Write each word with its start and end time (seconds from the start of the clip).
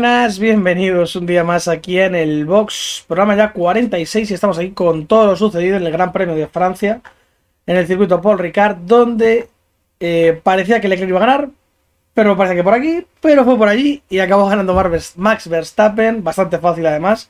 buenas, 0.00 0.38
bienvenidos 0.38 1.14
un 1.14 1.26
día 1.26 1.44
más 1.44 1.68
aquí 1.68 1.98
en 1.98 2.14
el 2.14 2.46
Box, 2.46 3.04
programa 3.06 3.36
ya 3.36 3.52
46 3.52 4.30
y 4.30 4.32
estamos 4.32 4.56
aquí 4.56 4.70
con 4.70 5.06
todo 5.06 5.26
lo 5.26 5.36
sucedido 5.36 5.76
en 5.76 5.84
el 5.84 5.92
Gran 5.92 6.10
Premio 6.10 6.34
de 6.34 6.46
Francia, 6.46 7.02
en 7.66 7.76
el 7.76 7.86
circuito 7.86 8.18
Paul 8.22 8.38
Ricard, 8.38 8.78
donde 8.78 9.50
eh, 10.00 10.40
parecía 10.42 10.80
que 10.80 10.88
Leclerc 10.88 11.10
iba 11.10 11.18
a 11.18 11.26
ganar, 11.26 11.50
pero 12.14 12.34
parece 12.34 12.56
que 12.56 12.64
por 12.64 12.72
aquí, 12.72 13.06
pero 13.20 13.44
fue 13.44 13.58
por 13.58 13.68
allí 13.68 14.02
y 14.08 14.20
acabó 14.20 14.46
ganando 14.46 14.74
Max 15.16 15.48
Verstappen, 15.48 16.24
bastante 16.24 16.58
fácil 16.58 16.86
además. 16.86 17.28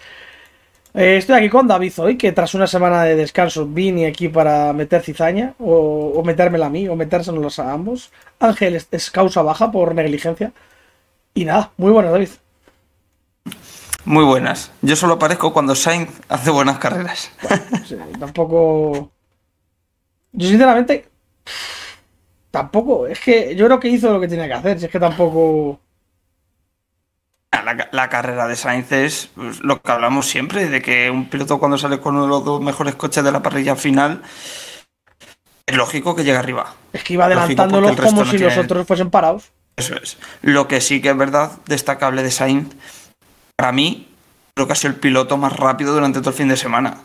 Eh, 0.95 1.16
estoy 1.16 1.39
aquí 1.39 1.48
con 1.48 1.66
David 1.66 1.95
hoy, 1.98 2.16
que 2.16 2.30
tras 2.30 2.55
una 2.55 2.68
semana 2.68 3.02
de 3.02 3.16
descanso 3.16 3.66
vine 3.66 4.07
aquí 4.07 4.29
para 4.29 4.73
meter 4.73 5.02
cizaña, 5.02 5.55
o, 5.58 6.22
metérmela 6.25 6.66
a 6.66 6.71
mí, 6.71 6.86
o 6.89 6.94
metérsenos 6.94 7.58
a 7.58 7.72
ambos. 7.72 8.13
Ángel 8.39 8.77
es, 8.77 8.86
es 8.93 9.11
causa 9.11 9.43
baja 9.43 9.72
por 9.72 9.93
negligencia. 9.93 10.52
Y 11.35 11.44
nada, 11.44 11.72
muy 11.77 11.91
buenas, 11.91 12.13
David. 12.13 12.29
Muy 14.11 14.25
buenas. 14.25 14.73
Yo 14.82 14.96
solo 14.96 15.14
aparezco 15.14 15.53
cuando 15.53 15.77
Sainz 15.77 16.11
hace 16.29 16.50
buenas 16.50 16.79
carreras. 16.79 17.31
Bueno, 17.43 17.63
sí, 17.87 17.96
tampoco. 18.19 19.13
Yo, 20.33 20.49
sinceramente. 20.49 21.09
Tampoco. 22.50 23.07
Es 23.07 23.21
que 23.21 23.55
yo 23.55 23.67
creo 23.67 23.79
que 23.79 23.86
hizo 23.89 24.13
lo 24.13 24.21
que 24.21 24.27
tenía 24.27 24.49
que 24.49 24.55
hacer. 24.55 24.81
Si 24.81 24.86
es 24.86 24.91
que 24.91 24.99
tampoco. 24.99 25.81
La, 27.53 27.89
la 27.93 28.09
carrera 28.09 28.49
de 28.49 28.57
Sainz 28.57 28.91
es 28.91 29.31
pues, 29.35 29.61
lo 29.61 29.81
que 29.81 29.93
hablamos 29.93 30.27
siempre, 30.29 30.69
de 30.69 30.83
que 30.83 31.08
un 31.08 31.29
piloto 31.29 31.61
cuando 31.61 31.79
sale 31.79 32.00
con 32.00 32.17
uno 32.17 32.25
de 32.25 32.31
los 32.31 32.45
dos 32.45 32.61
mejores 32.61 32.97
coches 32.97 33.22
de 33.22 33.31
la 33.31 33.42
parrilla 33.42 33.77
final, 33.77 34.22
es 35.67 35.77
lógico 35.77 36.17
que 36.17 36.25
llegue 36.25 36.36
arriba. 36.39 36.75
Es 36.92 37.05
que 37.05 37.12
iba 37.14 37.27
adelantándolos 37.27 37.95
como 37.97 38.24
no 38.24 38.24
si 38.24 38.39
tiene- 38.39 38.56
los 38.56 38.64
otros 38.64 38.86
fuesen 38.89 39.11
parados. 39.11 39.52
Eso 39.77 39.95
es. 39.95 40.19
Lo 40.42 40.67
que 40.67 40.80
sí 40.80 41.00
que 41.00 41.11
es 41.11 41.17
verdad, 41.17 41.52
destacable 41.67 42.22
de 42.24 42.30
Sainz, 42.33 42.74
para 43.61 43.72
mí, 43.72 44.06
creo 44.55 44.66
que 44.66 44.72
ha 44.72 44.77
sido 44.77 44.94
el 44.94 44.98
piloto 45.00 45.36
más 45.36 45.55
rápido 45.55 45.92
durante 45.92 46.20
todo 46.20 46.30
el 46.30 46.36
fin 46.36 46.48
de 46.48 46.56
semana. 46.56 46.97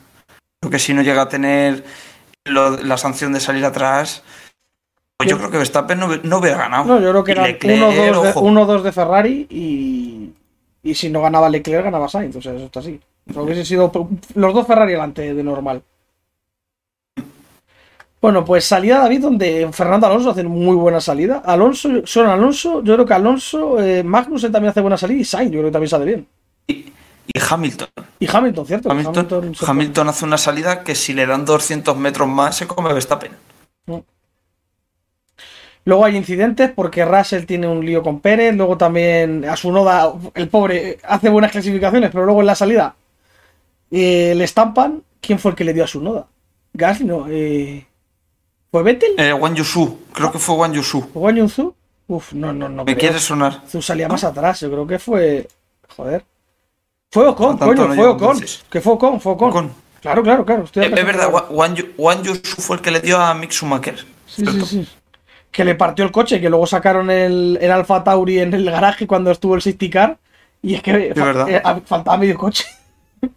Creo 0.62 0.72
que 0.72 0.80
si 0.80 0.94
no 0.94 1.02
llega 1.02 1.24
a 1.24 1.28
tener 1.28 1.84
lo- 2.46 2.78
la 2.82 2.98
sanción 2.98 3.34
de 3.34 3.42
salir 3.42 3.66
atrás, 3.66 4.24
pues 5.18 5.30
yo 5.30 5.38
creo 5.38 5.52
que 5.52 5.58
Verstappen 5.58 6.00
no, 6.00 6.08
no 6.24 6.38
hubiera 6.38 6.58
ganado. 6.58 6.86
No, 6.86 7.02
yo 7.02 7.10
creo 7.12 7.24
que 7.26 7.36
Leclerc, 7.36 7.82
1-2 7.82 8.22
de, 8.24 8.30
ojo. 8.30 8.42
1-2 8.42 8.84
de 8.84 8.92
Ferrari 8.94 9.48
y. 9.50 10.32
Y 10.82 10.96
si 10.96 11.10
no 11.10 11.22
ganaba 11.22 11.50
Leclerc, 11.50 11.84
ganaba 11.84 12.08
Sainz. 12.08 12.38
O 12.38 12.42
sea, 12.42 12.54
eso 12.54 12.66
está 12.66 12.80
así. 12.80 13.02
O 13.30 13.34
sea, 13.34 13.42
hubiese 13.42 13.66
sido 13.66 13.92
los 14.36 14.54
dos 14.54 14.66
Ferrari 14.66 14.94
delante 14.94 15.34
de 15.34 15.44
normal. 15.44 15.82
Bueno, 18.22 18.46
pues 18.46 18.64
salida 18.66 19.00
David, 19.00 19.22
donde 19.22 19.68
Fernando 19.74 20.08
Alonso 20.08 20.30
hace 20.32 20.44
muy 20.46 20.76
buena 20.78 21.02
salida. 21.02 21.44
Alonso, 21.46 21.90
son 22.06 22.28
Alonso, 22.28 22.82
yo 22.82 22.94
creo 22.96 23.06
que 23.06 23.14
Alonso, 23.14 23.80
eh, 23.82 24.04
Magnussen 24.04 24.52
también 24.54 24.72
hace 24.72 24.82
buena 24.82 24.98
salida 24.98 25.20
y 25.20 25.26
Sainz, 25.26 25.52
yo 25.52 25.60
creo 25.60 25.66
que 25.70 25.74
también 25.74 25.90
sale 25.90 26.06
bien. 26.06 26.28
Y, 27.28 27.40
Hamilton. 27.40 27.88
Y 28.20 28.28
Hamilton, 28.32 28.66
¿cierto? 28.66 28.92
Hamilton, 28.92 29.54
Hamilton 29.66 30.10
hace 30.10 30.26
una 30.26 30.38
salida 30.38 30.84
que 30.84 30.96
si 30.96 31.14
le 31.14 31.26
dan 31.26 31.46
200 31.46 31.98
metros 31.98 32.28
más 32.28 32.58
se 32.58 32.68
come 32.68 32.94
Verstappen. 32.94 33.32
Luego 35.86 36.04
hay 36.04 36.18
incidentes 36.18 36.72
porque 36.72 37.06
Russell 37.06 37.46
tiene 37.46 37.68
un 37.68 37.86
lío 37.86 38.02
con 38.02 38.20
Pérez. 38.20 38.56
Luego 38.56 38.76
también 38.76 39.46
a 39.46 39.56
su 39.56 39.72
noda, 39.72 40.14
el 40.34 40.50
pobre, 40.50 40.98
hace 41.04 41.30
buenas 41.30 41.52
clasificaciones, 41.52 42.10
pero 42.12 42.26
luego 42.26 42.42
en 42.42 42.48
la 42.48 42.56
salida 42.56 42.96
eh, 43.92 44.34
le 44.36 44.44
estampan. 44.44 45.04
¿Quién 45.22 45.40
fue 45.40 45.52
el 45.52 45.58
que 45.58 45.64
le 45.64 45.74
dio 45.74 45.84
a 45.84 45.88
su 45.88 46.02
noda? 46.02 46.28
Gasly, 46.74 47.06
no. 47.06 47.28
Eh, 47.30 47.86
¿Fue 48.72 48.84
Vettel? 48.84 49.14
Eh, 49.18 49.32
Wang 49.32 49.56
Yusu, 49.56 50.00
creo 50.12 50.32
que 50.32 50.40
fue 50.40 50.56
Wang 50.56 50.74
Yusu. 50.74 51.00
¿O 51.14 51.20
Guan 51.20 51.38
Yunzu? 51.38 51.74
Uf, 52.08 52.34
no, 52.34 52.52
no, 52.52 52.68
no. 52.68 52.84
¿Me 52.84 52.94
creo. 52.94 52.98
quiere 52.98 53.20
sonar? 53.20 53.62
Zu 53.68 53.82
salía 53.82 54.08
más 54.08 54.24
atrás. 54.24 54.60
Yo 54.60 54.70
creo 54.70 54.86
que 54.86 55.00
fue. 55.00 55.48
Joder. 55.96 56.26
Fue 57.16 57.26
Ocon, 57.30 57.58
coño, 57.58 57.94
fue 57.96 58.08
Ocon. 58.08 58.42
Que 58.70 58.82
fue 58.82 58.92
Ocon, 58.92 59.22
fue 59.22 59.32
Ocon. 59.32 59.50
Ocon. 59.50 59.72
Claro, 60.02 60.22
claro, 60.22 60.46
claro. 60.46 60.64
estoy 60.66 60.84
es 60.84 60.92
verdad, 60.92 61.30
Wang 61.50 62.22
Yusu 62.24 62.62
fue 62.62 62.76
el 62.76 62.82
que 62.82 62.92
le 62.92 63.00
dio 63.00 63.18
a 63.18 63.34
Mick 63.34 63.52
Schumacher. 63.52 64.06
Sí, 64.28 64.46
sí, 64.46 64.66
sí. 64.66 64.90
Que 65.50 65.64
le 65.64 65.76
partió 65.76 66.04
el 66.04 66.12
coche, 66.12 66.42
que 66.42 66.50
luego 66.50 66.68
sacaron 66.68 67.10
el, 67.10 67.58
el 67.62 67.72
Alfa 67.72 68.04
Tauri 68.04 68.40
en 68.40 68.54
el 68.54 68.70
garaje 68.70 69.08
cuando 69.08 69.32
estuvo 69.32 69.56
el 69.56 69.62
safety 69.62 69.90
car. 69.90 70.18
Y 70.62 70.76
es 70.76 70.84
que 70.84 71.14
fa- 71.16 71.46
eh, 71.50 71.62
faltaba 71.86 72.18
medio 72.18 72.38
coche. 72.38 72.66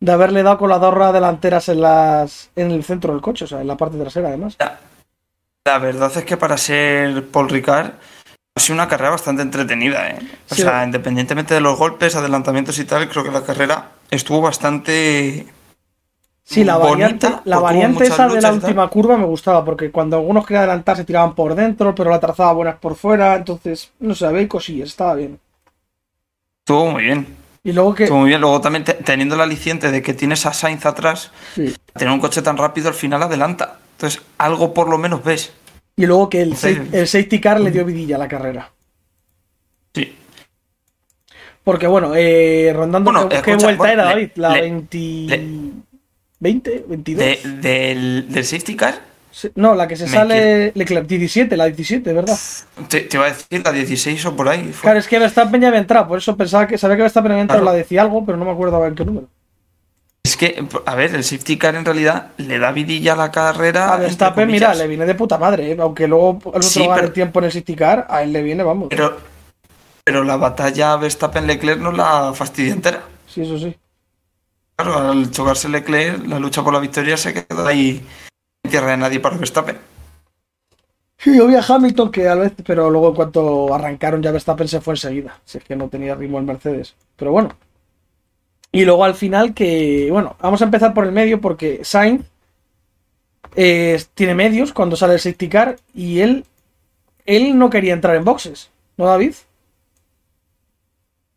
De 0.00 0.10
haberle 0.10 0.42
dado 0.42 0.58
con 0.58 0.68
las 0.68 0.80
dos 0.80 0.92
ruedas 0.92 1.14
delanteras 1.14 1.68
en 1.68 1.82
las 1.82 2.50
en 2.56 2.72
el 2.72 2.82
centro 2.82 3.12
del 3.12 3.22
coche, 3.22 3.44
o 3.44 3.48
sea, 3.48 3.60
en 3.60 3.68
la 3.68 3.76
parte 3.76 3.96
trasera 3.96 4.26
además. 4.26 4.56
La, 4.58 4.80
la 5.64 5.78
verdad 5.78 6.10
es 6.16 6.24
que 6.24 6.36
para 6.36 6.56
ser 6.56 7.28
Paul 7.28 7.48
Ricard 7.48 7.92
ha 8.56 8.60
sido 8.60 8.74
una 8.74 8.88
carrera 8.88 9.10
bastante 9.10 9.42
entretenida. 9.42 10.08
¿eh? 10.10 10.18
O 10.50 10.54
Sí. 10.54 10.62
sea, 10.62 10.82
independientemente 10.82 11.54
de 11.54 11.60
los 11.60 11.78
golpes, 11.78 12.16
adelantamientos 12.16 12.78
y 12.78 12.84
tal, 12.86 13.08
creo 13.08 13.22
que 13.22 13.30
la 13.30 13.44
carrera 13.44 13.90
estuvo 14.10 14.40
bastante... 14.40 15.46
Sí, 16.42 16.62
la 16.62 16.76
bonita, 16.76 16.90
variante, 16.90 17.28
la 17.44 17.58
variante 17.58 18.04
esa 18.04 18.28
de 18.28 18.40
la 18.40 18.52
última 18.52 18.86
curva 18.88 19.16
me 19.16 19.24
gustaba, 19.26 19.64
porque 19.64 19.90
cuando 19.90 20.16
algunos 20.16 20.46
querían 20.46 20.62
adelantar 20.62 20.96
se 20.96 21.04
tiraban 21.04 21.34
por 21.34 21.56
dentro, 21.56 21.92
pero 21.92 22.08
la 22.08 22.20
trazaba 22.20 22.52
buenas 22.52 22.76
por 22.78 22.94
fuera, 22.94 23.34
entonces, 23.34 23.90
no 23.98 24.14
sé, 24.14 24.26
había 24.26 24.46
cosillas, 24.48 24.90
estaba 24.90 25.14
bien. 25.16 25.40
Estuvo 26.60 26.92
muy 26.92 27.02
bien. 27.02 27.26
Y 27.64 27.72
luego 27.72 27.94
que. 27.96 28.04
Estuvo 28.04 28.20
muy 28.20 28.28
bien. 28.28 28.40
Luego 28.40 28.60
también 28.60 28.84
te- 28.84 28.94
teniendo 28.94 29.34
el 29.34 29.40
aliciente 29.40 29.90
de 29.90 30.00
que 30.02 30.14
tienes 30.14 30.46
a 30.46 30.52
Sainz 30.52 30.86
atrás, 30.86 31.32
sí. 31.56 31.74
tener 31.94 32.14
un 32.14 32.20
coche 32.20 32.42
tan 32.42 32.56
rápido 32.56 32.86
al 32.88 32.94
final 32.94 33.24
adelanta. 33.24 33.78
Entonces, 33.96 34.22
algo 34.38 34.72
por 34.72 34.88
lo 34.88 34.98
menos 34.98 35.24
ves. 35.24 35.52
Y 35.96 36.04
luego 36.06 36.28
que 36.28 36.42
el, 36.42 36.56
Sí. 36.56 36.76
el 36.92 37.06
safety 37.08 37.40
car 37.40 37.58
le 37.60 37.70
dio 37.70 37.84
vidilla 37.84 38.16
a 38.16 38.18
la 38.18 38.28
carrera. 38.28 38.70
Sí. 39.94 40.14
Porque 41.64 41.86
bueno, 41.86 42.12
eh, 42.14 42.72
rondando, 42.74 43.10
Bueno, 43.10 43.28
¿qué, 43.28 43.36
escucha, 43.36 43.56
vuelta 43.66 43.76
bueno, 43.78 43.92
era, 43.92 44.04
le- 44.04 44.10
David? 44.10 44.30
¿La 44.36 44.50
le- 44.52 44.60
20... 44.60 44.98
le- 44.98 45.70
20? 46.38 46.84
¿22? 46.86 47.16
De- 47.16 47.40
del, 47.62 48.26
del 48.28 48.44
safety 48.44 48.76
car, 48.76 49.00
No, 49.54 49.74
la 49.74 49.88
que 49.88 49.96
se 49.96 50.04
me 50.04 50.10
sale 50.10 50.72
Leclerc, 50.74 51.06
17, 51.06 51.56
la 51.56 51.64
17, 51.66 52.12
¿verdad? 52.12 52.38
te, 52.88 53.00
te 53.00 53.16
iba 53.16 53.26
a 53.26 53.30
decir 53.30 53.62
la 53.64 53.72
16 53.72 54.24
o 54.26 54.36
por 54.36 54.48
ahí. 54.48 54.64
fue. 54.72 54.82
Claro, 54.82 54.98
es 54.98 55.08
que 55.08 55.18
Verstappen 55.18 55.60
ya 55.60 55.68
había 55.68 55.80
entrado, 55.80 56.06
por 56.08 56.18
eso 56.18 56.36
pensaba 56.36 56.66
que 56.66 56.76
sabía 56.78 56.96
que 56.96 57.02
Verstappen 57.02 57.32
había 57.32 57.42
entrado, 57.42 57.62
Claro. 57.62 57.72
la 57.74 57.78
decía 57.82 58.02
algo, 58.02 58.24
pero 58.24 58.36
no 58.38 58.44
me 58.44 58.50
acuerdo 58.52 58.86
en 58.86 58.94
qué 58.94 59.04
número. 59.04 59.28
Es 60.26 60.36
que, 60.36 60.66
a 60.86 60.94
ver, 60.96 61.14
el 61.14 61.22
safety 61.22 61.56
car 61.56 61.76
en 61.76 61.84
realidad 61.84 62.32
le 62.38 62.58
da 62.58 62.72
vidilla 62.72 63.12
a 63.12 63.16
la 63.16 63.30
carrera. 63.30 63.94
A 63.94 63.96
Verstappen, 63.98 64.50
mira, 64.50 64.74
le 64.74 64.88
viene 64.88 65.06
de 65.06 65.14
puta 65.14 65.38
madre, 65.38 65.70
¿eh? 65.70 65.76
aunque 65.78 66.08
luego 66.08 66.40
el 66.46 66.48
otro 66.48 66.62
Sí, 66.62 66.80
gane 66.80 66.94
pero- 66.94 67.06
el 67.06 67.12
tiempo 67.12 67.38
en 67.38 67.44
el 67.44 67.52
safety 67.52 67.76
car, 67.76 68.06
a 68.10 68.24
él 68.24 68.32
le 68.32 68.42
viene, 68.42 68.64
vamos. 68.64 68.88
Pero, 68.90 69.16
pero 70.02 70.24
la 70.24 70.36
batalla 70.36 70.96
Verstappen-Leclerc 70.96 71.78
no 71.78 71.92
la 71.92 72.32
fastidia 72.34 72.72
entera. 72.72 73.02
Sí, 73.28 73.42
eso 73.42 73.56
sí. 73.56 73.76
Claro, 74.74 75.10
al 75.10 75.30
chocarse 75.30 75.68
Leclerc, 75.68 76.26
la 76.26 76.40
lucha 76.40 76.64
por 76.64 76.72
la 76.72 76.80
victoria 76.80 77.16
se 77.16 77.32
queda 77.32 77.68
ahí 77.68 78.04
en 78.64 78.70
tierra 78.70 78.90
de 78.90 78.96
nadie 78.96 79.20
para 79.20 79.36
Verstappen. 79.36 79.78
Sí, 81.18 81.36
yo 81.36 81.46
vi 81.46 81.54
a 81.54 81.62
Hamilton 81.66 82.10
que 82.10 82.28
a 82.28 82.34
vez, 82.34 82.52
pero 82.66 82.90
luego 82.90 83.10
en 83.10 83.14
cuanto 83.14 83.72
arrancaron 83.72 84.20
ya 84.22 84.32
Verstappen 84.32 84.66
se 84.66 84.80
fue 84.80 84.94
enseguida. 84.94 85.38
Si 85.44 85.58
es 85.58 85.64
que 85.64 85.76
no 85.76 85.88
tenía 85.88 86.16
ritmo 86.16 86.38
el 86.40 86.44
Mercedes. 86.44 86.96
Pero 87.14 87.30
bueno. 87.30 87.50
Y 88.72 88.84
luego 88.84 89.04
al 89.04 89.14
final 89.14 89.54
que, 89.54 90.08
bueno, 90.10 90.36
vamos 90.40 90.60
a 90.60 90.64
empezar 90.66 90.92
por 90.92 91.04
el 91.06 91.12
medio 91.12 91.40
porque 91.40 91.80
Sainz 91.82 92.26
eh, 93.54 94.02
tiene 94.14 94.34
medios 94.34 94.72
cuando 94.72 94.96
sale 94.96 95.14
el 95.14 95.20
safety 95.20 95.48
car 95.48 95.76
y 95.94 96.20
él, 96.20 96.44
él 97.24 97.56
no 97.58 97.70
quería 97.70 97.94
entrar 97.94 98.16
en 98.16 98.24
boxes, 98.24 98.70
¿no, 98.96 99.06
David? 99.06 99.34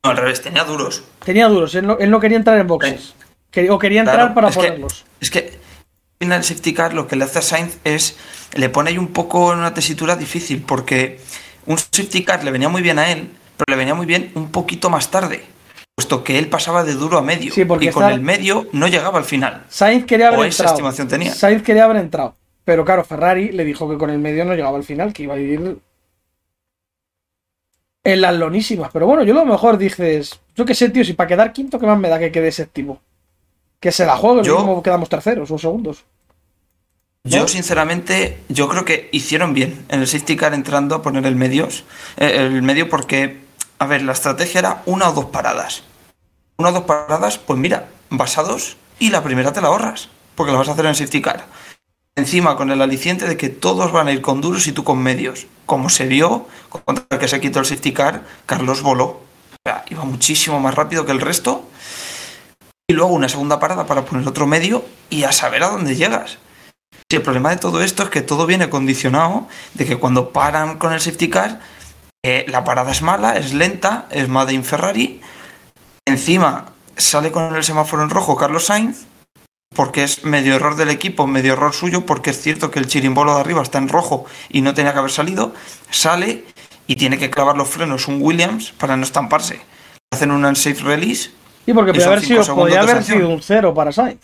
No, 0.03 0.11
al 0.11 0.17
revés, 0.17 0.41
tenía 0.41 0.63
duros. 0.63 1.03
Tenía 1.23 1.47
duros, 1.47 1.75
él 1.75 1.85
no, 1.87 1.97
él 1.97 2.09
no 2.09 2.19
quería 2.19 2.37
entrar 2.37 2.57
en 2.57 2.67
boxes. 2.67 3.13
O 3.69 3.79
quería 3.79 4.01
entrar 4.01 4.17
Claro, 4.17 4.33
para 4.35 4.49
es 4.49 4.57
que- 4.57 4.63
ponerlos. 4.63 5.05
Es 5.19 5.31
que 5.31 5.39
al 5.39 6.25
final 6.25 6.37
el 6.39 6.43
safety 6.43 6.73
car 6.73 6.93
lo 6.93 7.07
que 7.07 7.15
le 7.15 7.23
hace 7.23 7.39
a 7.39 7.41
Sainz 7.41 7.77
es 7.83 8.17
le 8.53 8.69
pone 8.69 8.89
ahí 8.91 8.97
un 8.97 9.07
poco 9.09 9.53
en 9.53 9.59
una 9.59 9.73
tesitura 9.73 10.15
difícil 10.15 10.61
porque 10.61 11.19
un 11.65 11.77
safety 11.77 12.23
car 12.23 12.43
le 12.43 12.51
venía 12.51 12.69
muy 12.69 12.81
bien 12.81 12.99
a 12.99 13.11
él, 13.11 13.29
pero 13.57 13.65
le 13.69 13.75
venía 13.77 13.95
muy 13.95 14.05
bien 14.05 14.31
un 14.35 14.51
poquito 14.51 14.89
más 14.89 15.09
tarde, 15.11 15.43
puesto 15.99 16.23
que 16.23 16.39
él 16.39 16.47
pasaba 16.47 16.85
de 16.85 16.93
duro 16.93 17.17
a 17.17 17.21
medio 17.21 17.51
Sí, 17.53 17.65
porque 17.65 17.87
y 17.87 17.89
con 17.89 18.05
el 18.09 18.21
medio 18.21 18.67
no 18.71 18.87
llegaba 18.87 19.17
al 19.19 19.25
final. 19.25 19.65
Sainz 19.67 20.05
quería 20.05 20.29
haber 20.29 20.39
O 20.39 20.43
esa 20.45 20.63
entrado. 20.63 20.75
estimación 20.75 21.07
tenía. 21.09 21.33
Sainz 21.33 21.61
quería 21.61 21.83
haber 21.83 21.97
entrado. 21.97 22.35
Pero 22.63 22.85
claro, 22.85 23.03
Ferrari 23.03 23.51
le 23.51 23.65
dijo 23.65 23.89
que 23.89 23.97
con 23.97 24.09
el 24.09 24.17
medio 24.19 24.45
no 24.45 24.53
llegaba 24.53 24.77
al 24.77 24.85
final, 24.85 25.11
que 25.11 25.23
iba 25.23 25.33
a 25.33 25.39
ir 25.39 25.77
en 28.05 28.21
las 28.21 28.33
lonísimas. 28.35 28.91
Pero 28.93 29.07
bueno, 29.07 29.23
yo 29.23 29.33
lo 29.33 29.43
mejor 29.45 29.77
dices, 29.77 30.39
yo 30.55 30.63
qué 30.65 30.73
sé, 30.73 30.89
tío, 30.89 31.03
si 31.03 31.13
para 31.13 31.27
quedar 31.27 31.51
quinto, 31.51 31.77
¿qué 31.79 31.85
más 31.85 31.99
me 31.99 32.07
da 32.07 32.17
que 32.17 32.31
quede 32.31 32.51
séptimo? 32.53 33.01
Que 33.81 33.91
se 33.91 34.05
la 34.05 34.15
juegue, 34.15 34.43
Yo- 34.43 34.57
mismo 34.59 34.81
quedamos 34.81 35.09
terceros 35.09 35.51
o 35.51 35.57
segundos. 35.57 36.05
Yo, 37.25 37.41
¿No? 37.41 37.47
sinceramente, 37.49 38.37
yo 38.47 38.69
creo 38.69 38.85
que 38.85 39.09
hicieron 39.11 39.53
bien 39.53 39.85
en 39.89 39.99
el 39.99 40.07
safety 40.07 40.37
car 40.37 40.53
entrando 40.53 40.95
a 40.95 41.01
poner 41.01 41.25
el 41.25 41.35
medios, 41.35 41.83
eh, 42.15 42.35
el 42.37 42.61
medio 42.61 42.87
porque, 42.87 43.39
a 43.77 43.85
ver, 43.85 44.03
la 44.03 44.13
estrategia 44.13 44.59
era 44.59 44.81
una 44.85 45.09
o 45.09 45.13
dos 45.13 45.25
paradas. 45.25 45.83
Una 46.59 46.69
o 46.69 46.71
dos 46.73 46.83
paradas, 46.83 47.37
pues 47.37 47.57
mira, 47.57 47.87
basados 48.09 48.75
y 48.99 49.11
la 49.11 49.23
primera 49.23 49.53
te 49.53 49.61
la 49.61 49.69
ahorras, 49.69 50.09
porque 50.35 50.51
la 50.51 50.57
vas 50.57 50.67
a 50.67 50.73
hacer 50.73 50.85
en 50.87 50.93
safety 50.93 51.21
car. 51.21 51.45
Encima 52.17 52.57
con 52.57 52.69
el 52.69 52.81
aliciente 52.81 53.25
de 53.29 53.37
que 53.37 53.47
todos 53.47 53.93
van 53.93 54.09
a 54.09 54.11
ir 54.11 54.19
con 54.19 54.41
duros 54.41 54.67
y 54.67 54.73
tú 54.73 54.83
con 54.83 55.01
medios. 55.01 55.47
Como 55.65 55.89
se 55.89 56.05
vio 56.05 56.47
contra 56.67 57.05
el 57.11 57.17
que 57.17 57.29
se 57.29 57.39
quitó 57.39 57.59
el 57.59 57.65
safety 57.65 57.93
car, 57.93 58.25
Carlos 58.45 58.81
voló. 58.81 59.05
O 59.05 59.57
sea, 59.65 59.85
iba 59.89 60.03
muchísimo 60.03 60.59
más 60.59 60.75
rápido 60.75 61.05
que 61.05 61.13
el 61.13 61.21
resto. 61.21 61.63
Y 62.89 62.93
luego 62.93 63.13
una 63.13 63.29
segunda 63.29 63.57
parada 63.57 63.85
para 63.85 64.03
poner 64.03 64.27
otro 64.27 64.45
medio 64.45 64.83
y 65.09 65.23
a 65.23 65.31
saber 65.31 65.63
a 65.63 65.69
dónde 65.69 65.95
llegas. 65.95 66.39
Y 67.09 67.15
el 67.15 67.21
problema 67.21 67.51
de 67.51 67.57
todo 67.57 67.81
esto 67.81 68.03
es 68.03 68.09
que 68.09 68.21
todo 68.21 68.45
viene 68.45 68.69
condicionado 68.69 69.47
de 69.75 69.85
que 69.85 69.95
cuando 69.95 70.33
paran 70.33 70.77
con 70.77 70.91
el 70.91 70.99
safety 70.99 71.29
car, 71.29 71.61
eh, 72.21 72.43
la 72.49 72.65
parada 72.65 72.91
es 72.91 73.01
mala, 73.01 73.37
es 73.37 73.53
lenta, 73.53 74.07
es 74.11 74.27
Made 74.27 74.51
in 74.51 74.65
Ferrari. 74.65 75.21
Encima 76.09 76.65
sale 76.97 77.31
con 77.31 77.55
el 77.55 77.63
semáforo 77.63 78.01
en 78.01 78.09
rojo 78.09 78.35
Carlos 78.35 78.65
Sainz, 78.65 79.05
porque 79.75 80.03
es 80.03 80.23
medio 80.23 80.55
error 80.55 80.75
del 80.75 80.89
equipo, 80.89 81.27
medio 81.27 81.53
error 81.53 81.71
suyo, 81.71 82.03
porque 82.03 82.31
es 82.31 82.41
cierto 82.41 82.71
que 82.71 82.79
el 82.79 82.87
chirimbolo 82.87 83.35
de 83.35 83.41
arriba 83.41 83.61
está 83.61 83.77
en 83.77 83.89
rojo 83.89 84.25
y 84.49 84.61
no 84.61 84.73
tenía 84.73 84.91
que 84.93 84.99
haber 84.99 85.11
salido. 85.11 85.53
Sale 85.91 86.45
y 86.87 86.95
tiene 86.95 87.19
que 87.19 87.29
clavar 87.29 87.55
los 87.55 87.69
frenos 87.69 88.07
un 88.07 88.19
Williams 88.23 88.71
para 88.71 88.97
no 88.97 89.03
estamparse. 89.03 89.61
Hacen 90.11 90.31
un 90.31 90.43
unsafe 90.43 90.81
release. 90.81 91.29
Y 91.67 91.73
porque 91.73 91.91
Y 91.91 91.93
podía 91.93 92.07
haber, 92.07 92.21
sido, 92.21 92.55
podía 92.55 92.81
haber 92.81 93.03
sido 93.03 93.29
un 93.29 93.43
cero 93.43 93.71
para 93.75 93.91
Sainz. 93.91 94.21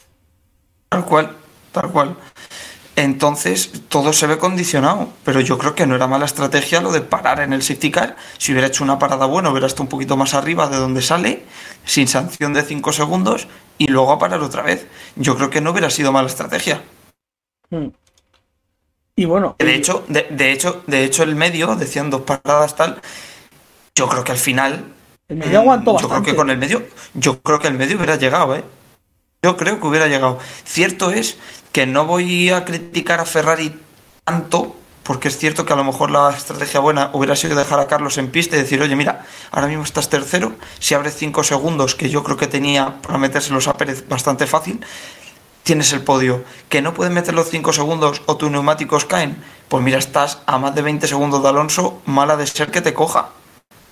Tal 0.89 1.05
cual, 1.05 1.37
tal 1.71 1.91
cual. 1.91 2.17
Entonces 2.95 3.71
todo 3.89 4.13
se 4.13 4.25
ve 4.25 4.37
condicionado, 4.37 5.09
pero 5.23 5.41
yo 5.41 5.57
creo 5.57 5.75
que 5.75 5.85
no 5.85 5.95
era 5.95 6.07
mala 6.07 6.25
estrategia 6.25 6.79
lo 6.79 6.91
de 6.91 7.01
parar 7.01 7.41
en 7.41 7.51
el 7.51 7.61
safety 7.61 7.91
car. 7.91 8.15
Si 8.37 8.51
hubiera 8.51 8.67
hecho 8.67 8.83
una 8.83 8.97
parada 8.97 9.25
buena, 9.25 9.49
hubiera 9.49 9.67
estado 9.67 9.83
un 9.83 9.89
poquito 9.89 10.15
más 10.15 10.33
arriba 10.33 10.69
de 10.69 10.77
donde 10.77 11.01
sale, 11.01 11.43
sin 11.83 12.07
sanción 12.07 12.53
de 12.53 12.63
5 12.63 12.93
segundos, 12.93 13.47
y 13.77 13.87
luego 13.87 14.13
a 14.13 14.19
parar 14.19 14.41
otra 14.41 14.61
vez. 14.61 14.87
Yo 15.15 15.35
creo 15.35 15.49
que 15.49 15.59
no 15.59 15.71
hubiera 15.71 15.89
sido 15.89 16.13
mala 16.13 16.27
estrategia. 16.27 16.81
Mm. 17.69 17.87
Y 19.17 19.25
bueno, 19.25 19.55
De 19.59 19.75
hecho, 19.75 20.03
de, 20.07 20.27
de 20.29 20.51
hecho, 20.51 20.83
de 20.87 21.03
hecho 21.03 21.23
el 21.23 21.35
medio, 21.35 21.75
decían 21.75 22.09
dos 22.09 22.21
paradas 22.21 22.75
tal, 22.75 23.01
yo 23.93 24.07
creo 24.09 24.23
que 24.23 24.33
al 24.33 24.37
final 24.37 24.93
el 25.27 25.37
medio 25.37 25.59
aguantó 25.59 25.99
Yo 25.99 26.07
creo 26.07 26.21
que 26.21 26.35
con 26.35 26.49
el 26.49 26.57
medio, 26.57 26.83
yo 27.13 27.41
creo 27.41 27.59
que 27.59 27.67
el 27.67 27.73
medio 27.73 27.97
hubiera 27.97 28.15
llegado, 28.15 28.55
¿eh? 28.55 28.63
Yo 29.45 29.57
creo 29.57 29.79
que 29.79 29.85
hubiera 29.85 30.07
llegado. 30.07 30.39
Cierto 30.63 31.11
es 31.11 31.37
que 31.71 31.85
no 31.85 32.07
voy 32.07 32.49
a 32.49 32.65
criticar 32.65 33.19
a 33.19 33.25
Ferrari 33.25 33.79
tanto, 34.23 34.75
porque 35.03 35.27
es 35.27 35.37
cierto 35.37 35.67
que 35.67 35.73
a 35.73 35.75
lo 35.75 35.83
mejor 35.83 36.09
la 36.09 36.31
estrategia 36.31 36.79
buena 36.79 37.11
hubiera 37.13 37.35
sido 37.35 37.55
dejar 37.55 37.79
a 37.79 37.85
Carlos 37.85 38.17
en 38.17 38.31
pista 38.31 38.55
y 38.55 38.61
decir, 38.61 38.81
oye, 38.81 38.95
mira, 38.95 39.23
ahora 39.51 39.67
mismo 39.67 39.83
estás 39.83 40.09
tercero, 40.09 40.53
si 40.79 40.95
abres 40.95 41.15
5 41.17 41.43
segundos, 41.43 41.93
que 41.93 42.09
yo 42.09 42.23
creo 42.23 42.37
que 42.37 42.47
tenía 42.47 42.99
para 43.03 43.19
metérselos 43.19 43.67
a 43.67 43.77
Pérez 43.77 44.09
bastante 44.09 44.47
fácil, 44.47 44.83
tienes 45.61 45.93
el 45.93 46.01
podio. 46.01 46.43
Que 46.67 46.81
no 46.81 46.95
puedes 46.95 47.13
meter 47.13 47.35
los 47.35 47.47
5 47.47 47.71
segundos 47.71 48.23
o 48.25 48.37
tus 48.37 48.49
neumáticos 48.49 49.05
caen, 49.05 49.43
pues 49.69 49.83
mira, 49.83 49.99
estás 49.99 50.39
a 50.47 50.57
más 50.57 50.73
de 50.73 50.81
20 50.81 51.05
segundos 51.05 51.43
de 51.43 51.49
Alonso, 51.49 52.01
mala 52.07 52.35
de 52.35 52.47
ser 52.47 52.71
que 52.71 52.81
te 52.81 52.95
coja. 52.95 53.29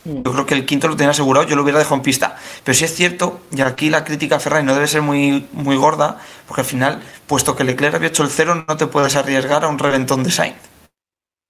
Yo 0.06 0.32
creo 0.34 0.46
que 0.46 0.54
el 0.54 0.66
quinto 0.66 0.88
lo 0.88 0.98
tenía 0.98 1.12
asegurado, 1.12 1.48
yo 1.48 1.56
lo 1.56 1.64
hubiera 1.64 1.80
dejado 1.80 1.96
en 1.96 2.02
pista. 2.02 2.36
Pero 2.64 2.78
sí 2.78 2.84
es 2.84 2.94
cierto, 2.94 3.40
y 3.56 3.62
aquí 3.62 3.90
la 3.90 4.04
crítica 4.04 4.36
a 4.36 4.40
Ferrari 4.40 4.66
no 4.66 4.74
debe 4.74 4.88
ser 4.88 5.02
muy, 5.02 5.48
muy 5.54 5.78
gorda, 5.78 6.20
porque 6.48 6.62
al 6.62 6.68
final, 6.68 7.02
puesto 7.26 7.56
que 7.56 7.64
Leclerc 7.64 7.96
había 7.96 8.10
hecho 8.10 8.24
el 8.24 8.30
cero, 8.30 8.66
no 8.68 8.78
te 8.78 8.88
puedes 8.88 9.16
arriesgar 9.16 9.64
a 9.64 9.70
un 9.70 9.80
reventón 9.80 10.24
de 10.24 10.32
Sainz. 10.32 10.58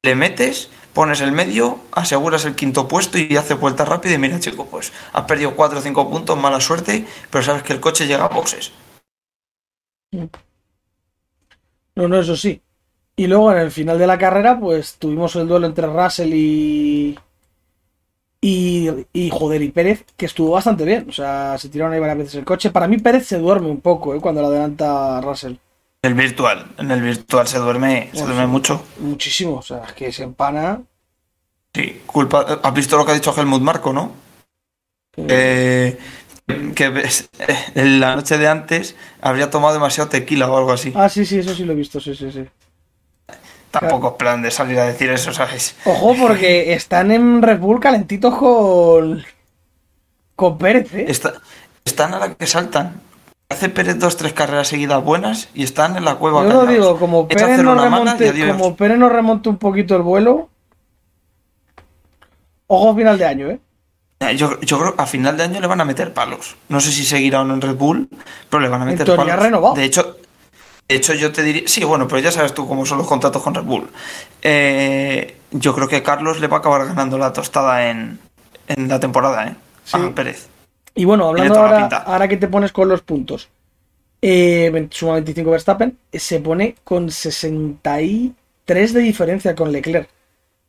Le 0.03 0.15
metes, 0.15 0.69
pones 0.93 1.21
el 1.21 1.31
medio, 1.31 1.79
aseguras 1.91 2.45
el 2.45 2.55
quinto 2.55 2.87
puesto 2.87 3.17
y 3.17 3.35
hace 3.37 3.55
vuelta 3.55 3.85
rápida 3.85 4.13
y 4.13 4.17
mira 4.19 4.39
chico, 4.39 4.67
pues 4.67 4.93
has 5.13 5.23
perdido 5.23 5.55
4 5.55 5.79
o 5.79 5.81
5 5.81 6.09
puntos, 6.09 6.37
mala 6.37 6.59
suerte, 6.59 7.07
pero 7.31 7.43
sabes 7.43 7.63
que 7.63 7.73
el 7.73 7.79
coche 7.79 8.05
llega 8.05 8.25
a 8.25 8.29
boxes. 8.29 8.71
No, 11.95 12.07
no, 12.07 12.19
eso 12.19 12.35
sí. 12.35 12.61
Y 13.15 13.27
luego 13.27 13.51
en 13.51 13.59
el 13.59 13.71
final 13.71 13.97
de 13.97 14.07
la 14.07 14.17
carrera, 14.17 14.59
pues 14.59 14.95
tuvimos 14.97 15.35
el 15.35 15.47
duelo 15.47 15.67
entre 15.67 15.87
Russell 15.87 16.33
y. 16.33 17.19
Y, 18.45 18.89
y 19.13 19.29
joder, 19.29 19.61
y 19.61 19.69
Pérez, 19.71 20.03
que 20.17 20.25
estuvo 20.25 20.51
bastante 20.51 20.83
bien. 20.83 21.05
O 21.07 21.13
sea, 21.13 21.57
se 21.57 21.69
tiraron 21.69 21.93
ahí 21.93 21.99
varias 22.01 22.17
veces 22.17 22.35
el 22.35 22.43
coche. 22.43 22.71
Para 22.71 22.89
mí, 22.89 22.97
Pérez 22.97 23.25
se 23.25 23.37
duerme 23.39 23.69
un 23.69 23.79
poco, 23.79 24.13
¿eh? 24.13 24.19
Cuando 24.19 24.41
lo 24.41 24.47
adelanta 24.47 25.21
Russell. 25.21 25.55
El 26.01 26.13
virtual, 26.13 26.65
en 26.77 26.91
el 26.91 27.01
virtual 27.01 27.47
se 27.47 27.57
duerme, 27.57 28.09
se 28.11 28.25
duerme 28.25 28.41
sí. 28.41 28.47
mucho. 28.47 28.83
Muchísimo. 28.99 29.55
O 29.55 29.61
sea, 29.61 29.83
es 29.87 29.93
que 29.93 30.11
se 30.11 30.23
empana. 30.23 30.81
Sí, 31.73 32.01
culpa. 32.05 32.59
¿Has 32.61 32.73
visto 32.73 32.97
lo 32.97 33.05
que 33.05 33.11
ha 33.11 33.15
dicho 33.15 33.33
Helmut 33.35 33.61
Marco, 33.61 33.93
no? 33.93 34.11
Eh, 35.15 35.97
que 36.75 36.89
ves- 36.89 37.29
eh, 37.39 37.55
en 37.75 38.01
la 38.01 38.17
noche 38.17 38.37
de 38.37 38.49
antes 38.49 38.97
habría 39.21 39.49
tomado 39.49 39.73
demasiado 39.73 40.09
tequila 40.09 40.51
o 40.51 40.57
algo 40.57 40.73
así. 40.73 40.91
Ah, 40.95 41.07
sí, 41.07 41.25
sí, 41.25 41.39
eso 41.39 41.55
sí 41.55 41.63
lo 41.63 41.71
he 41.71 41.75
visto, 41.75 42.01
sí, 42.01 42.13
sí, 42.13 42.29
sí. 42.29 42.43
Tampoco 43.79 44.09
es 44.09 44.13
plan 44.13 44.41
de 44.43 44.51
salir 44.51 44.77
a 44.79 44.85
decir 44.85 45.09
eso, 45.09 45.33
¿sabes? 45.33 45.75
Ojo, 45.85 46.15
porque 46.19 46.73
están 46.73 47.09
en 47.11 47.41
Red 47.41 47.57
Bull 47.59 47.79
calentitos 47.79 48.35
con. 48.35 49.23
Con 50.35 50.57
Pérez, 50.59 50.93
¿eh? 50.93 51.05
Está- 51.07 51.33
están 51.83 52.13
a 52.13 52.19
la 52.19 52.35
que 52.35 52.45
saltan. 52.45 53.01
Hace 53.49 53.69
Pérez 53.69 53.97
dos, 53.97 54.15
tres 54.15 54.33
carreras 54.33 54.67
seguidas 54.67 55.03
buenas 55.03 55.49
y 55.55 55.63
están 55.63 55.97
en 55.97 56.05
la 56.05 56.15
cueva. 56.15 56.43
Yo 56.43 56.49
lo 56.53 56.65
digo, 56.67 56.99
como 56.99 57.27
Pérez 57.27 57.63
no 57.63 57.73
remonte, 57.73 58.47
como 58.51 58.75
Pérez 58.75 58.97
no 58.99 59.09
remonte 59.09 59.49
un 59.49 59.57
poquito 59.57 59.95
el 59.95 60.03
vuelo. 60.03 60.49
Ojo 62.67 62.95
final 62.95 63.17
de 63.17 63.25
año, 63.25 63.49
¿eh? 63.49 63.59
Yo, 64.37 64.59
yo 64.61 64.79
creo 64.79 64.95
que 64.95 65.01
a 65.01 65.05
final 65.05 65.35
de 65.35 65.43
año 65.43 65.59
le 65.59 65.67
van 65.67 65.81
a 65.81 65.85
meter 65.85 66.13
palos. 66.13 66.55
No 66.69 66.79
sé 66.79 66.91
si 66.91 67.03
seguirá 67.03 67.41
o 67.41 67.43
no 67.43 67.55
en 67.55 67.61
Red 67.61 67.75
Bull, 67.75 68.07
pero 68.49 68.61
le 68.61 68.69
van 68.69 68.81
a 68.83 68.85
meter 68.85 69.05
palos. 69.15 69.35
renovado. 69.39 69.73
De 69.75 69.83
hecho, 69.83 70.17
de 70.87 70.95
hecho, 70.95 71.13
yo 71.13 71.31
te 71.31 71.43
diría. 71.43 71.63
Sí, 71.65 71.83
bueno, 71.83 72.07
pero 72.07 72.19
ya 72.19 72.31
sabes 72.31 72.53
tú 72.53 72.67
cómo 72.67 72.85
son 72.85 72.97
los 72.99 73.07
contratos 73.07 73.41
con 73.41 73.53
Red 73.55 73.63
Bull. 73.63 73.89
Eh, 74.41 75.37
yo 75.51 75.73
creo 75.73 75.87
que 75.87 76.03
Carlos 76.03 76.39
le 76.39 76.47
va 76.47 76.57
a 76.57 76.59
acabar 76.59 76.85
ganando 76.85 77.17
la 77.17 77.31
tostada 77.33 77.89
en, 77.89 78.19
en 78.67 78.87
la 78.87 78.99
temporada, 78.99 79.47
¿eh? 79.47 79.55
Sí. 79.85 79.97
A 79.97 80.09
Pérez. 80.13 80.47
Y 80.95 81.05
bueno, 81.05 81.27
hablando 81.29 81.59
ahora, 81.59 81.87
ahora 82.05 82.27
que 82.27 82.37
te 82.37 82.47
pones 82.47 82.71
con 82.71 82.87
los 82.87 83.01
puntos, 83.01 83.49
eh, 84.21 84.87
suma 84.91 85.13
25 85.13 85.49
Verstappen, 85.51 85.97
eh, 86.11 86.19
se 86.19 86.39
pone 86.39 86.75
con 86.83 87.09
63 87.09 88.93
de 88.93 88.99
diferencia 89.01 89.55
con 89.55 89.71
Leclerc. 89.71 90.09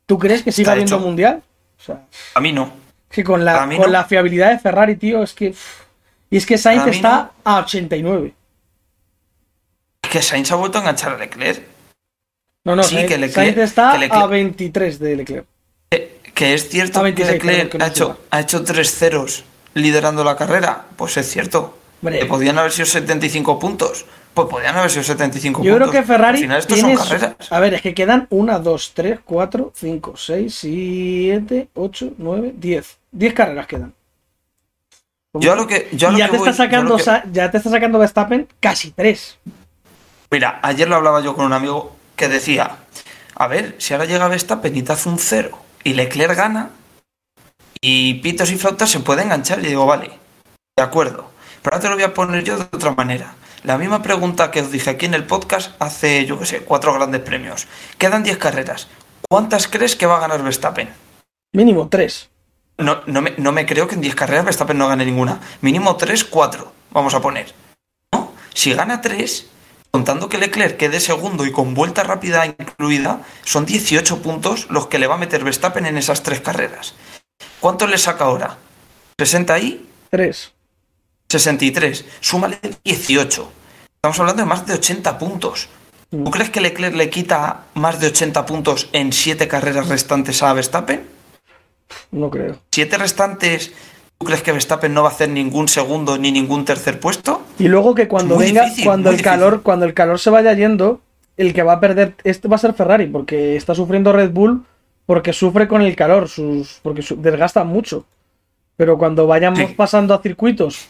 ¿Tú 0.07 0.19
crees 0.19 0.43
que 0.43 0.53
siga 0.53 0.73
habiendo 0.73 0.97
hecho. 0.97 1.05
mundial? 1.05 1.43
O 1.79 1.83
sea, 1.83 2.03
A 2.35 2.41
mí 2.41 2.53
no. 2.53 2.73
que 3.11 3.23
con 3.23 3.45
la, 3.45 3.61
con 3.61 3.77
no. 3.77 3.87
la 3.87 4.05
fiabilidad 4.05 4.51
de 4.51 4.59
Ferrari, 4.59 4.97
tío, 4.97 5.23
es 5.23 5.35
que. 5.35 5.55
Y 6.31 6.37
es 6.37 6.47
que 6.47 6.59
Sainz 6.59 6.87
está 6.89 7.33
a 7.45 7.59
89. 7.61 8.35
Que 10.15 10.23
Sainz 10.23 10.53
ha 10.53 10.55
vuelto 10.55 10.79
a 10.79 10.83
enganchar 10.83 11.15
a 11.15 11.19
Leclerc. 11.19 11.61
No, 12.65 12.77
no, 12.77 12.85
Sí, 12.85 12.95
Sainz, 12.95 13.09
que 13.09 13.19
Leclerc- 13.19 13.33
Sainz 13.35 13.57
está 13.59 13.93
que 13.95 13.99
Leclerc- 13.99 14.23
a 14.23 14.27
23 14.29 14.99
de 15.01 15.17
Leclerc. 15.17 15.47
Que, 15.91 16.21
que 16.33 16.55
es 16.55 16.69
cierto 16.69 17.01
A 17.01 17.03
26, 17.03 17.41
que 17.41 17.47
Leclerc 17.49 17.73
que 17.73 17.79
no 17.79 17.85
ha, 17.85 17.89
hecho, 17.89 18.19
ha 18.31 18.41
hecho 18.41 18.63
tres 18.63 18.95
ceros 18.97 19.43
liderando 19.75 20.23
la 20.23 20.37
carrera. 20.37 20.85
Pues 20.95 21.17
es 21.17 21.29
cierto. 21.29 21.77
Hombre. 22.01 22.21
Que 22.21 22.27
podían 22.27 22.57
haber 22.59 22.71
sido 22.71 22.87
75 22.87 23.59
puntos. 23.59 24.07
Pues 24.35 24.47
podían 24.49 24.77
haber 24.77 24.89
sido 24.93 25.03
75 25.03 25.65
Yo 25.65 25.75
creo 25.75 25.87
puntos. 25.89 26.01
que 26.01 26.07
Ferrari 26.07 26.37
Al 26.39 26.43
final 26.45 26.59
estos 26.61 26.79
tiene 26.79 26.97
son 26.97 27.05
carreras. 27.09 27.37
A 27.53 27.59
ver, 27.59 27.75
es 27.75 27.83
que 27.83 27.93
quedan 27.93 28.29
1, 28.31 28.61
2, 28.61 28.93
3, 28.95 29.19
4, 29.25 29.73
5, 29.75 30.17
6, 30.17 30.55
7, 30.55 31.69
8, 31.75 32.13
9, 32.19 32.53
10. 32.57 32.99
10 33.11 33.35
carreras 33.35 33.67
quedan. 33.67 33.93
Yo 35.41 35.53
a 35.55 35.57
lo 35.57 35.67
que, 35.67 35.89
yo 35.91 36.07
a 36.07 36.11
y 36.11 36.13
lo 36.13 36.19
ya 36.21 36.27
que 36.27 36.31
te, 36.31 36.39
voy- 36.39 36.49
está 36.51 36.67
yo 36.71 36.79
a 36.79 36.83
lo 36.85 36.99
sacando, 36.99 37.23
que- 37.25 37.33
ya 37.33 37.51
te 37.51 37.57
está 37.57 37.69
sacando 37.71 37.99
Verstappen 37.99 38.47
casi 38.61 38.93
3. 38.93 39.39
Mira, 40.31 40.61
ayer 40.63 40.89
lo 40.89 40.97
hablaba 40.97 41.21
yo 41.21 41.35
con 41.35 41.47
un 41.47 41.53
amigo 41.53 41.97
que 42.17 42.29
decía, 42.29 42.79
a 43.35 43.47
ver, 43.47 43.77
si 43.79 43.93
ahora 43.93 44.07
llega 44.07 44.29
Verstappen 44.29 44.77
y 44.77 44.83
te 44.83 44.93
hace 44.93 45.09
un 45.09 45.19
cero 45.19 45.59
y 45.83 45.95
Leclerc 45.95 46.37
gana 46.37 46.71
y 47.81 48.15
pitos 48.15 48.51
y 48.51 48.57
flautas 48.57 48.91
se 48.91 49.01
puede 49.01 49.23
enganchar 49.23 49.59
y 49.61 49.69
digo, 49.69 49.87
vale, 49.87 50.19
de 50.77 50.83
acuerdo. 50.83 51.31
Pero 51.63 51.77
ahora 51.77 51.83
te 51.83 51.89
lo 51.89 51.95
voy 51.95 52.05
a 52.05 52.15
poner 52.15 52.45
yo 52.45 52.57
de 52.57 52.65
otra 52.65 52.93
manera. 52.93 53.35
La 53.63 53.79
misma 53.79 54.03
pregunta 54.03 54.51
que 54.51 54.61
os 54.61 54.71
dije 54.71 54.91
aquí 54.91 55.07
en 55.07 55.15
el 55.15 55.25
podcast 55.25 55.73
hace, 55.79 56.27
yo 56.27 56.39
qué 56.39 56.47
sé, 56.47 56.61
cuatro 56.61 56.93
grandes 56.93 57.23
premios. 57.23 57.67
Quedan 57.97 58.23
10 58.23 58.37
carreras. 58.37 58.89
¿Cuántas 59.29 59.69
crees 59.69 59.97
que 59.97 60.07
va 60.07 60.17
a 60.17 60.21
ganar 60.21 60.43
Verstappen? 60.43 60.91
Mínimo 61.53 61.89
3. 61.89 62.29
No, 62.79 63.01
no, 63.07 63.23
me, 63.23 63.35
no 63.39 63.53
me 63.53 63.65
creo 63.65 63.89
que 63.89 63.95
en 63.95 64.03
10 64.03 64.15
carreras 64.15 64.45
Verstappen 64.45 64.77
no 64.77 64.89
gane 64.89 65.07
ninguna. 65.07 65.41
Mínimo 65.63 65.97
3, 65.97 66.25
4, 66.25 66.73
vamos 66.91 67.15
a 67.15 67.23
poner. 67.23 67.55
¿No? 68.13 68.35
Si 68.53 68.75
gana 68.75 69.01
3, 69.01 69.51
contando 69.95 70.29
que 70.29 70.39
Leclerc 70.39 70.77
quede 70.77 70.99
segundo 70.99 71.47
y 71.47 71.53
con 71.53 71.73
vuelta 71.73 72.03
rápida 72.03 72.45
incluida, 72.47 73.21
son 73.45 73.65
18 73.65 74.23
puntos 74.23 74.67
los 74.69 74.89
que 74.89 74.99
le 74.99 75.07
va 75.07 75.15
a 75.15 75.19
meter 75.19 75.45
Verstappen 75.45 75.87
en 75.87 75.97
esas 75.97 76.25
tres 76.25 76.41
carreras. 76.41 76.97
¿Cuánto 77.61 77.87
le 77.87 77.97
saca 77.97 78.25
ahora? 78.25 78.59
¿60 79.17 79.51
ahí? 79.51 79.89
3. 80.11 80.53
63. 81.29 82.05
Súmale 82.19 82.59
18. 82.83 83.53
Estamos 83.95 84.19
hablando 84.19 84.43
de 84.43 84.49
más 84.49 84.67
de 84.67 84.75
80 84.75 85.17
puntos. 85.17 85.69
¿Tú 86.11 86.29
crees 86.29 86.51
que 86.51 86.61
Leclerc 86.61 86.97
le 86.97 87.09
quita 87.09 87.67
más 87.75 88.01
de 88.01 88.09
80 88.09 88.47
puntos 88.47 88.89
en 88.93 89.13
7 89.13 89.47
carreras 89.47 89.89
restantes 89.89 90.43
a 90.43 90.53
Verstappen? 90.55 91.07
No 92.11 92.31
creo. 92.31 92.59
siete 92.73 92.99
restantes, 92.99 93.71
¿tú 94.25 94.29
crees 94.29 94.43
que 94.43 94.53
Verstappen 94.53 94.95
no 94.95 95.03
va 95.03 95.11
a 95.11 95.13
hacer 95.13 95.29
ningún 95.29 95.69
segundo 95.69 96.17
ni 96.17 96.33
ningún 96.33 96.65
tercer 96.65 96.99
puesto? 96.99 97.43
Y 97.59 97.69
luego 97.69 97.95
que 97.95 98.09
cuando 98.09 98.39
venga, 98.39 98.63
difícil, 98.65 98.87
cuando 98.87 99.11
el 99.11 99.21
calor, 99.21 99.61
cuando 99.63 99.85
el 99.85 99.93
calor 99.93 100.19
se 100.19 100.31
vaya 100.31 100.55
yendo, 100.55 101.03
el 101.37 101.53
que 101.53 101.63
va 101.63 101.75
a 101.75 101.81
perder 101.81 102.15
este 102.25 102.49
va 102.49 102.57
a 102.57 102.59
ser 102.59 102.73
Ferrari, 102.73 103.07
porque 103.07 103.55
está 103.57 103.75
sufriendo 103.75 104.13
Red 104.15 104.31
Bull 104.31 104.65
porque 105.05 105.35
sufre 105.35 105.69
con 105.69 105.83
el 105.83 105.95
calor, 105.95 106.31
sus, 106.31 106.81
porque 106.83 107.03
su- 107.03 107.21
desgasta 107.21 107.63
mucho. 107.65 108.07
Pero 108.79 108.97
cuando 108.97 109.27
vayamos 109.27 109.59
Sí. 109.59 109.75
pasando 109.77 110.15
a 110.15 110.23
circuitos, 110.23 110.87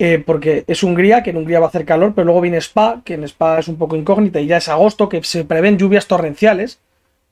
eh, 0.00 0.20
porque 0.26 0.64
es 0.66 0.82
Hungría, 0.82 1.22
que 1.22 1.30
en 1.30 1.36
Hungría 1.36 1.60
va 1.60 1.66
a 1.66 1.68
hacer 1.68 1.84
calor, 1.84 2.12
pero 2.16 2.24
luego 2.24 2.40
viene 2.40 2.56
Spa, 2.58 3.02
que 3.04 3.14
en 3.14 3.22
Spa 3.22 3.60
es 3.60 3.68
un 3.68 3.76
poco 3.76 3.94
incógnita, 3.94 4.40
y 4.40 4.46
ya 4.48 4.56
es 4.56 4.68
agosto, 4.68 5.08
que 5.08 5.22
se 5.22 5.44
prevén 5.44 5.78
lluvias 5.78 6.08
torrenciales 6.08 6.80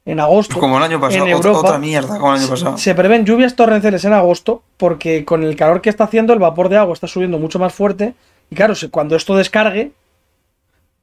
en 0.04 0.20
agosto. 0.20 0.58
Como 0.58 0.78
el 0.78 0.82
año 0.82 1.00
pasado, 1.00 1.24
en 1.24 1.30
Europa, 1.30 1.58
otra 1.58 1.78
mierda 1.78 2.18
como 2.18 2.34
el 2.34 2.40
año 2.40 2.48
pasado. 2.48 2.78
Se 2.78 2.94
prevén 2.94 3.24
lluvias 3.24 3.54
torrenciales 3.54 4.04
en 4.04 4.12
agosto 4.12 4.62
porque 4.76 5.24
con 5.24 5.42
el 5.44 5.56
calor 5.56 5.80
que 5.80 5.90
está 5.90 6.04
haciendo 6.04 6.32
el 6.32 6.38
vapor 6.38 6.68
de 6.68 6.78
agua 6.78 6.94
está 6.94 7.06
subiendo 7.06 7.38
mucho 7.38 7.58
más 7.58 7.72
fuerte 7.72 8.14
y 8.50 8.54
claro, 8.54 8.74
cuando 8.90 9.16
esto 9.16 9.36
descargue 9.36 9.92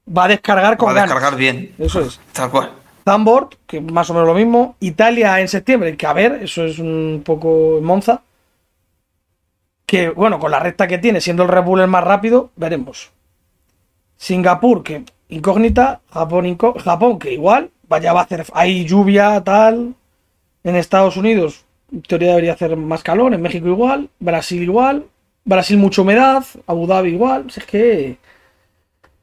va 0.08 0.26
a 0.26 0.28
descargar 0.28 0.78
con 0.78 0.88
Va 0.88 0.92
a 0.92 0.96
ganas. 0.96 1.10
descargar 1.10 1.40
bien. 1.40 1.74
Eso 1.78 2.02
es. 2.02 2.20
Tal 2.34 2.50
cual. 2.52 2.72
Zandvoort, 3.06 3.56
que 3.66 3.82
más 3.82 4.10
o 4.10 4.14
menos 4.14 4.28
lo 4.28 4.36
mismo. 4.36 4.76
Italia 4.80 5.40
en 5.40 5.48
septiembre, 5.48 5.96
que 5.98 6.06
a 6.06 6.14
ver, 6.14 6.40
eso 6.44 6.64
es 6.66 6.78
un 6.78 7.22
poco 7.26 7.80
Monza. 7.82 8.22
Que 9.86 10.10
bueno, 10.10 10.38
con 10.38 10.52
la 10.52 10.60
recta 10.60 10.88
que 10.88 11.00
tiene, 11.00 11.20
siendo 11.22 11.44
el 11.44 11.50
Red 11.50 11.64
Bull 11.64 11.82
el 11.82 11.88
más 11.88 12.04
rápido, 12.04 12.52
veremos. 12.56 13.10
Singapur, 14.18 14.84
que 14.84 15.06
incógnita. 15.30 16.02
Japón, 16.12 16.58
Japón 16.84 17.18
que 17.18 17.34
igual, 17.34 17.72
vaya, 17.90 18.14
va 18.14 18.22
a 18.22 18.24
hacer. 18.24 18.46
Hay 18.54 18.86
lluvia, 18.86 19.42
tal. 19.44 19.96
En 20.64 20.76
Estados 20.76 21.18
Unidos, 21.18 21.66
en 21.92 22.02
teoría 22.04 22.30
debería 22.30 22.54
hacer 22.54 22.76
más 22.78 23.02
calor. 23.04 23.34
En 23.34 23.42
México 23.42 23.68
igual. 23.68 24.10
Brasil 24.20 24.62
igual. 24.64 25.06
Brasil 25.46 25.78
mucha 25.78 26.02
humedad. 26.02 26.44
Abu 26.68 26.86
Dhabi 26.88 27.10
igual. 27.10 27.50
Si 27.52 27.60
es 27.60 27.66
que. 27.66 28.18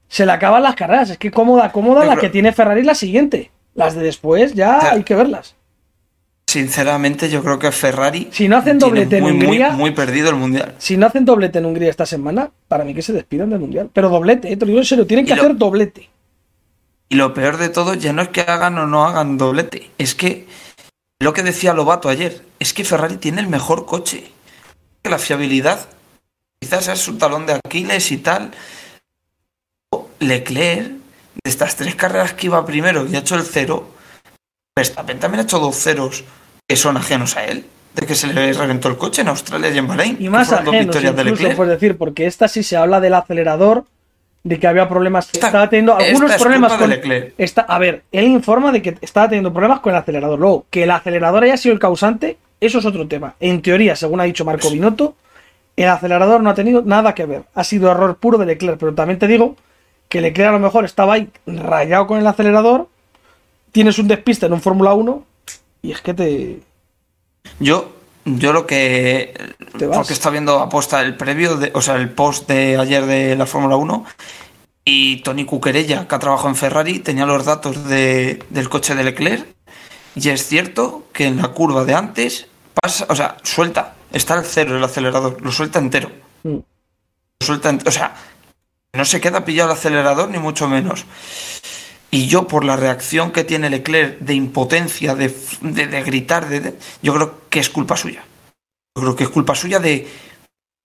Se 0.09 0.25
le 0.27 0.33
acaban 0.33 0.63
las 0.63 0.75
carreras. 0.75 1.11
Es 1.11 1.19
que 1.19 1.31
cómoda, 1.31 1.71
cómoda 1.73 2.03
Yo 2.03 2.07
la 2.07 2.13
creo- 2.17 2.23
que 2.23 2.29
tiene 2.31 2.53
Ferrari 2.53 2.81
es 2.81 2.87
la 2.87 2.95
siguiente. 2.95 3.51
Las 3.75 3.95
de 3.95 4.03
después 4.03 4.55
ya 4.55 4.93
hay 4.93 5.03
que 5.03 5.15
verlas. 5.15 5.55
Sinceramente, 6.47 7.29
yo 7.29 7.43
creo 7.43 7.59
que 7.59 7.73
Ferrari. 7.73 8.29
Si 8.31 8.47
no 8.49 8.57
hacen 8.57 8.79
doblete 8.79 9.17
en 9.19 9.23
muy, 9.25 9.33
muy, 9.33 9.47
Hungría- 9.47 9.71
muy 9.73 9.91
perdido 9.91 10.31
el 10.31 10.37
mundial. 10.37 10.75
Si 10.79 10.97
no 10.97 11.07
hacen 11.07 11.25
doblete 11.25 11.59
en 11.59 11.67
Hungría 11.67 11.91
esta 11.91 12.07
semana, 12.07 12.51
para 12.69 12.85
mí 12.85 12.95
que 12.95 13.03
se 13.03 13.13
despidan 13.13 13.51
del 13.51 13.59
mundial. 13.59 13.91
Pero 13.93 14.09
doblete, 14.09 14.51
eh, 14.53 14.57
te 14.57 14.65
lo 14.65 14.69
digo 14.69 14.79
en 14.79 14.85
serio, 14.87 15.07
tienen 15.07 15.27
que 15.27 15.35
lo- 15.35 15.43
hacer 15.43 15.57
doblete. 15.57 16.09
Y 17.09 17.17
lo 17.17 17.35
peor 17.35 17.57
de 17.57 17.69
todo 17.69 17.95
ya 17.95 18.13
no 18.13 18.23
es 18.23 18.29
que 18.29 18.41
hagan 18.41 18.79
o 18.79 18.87
no 18.87 19.05
hagan 19.05 19.39
doblete, 19.39 19.91
es 19.99 20.15
que 20.15 20.47
lo 21.19 21.33
que 21.33 21.43
decía 21.43 21.73
Lobato 21.73 22.09
ayer, 22.09 22.43
es 22.59 22.75
que 22.75 22.85
Ferrari 22.85 23.17
tiene 23.17 23.41
el 23.41 23.49
mejor 23.49 23.87
coche. 23.87 24.31
Que 25.03 25.11
la 25.11 25.19
fiabilidad 25.19 25.89
quizás 26.61 26.89
es 26.89 26.99
su 26.99 27.17
talón 27.17 27.47
de 27.47 27.55
Aquiles 27.55 28.11
y 28.13 28.19
tal. 28.19 28.51
Leclerc, 30.19 30.89
de 30.89 31.51
estas 31.51 31.77
tres 31.77 31.95
carreras 31.95 32.35
que 32.35 32.47
iba 32.47 32.65
primero 32.67 33.07
y 33.07 33.17
ha 33.17 33.21
hecho 33.21 33.35
el 33.35 33.45
cero, 33.45 33.91
Verstappen 34.75 35.19
también 35.19 35.41
ha 35.41 35.43
hecho 35.45 35.59
dos 35.59 35.77
ceros 35.77 36.25
que 36.69 36.77
son 36.77 36.97
ajenos 36.97 37.37
a 37.37 37.45
él. 37.45 37.67
De 37.95 38.07
que 38.07 38.15
se 38.15 38.27
le 38.27 38.53
reventó 38.53 38.89
el 38.89 38.99
coche 38.99 39.23
en 39.23 39.29
Australia 39.29 39.71
y 39.71 39.79
en 39.79 39.87
Bahrein. 39.87 40.17
Y 40.21 40.29
más 40.29 40.49
fueron 40.49 40.67
dos 40.67 40.75
ajenos, 40.75 40.95
victorias 40.95 41.17
de 41.17 41.23
incluso, 41.23 41.43
Leclerc. 41.43 41.57
por 41.57 41.67
decir, 41.67 41.97
porque 41.97 42.27
esta 42.27 42.47
sí 42.47 42.63
se 42.63 42.77
habla 42.77 43.01
del 43.01 43.15
acelerador, 43.15 43.87
de 44.47 44.61
que 44.61 44.67
había 44.69 44.89
problemas, 44.89 45.27
Esta- 45.33 45.49
estaba 45.49 45.69
teniendo 45.69 45.97
algunos 45.97 46.23
esta 46.31 46.37
es 46.37 46.43
problemas 46.43 46.73
con... 46.75 46.93
Está, 47.37 47.63
a 47.63 47.79
ver, 47.81 48.05
él 48.13 48.27
informa 48.27 48.71
de 48.71 48.81
que 48.81 48.97
estaba 49.01 49.29
teniendo 49.29 49.53
problemas 49.53 49.81
con 49.81 49.93
el 49.93 49.99
acelerador. 49.99 50.39
Luego, 50.39 50.67
que 50.71 50.85
el 50.85 50.91
acelerador 50.93 51.43
haya 51.43 51.57
sido 51.57 51.73
el 51.73 51.81
causante, 51.81 52.37
eso 52.61 52.79
es 52.79 52.85
otro 52.87 53.09
tema. 53.09 53.35
En 53.41 53.61
teoría, 53.61 53.97
según 53.97 54.21
ha 54.21 54.25
dicho 54.25 54.45
Marco 54.45 54.71
Binotto, 54.71 55.17
el 55.75 55.89
acelerador 55.89 56.41
no 56.43 56.51
ha 56.51 56.55
tenido 56.55 56.83
nada 56.83 57.13
que 57.13 57.27
ver. 57.27 57.43
Ha 57.55 57.65
sido 57.65 57.91
error 57.91 58.19
puro 58.19 58.39
de 58.39 58.47
Leclerc. 58.47 58.79
Pero 58.79 58.95
también 58.95 59.19
te 59.19 59.27
digo 59.27 59.57
que 60.09 60.21
Leclerc 60.21 60.51
a 60.51 60.53
lo 60.53 60.61
mejor 60.61 60.85
estaba 60.85 61.15
ahí 61.15 61.29
rayado 61.45 62.07
con 62.07 62.21
el 62.21 62.27
acelerador. 62.29 62.89
Tienes 63.73 63.99
un 63.99 64.07
despiste 64.07 64.47
en 64.47 64.53
un 64.53 64.61
Fórmula 64.61 64.95
1 64.95 65.25
y 65.83 65.91
es 65.91 66.01
que 66.01 66.15
te. 66.15 66.61
Yo, 67.59 67.91
yo 68.27 68.53
lo 68.53 68.67
que. 68.67 69.33
Porque 69.95 70.13
está 70.13 70.29
viendo 70.31 70.59
aposta 70.61 71.01
el 71.01 71.17
previo, 71.17 71.57
de, 71.57 71.71
o 71.75 71.81
sea, 71.81 71.95
el 71.97 72.11
post 72.11 72.49
de 72.49 72.77
ayer 72.77 73.07
de 73.07 73.37
la 73.37 73.47
Fórmula 73.47 73.77
1. 73.77 74.05
Y 74.85 75.17
Tony 75.23 75.45
Cuquerella, 75.45 76.07
que 76.07 76.15
ha 76.15 76.19
trabajado 76.19 76.49
en 76.51 76.57
Ferrari, 76.57 76.99
tenía 77.01 77.25
los 77.27 77.45
datos 77.45 77.89
de- 77.89 78.45
del 78.51 78.69
coche 78.69 78.95
de 78.95 79.05
Leclerc. 79.05 79.47
Y 80.15 80.29
es 80.29 80.47
cierto 80.47 81.07
que 81.13 81.27
en 81.27 81.39
la 81.39 81.49
curva 81.49 81.85
de 81.85 81.95
antes 81.95 82.47
pasa, 82.81 83.07
o 83.09 83.17
sea, 83.17 83.37
suelta, 83.43 83.95
está 84.13 84.35
al 84.35 84.45
cero 84.45 84.77
el 84.77 84.85
acelerador, 84.85 85.41
lo 85.43 85.51
suelta 85.51 85.79
entero. 85.79 86.11
Mm. 86.43 86.57
Lo 87.41 87.47
suelta 87.47 87.77
o 87.85 87.91
sea, 87.91 88.15
no 88.93 89.05
se 89.05 89.21
queda 89.21 89.45
pillado 89.45 89.71
el 89.73 89.77
acelerador, 89.77 90.31
ni 90.31 90.39
mucho 90.39 90.69
menos. 90.69 91.05
Y 92.17 92.29
yo, 92.29 92.47
por 92.47 92.65
la 92.65 92.77
reacción 92.77 93.31
que 93.31 93.45
tiene 93.45 93.69
Leclerc 93.69 94.19
de 94.21 94.33
impotencia, 94.33 95.15
de, 95.15 95.29
de- 95.61 95.87
de 95.87 96.03
gritar, 96.03 96.49
de, 96.49 96.75
yo 97.03 97.13
creo 97.13 97.41
que 97.51 97.61
es 97.61 97.69
culpa 97.69 97.95
suya. 97.95 98.25
Yo 98.97 99.03
creo 99.03 99.17
que 99.17 99.25
es 99.25 99.31
culpa 99.31 99.55
suya 99.55 99.79
de 99.81 100.09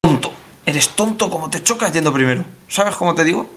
tonto. 0.02 0.34
Eres 0.66 0.90
tonto 0.90 1.30
como 1.30 1.50
te 1.50 1.64
chocas 1.64 1.94
yendo 1.94 2.12
primero. 2.12 2.44
¿Sabes 2.68 2.96
cómo 2.96 3.16
te 3.16 3.24
digo? 3.24 3.50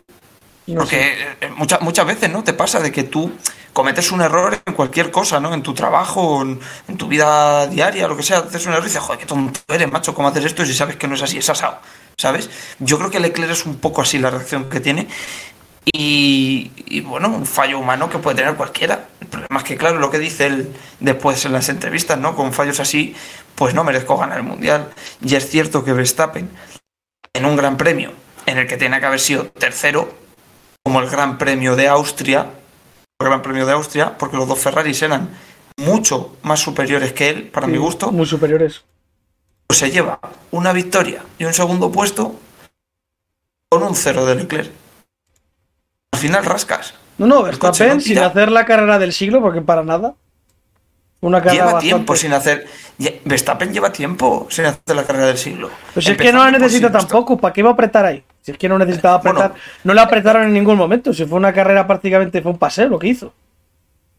no 0.74 0.80
Porque 0.80 1.00
eh, 1.40 1.50
muchas, 1.56 1.80
muchas 1.82 2.06
veces, 2.06 2.30
¿no? 2.30 2.44
Te 2.44 2.54
pasa 2.54 2.80
de 2.80 2.92
que 2.92 3.04
tú 3.04 3.32
cometes 3.72 4.12
un 4.12 4.20
error 4.22 4.62
en 4.66 4.74
cualquier 4.74 5.10
cosa, 5.10 5.40
¿no? 5.40 5.52
En 5.52 5.62
tu 5.62 5.74
trabajo, 5.74 6.42
en, 6.42 6.60
en 6.88 6.96
tu 6.96 7.08
vida 7.08 7.66
diaria, 7.66 8.08
lo 8.08 8.16
que 8.16 8.22
sea, 8.22 8.38
haces 8.38 8.66
un 8.66 8.72
error 8.72 8.84
y 8.84 8.88
dices, 8.88 9.02
joder, 9.02 9.18
qué 9.20 9.26
tonto 9.26 9.60
eres, 9.68 9.90
macho, 9.90 10.14
¿cómo 10.14 10.28
hacer 10.28 10.46
esto 10.46 10.64
si 10.64 10.74
sabes 10.74 10.96
que 10.96 11.08
no 11.08 11.16
es 11.16 11.22
así, 11.22 11.38
es 11.38 11.50
asado? 11.50 11.78
¿Sabes? 12.16 12.48
Yo 12.78 12.98
creo 12.98 13.10
que 13.10 13.20
Leclerc 13.20 13.50
es 13.52 13.66
un 13.66 13.76
poco 13.78 14.00
así 14.02 14.18
la 14.18 14.30
reacción 14.30 14.70
que 14.70 14.80
tiene. 14.80 15.08
Y, 15.92 16.72
y, 16.86 17.00
bueno, 17.02 17.28
un 17.28 17.46
fallo 17.46 17.78
humano 17.78 18.08
que 18.08 18.18
puede 18.18 18.36
tener 18.36 18.54
cualquiera. 18.54 19.08
El 19.20 19.26
problema 19.26 19.58
es 19.58 19.64
que, 19.64 19.76
claro, 19.76 19.98
lo 19.98 20.10
que 20.10 20.18
dice 20.18 20.46
él 20.46 20.72
después 21.00 21.44
en 21.44 21.52
las 21.52 21.68
entrevistas, 21.68 22.18
¿no? 22.18 22.34
Con 22.34 22.52
fallos 22.52 22.80
así, 22.80 23.14
pues 23.54 23.74
no 23.74 23.84
merezco 23.84 24.16
ganar 24.16 24.38
el 24.38 24.44
mundial. 24.44 24.90
Y 25.22 25.34
es 25.34 25.48
cierto 25.48 25.84
que 25.84 25.92
Verstappen, 25.92 26.48
en 27.34 27.44
un 27.44 27.56
gran 27.56 27.76
premio 27.76 28.12
en 28.46 28.58
el 28.58 28.66
que 28.66 28.76
tenía 28.76 28.98
que 29.00 29.06
haber 29.06 29.20
sido 29.20 29.46
tercero, 29.46 30.12
como 30.82 31.00
el 31.00 31.08
Gran 31.08 31.38
Premio 31.38 31.76
de 31.76 31.88
Austria, 31.88 32.50
el 33.18 33.26
Gran 33.26 33.42
Premio 33.42 33.64
de 33.64 33.72
Austria, 33.72 34.18
porque 34.18 34.36
los 34.36 34.46
dos 34.46 34.58
Ferraris 34.58 35.00
eran 35.02 35.30
mucho 35.78 36.36
más 36.42 36.60
superiores 36.60 37.12
que 37.12 37.30
él, 37.30 37.48
para 37.48 37.66
mi 37.66 37.78
gusto, 37.78 38.12
Muy 38.12 38.26
superiores. 38.26 38.84
pues 39.66 39.78
se 39.78 39.90
lleva 39.90 40.20
una 40.50 40.72
victoria 40.72 41.24
y 41.38 41.44
un 41.46 41.54
segundo 41.54 41.90
puesto 41.90 42.38
con 43.70 43.82
un 43.82 43.96
cero 43.96 44.26
de 44.26 44.34
Leclerc. 44.36 44.70
Al 46.14 46.20
final 46.20 46.44
rascas. 46.44 46.94
No, 47.18 47.26
no, 47.26 47.42
Verstappen 47.42 47.94
no 47.94 48.00
sin 48.00 48.18
hacer 48.18 48.50
la 48.50 48.64
carrera 48.64 48.98
del 48.98 49.12
siglo, 49.12 49.40
porque 49.40 49.60
para 49.60 49.82
nada. 49.84 50.14
Una 51.20 51.38
carrera 51.38 51.52
Lleva 51.54 51.64
bastante- 51.66 51.86
tiempo 51.86 52.16
sin 52.16 52.32
hacer. 52.34 52.66
Verstappen 53.24 53.72
lleva 53.72 53.90
tiempo 53.90 54.46
sin 54.50 54.66
hacer 54.66 54.94
la 54.94 55.04
carrera 55.04 55.26
del 55.26 55.38
siglo. 55.38 55.70
Pues 55.94 56.04
si 56.04 56.12
es 56.12 56.18
que 56.18 56.32
no 56.32 56.44
la 56.44 56.50
necesita 56.50 56.92
tampoco, 56.92 57.38
¿para 57.38 57.52
qué 57.54 57.62
va 57.62 57.70
a 57.70 57.72
apretar 57.72 58.04
ahí? 58.04 58.22
Si 58.42 58.50
es 58.52 58.58
que 58.58 58.68
no 58.68 58.78
necesitaba 58.78 59.16
apretar, 59.16 59.50
Bueno. 59.50 59.64
no 59.84 59.94
le 59.94 60.00
apretaron 60.02 60.42
en 60.44 60.52
ningún 60.52 60.76
momento. 60.76 61.14
Si 61.14 61.24
fue 61.24 61.38
una 61.38 61.52
carrera 61.52 61.86
prácticamente, 61.86 62.42
fue 62.42 62.52
un 62.52 62.58
paseo 62.58 62.88
lo 62.88 62.98
que 62.98 63.08
hizo. 63.08 63.32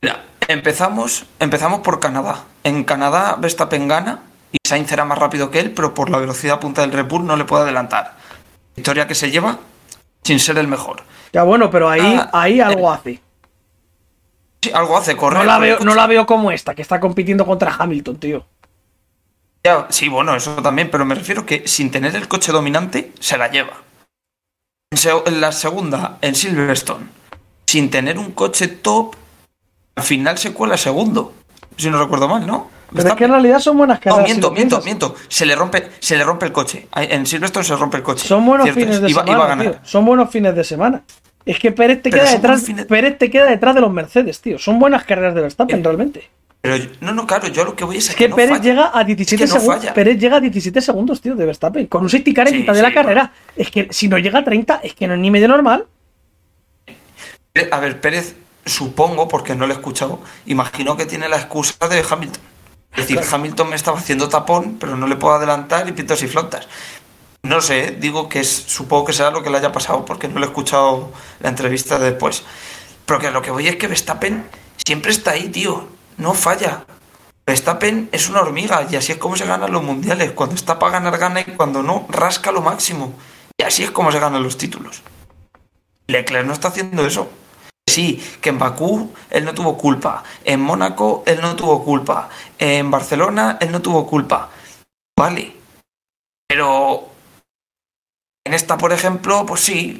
Mira, 0.01 0.23
empezamos, 0.47 1.25
empezamos 1.39 1.81
por 1.81 1.99
Canadá. 1.99 2.43
En 2.63 2.83
Canadá 2.83 3.35
Verstappen 3.39 3.87
gana 3.87 4.21
y 4.51 4.57
Sainz 4.67 4.91
era 4.91 5.05
más 5.05 5.19
rápido 5.19 5.51
que 5.51 5.59
él, 5.59 5.71
pero 5.71 5.93
por 5.93 6.09
la 6.09 6.17
velocidad 6.17 6.59
punta 6.59 6.81
del 6.81 6.91
Red 6.91 7.05
Bull 7.05 7.25
no 7.27 7.35
le 7.35 7.45
puede 7.45 7.63
adelantar. 7.63 8.15
Victoria 8.75 9.05
que 9.07 9.13
se 9.15 9.29
lleva 9.29 9.59
sin 10.23 10.39
ser 10.39 10.57
el 10.57 10.67
mejor. 10.67 11.03
Ya 11.35 11.43
bueno, 11.43 11.69
pero 11.69 11.89
ahí, 11.89 12.01
Ah, 12.17 12.29
ahí 12.31 12.61
algo 12.61 12.89
hace. 12.89 13.19
Sí, 14.61 14.71
algo 14.73 14.97
hace, 14.97 15.17
correr. 15.17 15.39
No 15.39 15.43
la, 15.43 15.59
veo, 15.59 15.79
no 15.81 15.93
la 15.93 16.07
veo 16.07 16.25
como 16.25 16.49
esta, 16.49 16.73
que 16.73 16.81
está 16.81 16.97
compitiendo 17.01 17.45
contra 17.45 17.75
Hamilton, 17.77 18.15
tío. 18.15 18.45
Ya, 19.61 19.85
sí, 19.89 20.07
bueno, 20.07 20.33
eso 20.33 20.55
también, 20.63 20.89
pero 20.89 21.03
me 21.03 21.13
refiero 21.13 21.45
que 21.45 21.67
sin 21.67 21.91
tener 21.91 22.15
el 22.15 22.29
coche 22.29 22.53
dominante, 22.53 23.11
se 23.19 23.37
la 23.37 23.49
lleva. 23.51 23.73
En, 25.25 25.41
la 25.41 25.51
segunda, 25.51 26.19
en 26.21 26.35
Silverstone, 26.35 27.07
sin 27.67 27.89
tener 27.89 28.17
un 28.17 28.31
coche 28.31 28.69
top, 28.69 29.13
al 29.97 30.03
final 30.05 30.37
se 30.37 30.53
cuela 30.53 30.77
segundo. 30.77 31.33
Si 31.75 31.89
no 31.89 31.99
recuerdo 32.01 32.29
mal, 32.29 32.47
¿no? 32.47 32.69
Pero 32.93 33.09
es 33.09 33.15
que 33.15 33.25
en 33.25 33.31
realidad 33.31 33.59
son 33.59 33.77
buenas 33.77 33.97
No, 33.97 34.03
carreras. 34.03 34.25
si 34.27 34.31
miento, 34.31 34.51
miento, 34.51 34.81
miento. 34.83 35.15
Se 35.27 35.45
le 35.45 35.53
rompe, 35.53 35.89
se 35.99 36.15
le 36.15 36.23
rompe 36.23 36.45
el 36.45 36.53
coche. 36.53 36.87
En 36.95 37.25
Silverstone 37.25 37.65
se 37.65 37.75
rompe 37.75 37.97
el 37.97 38.03
coche. 38.03 38.25
Son 38.25 38.45
buenos 38.45 38.63
Cierto 38.63 38.79
fines 38.79 38.95
es. 38.95 39.01
de 39.01 39.09
Iba- 39.09 39.23
semana, 39.23 39.37
iba 39.37 39.45
a 39.45 39.47
ganar. 39.49 39.71
tío. 39.73 39.79
Son 39.83 40.05
buenos 40.05 40.29
fines 40.29 40.55
de 40.55 40.63
semana. 40.63 41.03
Es 41.45 41.59
que 41.59 41.71
Pérez 41.71 42.01
te 42.01 42.09
Pero 42.09 42.23
queda 42.23 42.31
detrás. 42.33 42.65
Pérez 42.87 43.17
te 43.17 43.29
queda 43.29 43.45
detrás 43.45 43.75
de 43.75 43.81
los 43.81 43.91
Mercedes, 43.91 44.41
tío. 44.41 44.57
Son 44.57 44.79
buenas 44.79 45.03
carreras 45.05 45.35
de 45.35 45.41
Verstappen, 45.41 45.79
Eh, 45.79 45.83
realmente. 45.83 46.29
Pero 46.61 46.77
yo- 46.77 46.89
no, 47.01 47.13
no, 47.13 47.27
claro, 47.27 47.47
yo 47.49 47.63
lo 47.63 47.75
que 47.75 47.83
voy 47.85 47.97
es, 47.97 48.09
a 48.09 48.11
Es 48.13 48.17
que 48.17 48.29
Pérez 48.29 48.59
llega 48.61 48.89
a 48.97 49.03
17 49.03 49.43
Es 49.43 49.49
que 49.51 49.53
no 49.55 49.59
segundos. 49.61 49.83
falla. 49.83 49.93
Pérez 49.93 50.17
llega 50.17 50.37
a 50.37 50.39
17 50.39 50.81
segundos, 50.81 51.21
tío, 51.21 51.35
de 51.35 51.45
Verstappen. 51.45 51.85
Con 51.85 52.01
un 52.01 52.09
safety 52.09 52.33
car 52.33 52.47
en 52.47 52.53
Sí, 52.55 52.59
mitad 52.61 52.73
de 52.73 52.81
la 52.81 52.87
sí, 52.89 52.93
carrera. 52.95 53.31
Es 53.55 53.69
que 53.69 53.87
si 53.91 54.07
no 54.07 54.17
llega 54.17 54.39
a 54.39 54.43
30, 54.43 54.79
es 54.83 54.95
que 54.95 55.07
no 55.07 55.13
es 55.13 55.19
ni 55.19 55.29
medio 55.29 55.47
normal. 55.47 55.85
A 57.71 57.79
ver, 57.79 58.01
Pérez, 58.01 58.35
supongo, 58.65 59.27
porque 59.27 59.55
no 59.55 59.67
lo 59.67 59.73
he 59.73 59.77
escuchado, 59.77 60.19
imagino 60.47 60.97
que 60.97 61.05
tiene 61.05 61.29
la 61.29 61.37
excusa 61.37 61.87
de 61.87 62.03
Hamilton. 62.09 62.41
Es 62.97 63.07
decir, 63.07 63.19
Hamilton 63.31 63.69
me 63.69 63.75
estaba 63.75 63.99
haciendo 63.99 64.27
tapón, 64.29 64.77
pero 64.79 64.95
no 64.97 65.05
le 65.07 65.15
puedo 65.17 65.35
adelantar 65.35 65.87
y 65.87 65.91
pitos 65.91 66.23
y 66.23 66.27
flotas. 66.27 66.67
No 67.45 67.61
sé, 67.61 67.91
digo 67.91 68.27
que 68.27 68.39
es, 68.39 68.49
supongo 68.49 69.05
que 69.05 69.13
será 69.13 69.29
lo 69.29 69.43
que 69.43 69.51
le 69.51 69.59
haya 69.59 69.71
pasado, 69.71 70.03
porque 70.03 70.27
no 70.27 70.39
le 70.39 70.47
he 70.47 70.49
escuchado 70.49 71.11
la 71.39 71.49
entrevista 71.49 71.99
después. 71.99 72.43
Pero 73.05 73.19
que 73.19 73.29
lo 73.29 73.43
que 73.43 73.51
voy 73.51 73.67
es 73.67 73.75
que 73.75 73.87
Verstappen 73.87 74.49
siempre 74.83 75.11
está 75.11 75.31
ahí, 75.31 75.49
tío. 75.49 75.87
No 76.17 76.33
falla. 76.33 76.85
Verstappen 77.45 78.09
es 78.11 78.29
una 78.29 78.41
hormiga 78.41 78.87
y 78.89 78.95
así 78.95 79.11
es 79.11 79.19
como 79.19 79.35
se 79.35 79.45
ganan 79.45 79.71
los 79.71 79.83
mundiales. 79.83 80.31
Cuando 80.31 80.55
está 80.55 80.79
para 80.79 80.93
ganar, 80.93 81.19
gana 81.19 81.41
y 81.41 81.43
cuando 81.43 81.83
no, 81.83 82.07
rasca 82.09 82.51
lo 82.51 82.63
máximo. 82.63 83.13
Y 83.55 83.61
así 83.61 83.83
es 83.83 83.91
como 83.91 84.11
se 84.11 84.19
ganan 84.19 84.41
los 84.41 84.57
títulos. 84.57 85.03
Leclerc 86.07 86.47
no 86.47 86.53
está 86.53 86.69
haciendo 86.69 87.05
eso. 87.05 87.29
Sí, 87.87 88.27
que 88.41 88.49
en 88.49 88.57
Bakú 88.57 89.13
él 89.29 89.45
no 89.45 89.53
tuvo 89.53 89.77
culpa. 89.77 90.23
En 90.43 90.61
Mónaco 90.61 91.23
él 91.27 91.39
no 91.41 91.55
tuvo 91.55 91.83
culpa. 91.83 92.27
En 92.57 92.89
Barcelona 92.89 93.59
él 93.61 93.71
no 93.71 93.83
tuvo 93.83 94.07
culpa. 94.07 94.49
Vale. 95.15 95.55
Pero 96.47 97.14
en 98.45 98.53
esta, 98.53 98.77
por 98.77 98.93
ejemplo, 98.93 99.45
pues 99.45 99.61
sí. 99.61 99.99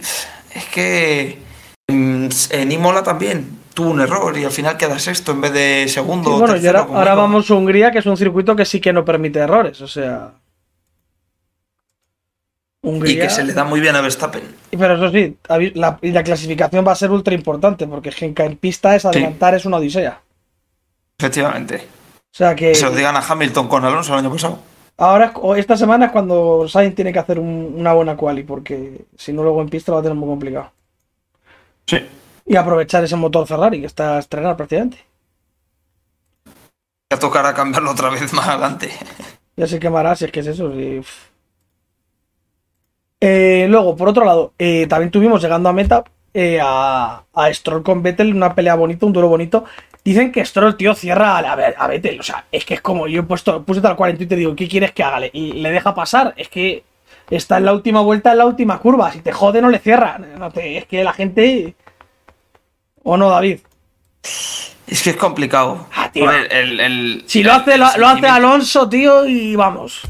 Es 0.54 0.66
que 0.66 1.40
mm, 1.88 2.28
en 2.52 2.72
Imola 2.72 3.04
también 3.04 3.60
tuvo 3.74 3.90
un 3.90 4.00
error 4.00 4.38
y 4.38 4.46
al 4.46 4.52
final 4.52 4.78
queda 4.78 4.98
sexto 5.00 5.34
en 5.34 5.42
vez 5.42 5.52
de 5.52 5.88
segundo. 5.90 6.32
Sí, 6.32 6.40
bueno, 6.40 6.58
y 6.58 6.68
ahora, 6.68 6.82
ahora 6.82 7.16
vamos 7.16 7.50
a 7.50 7.56
Hungría, 7.56 7.92
que 7.92 8.00
es 8.00 8.06
un 8.06 8.16
circuito 8.16 8.56
que 8.56 8.64
sí 8.64 8.80
que 8.80 8.94
no 8.94 9.04
permite 9.04 9.40
errores. 9.40 9.82
O 9.82 9.88
sea. 9.88 10.32
Y 12.84 13.18
que 13.18 13.32
se 13.32 13.44
le 13.44 13.54
da 13.54 13.64
muy 13.64 13.80
bien 13.80 13.96
a 13.96 14.02
Verstappen. 14.02 14.44
Pero 14.70 14.94
eso 14.94 15.12
sí, 15.12 15.36
la, 15.74 15.98
la 16.00 16.24
clasificación 16.24 16.86
va 16.88 16.92
a 16.92 16.96
ser 16.96 17.10
ultra 17.10 17.34
importante, 17.34 17.88
porque 17.88 18.14
en 18.20 18.58
pista 18.58 18.96
es 18.96 19.06
adelantar 19.06 19.56
es 19.56 19.66
una 19.66 19.78
odisea. 19.78 20.22
Efectivamente. 21.18 21.78
O 21.78 22.38
sea 22.38 22.56
que. 22.56 22.76
Se 22.76 22.86
lo 22.86 22.92
digan 22.92 23.16
a 23.16 23.26
Hamilton 23.28 23.68
con 23.68 23.84
Alonso 23.84 24.14
el 24.14 24.20
año 24.20 24.32
pasado. 24.32 24.60
Ahora, 24.98 25.34
esta 25.58 25.76
semana 25.76 26.06
es 26.06 26.12
cuando 26.12 26.68
Sainz 26.70 26.96
tiene 26.96 27.12
que 27.12 27.20
hacer 27.20 27.38
una 27.40 27.94
buena 27.94 28.16
quali, 28.16 28.44
porque 28.44 29.06
si 29.18 29.34
no, 29.34 29.44
luego 29.44 29.62
en 29.62 29.70
pista 29.70 29.92
lo 29.92 29.98
va 29.98 30.00
a 30.00 30.04
tener 30.04 30.18
muy 30.18 30.30
complicado. 30.30 30.72
Sí. 31.86 31.98
Y 32.46 32.56
aprovechar 32.56 33.04
ese 33.04 33.16
motor 33.16 33.46
Ferrari 33.46 33.82
que 33.82 33.88
está 33.88 34.16
a 34.16 34.20
estrenar 34.20 34.56
prácticamente. 34.56 34.98
Ya 37.12 37.20
tocará 37.20 37.54
cambiarlo 37.54 37.92
otra 37.92 38.10
vez 38.10 38.32
más 38.34 38.48
adelante. 38.48 38.92
Ya 39.58 39.68
se 39.68 39.80
quemará 39.80 40.14
si 40.18 40.26
es 40.26 40.32
que 40.34 40.42
es 40.42 40.48
eso. 40.48 40.70
Eh, 43.22 43.68
luego, 43.70 43.96
por 43.96 44.10
otro 44.10 44.26
lado, 44.26 44.52
eh, 44.60 44.86
también 44.88 45.12
tuvimos 45.12 45.42
llegando 45.42 45.70
a 45.70 45.72
meta 45.72 46.04
eh, 46.34 46.60
a, 46.62 47.24
a, 47.34 47.54
Stroll 47.54 47.82
con 47.82 48.04
Vettel, 48.04 48.36
una 48.36 48.54
pelea 48.54 48.76
bonita, 48.76 49.06
un 49.06 49.14
duelo 49.14 49.30
bonito. 49.30 49.64
Dicen 50.06 50.32
que 50.32 50.46
Stroll, 50.46 50.78
tío, 50.78 50.94
cierra 50.94 51.40
a, 51.40 51.54
a, 51.54 51.88
Vettel. 51.88 52.20
O 52.20 52.24
sea, 52.24 52.46
es 52.52 52.64
que 52.64 52.76
es 52.76 52.82
como 52.82 53.08
yo 53.08 53.22
he 53.22 53.24
puesto, 53.24 53.64
puse 53.64 53.82
tal 53.82 53.96
40 53.96 54.24
y 54.24 54.28
te 54.28 54.36
digo, 54.36 54.56
¿qué 54.56 54.68
quieres 54.68 54.92
que 54.92 55.02
haga? 55.02 55.26
Y 55.34 55.54
le 55.54 55.72
deja 55.72 55.96
pasar. 55.96 56.36
Es 56.38 56.48
que 56.48 56.84
está 57.32 57.58
en 57.58 57.66
la 57.66 57.74
última 57.74 58.02
vuelta, 58.02 58.32
en 58.32 58.38
la 58.38 58.46
última 58.46 58.78
curva. 58.78 59.12
Si 59.12 59.22
te 59.22 59.32
jode, 59.32 59.64
no 59.64 59.70
le 59.72 59.80
cierra. 59.80 60.20
es 60.58 60.86
que 60.86 61.04
la 61.04 61.12
gente. 61.12 61.74
¿O 63.02 63.18
no, 63.18 63.30
David? 63.30 63.62
Es 64.22 65.02
que 65.04 65.10
es 65.10 65.18
complicado. 65.18 65.88
Ah, 65.96 66.12
tío. 66.12 66.30
si 67.26 67.42
lo 67.42 67.54
hace, 67.54 67.76
lo 67.76 68.08
hace 68.08 68.28
Alonso, 68.28 68.88
tío, 68.88 69.26
y 69.26 69.56
vamos. 69.56 70.02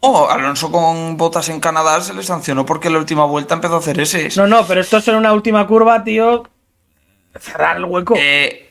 Oh, 0.00 0.26
Alonso 0.26 0.72
con 0.72 1.18
botas 1.18 1.50
en 1.50 1.60
Canadá 1.60 2.00
se 2.00 2.14
le 2.14 2.22
sancionó 2.22 2.64
porque 2.64 2.86
en 2.86 2.94
la 2.94 3.00
última 3.00 3.26
vuelta 3.26 3.54
empezó 3.54 3.74
a 3.74 3.78
hacer 3.80 4.00
ese. 4.00 4.30
No, 4.36 4.46
no, 4.46 4.64
pero 4.64 4.80
esto 4.80 4.96
es 4.96 5.08
en 5.08 5.16
una 5.16 5.34
última 5.34 5.66
curva, 5.66 6.02
tío. 6.02 6.44
Cerrar 7.38 7.76
el 7.76 7.84
hueco. 7.84 8.14
Eh, 8.16 8.70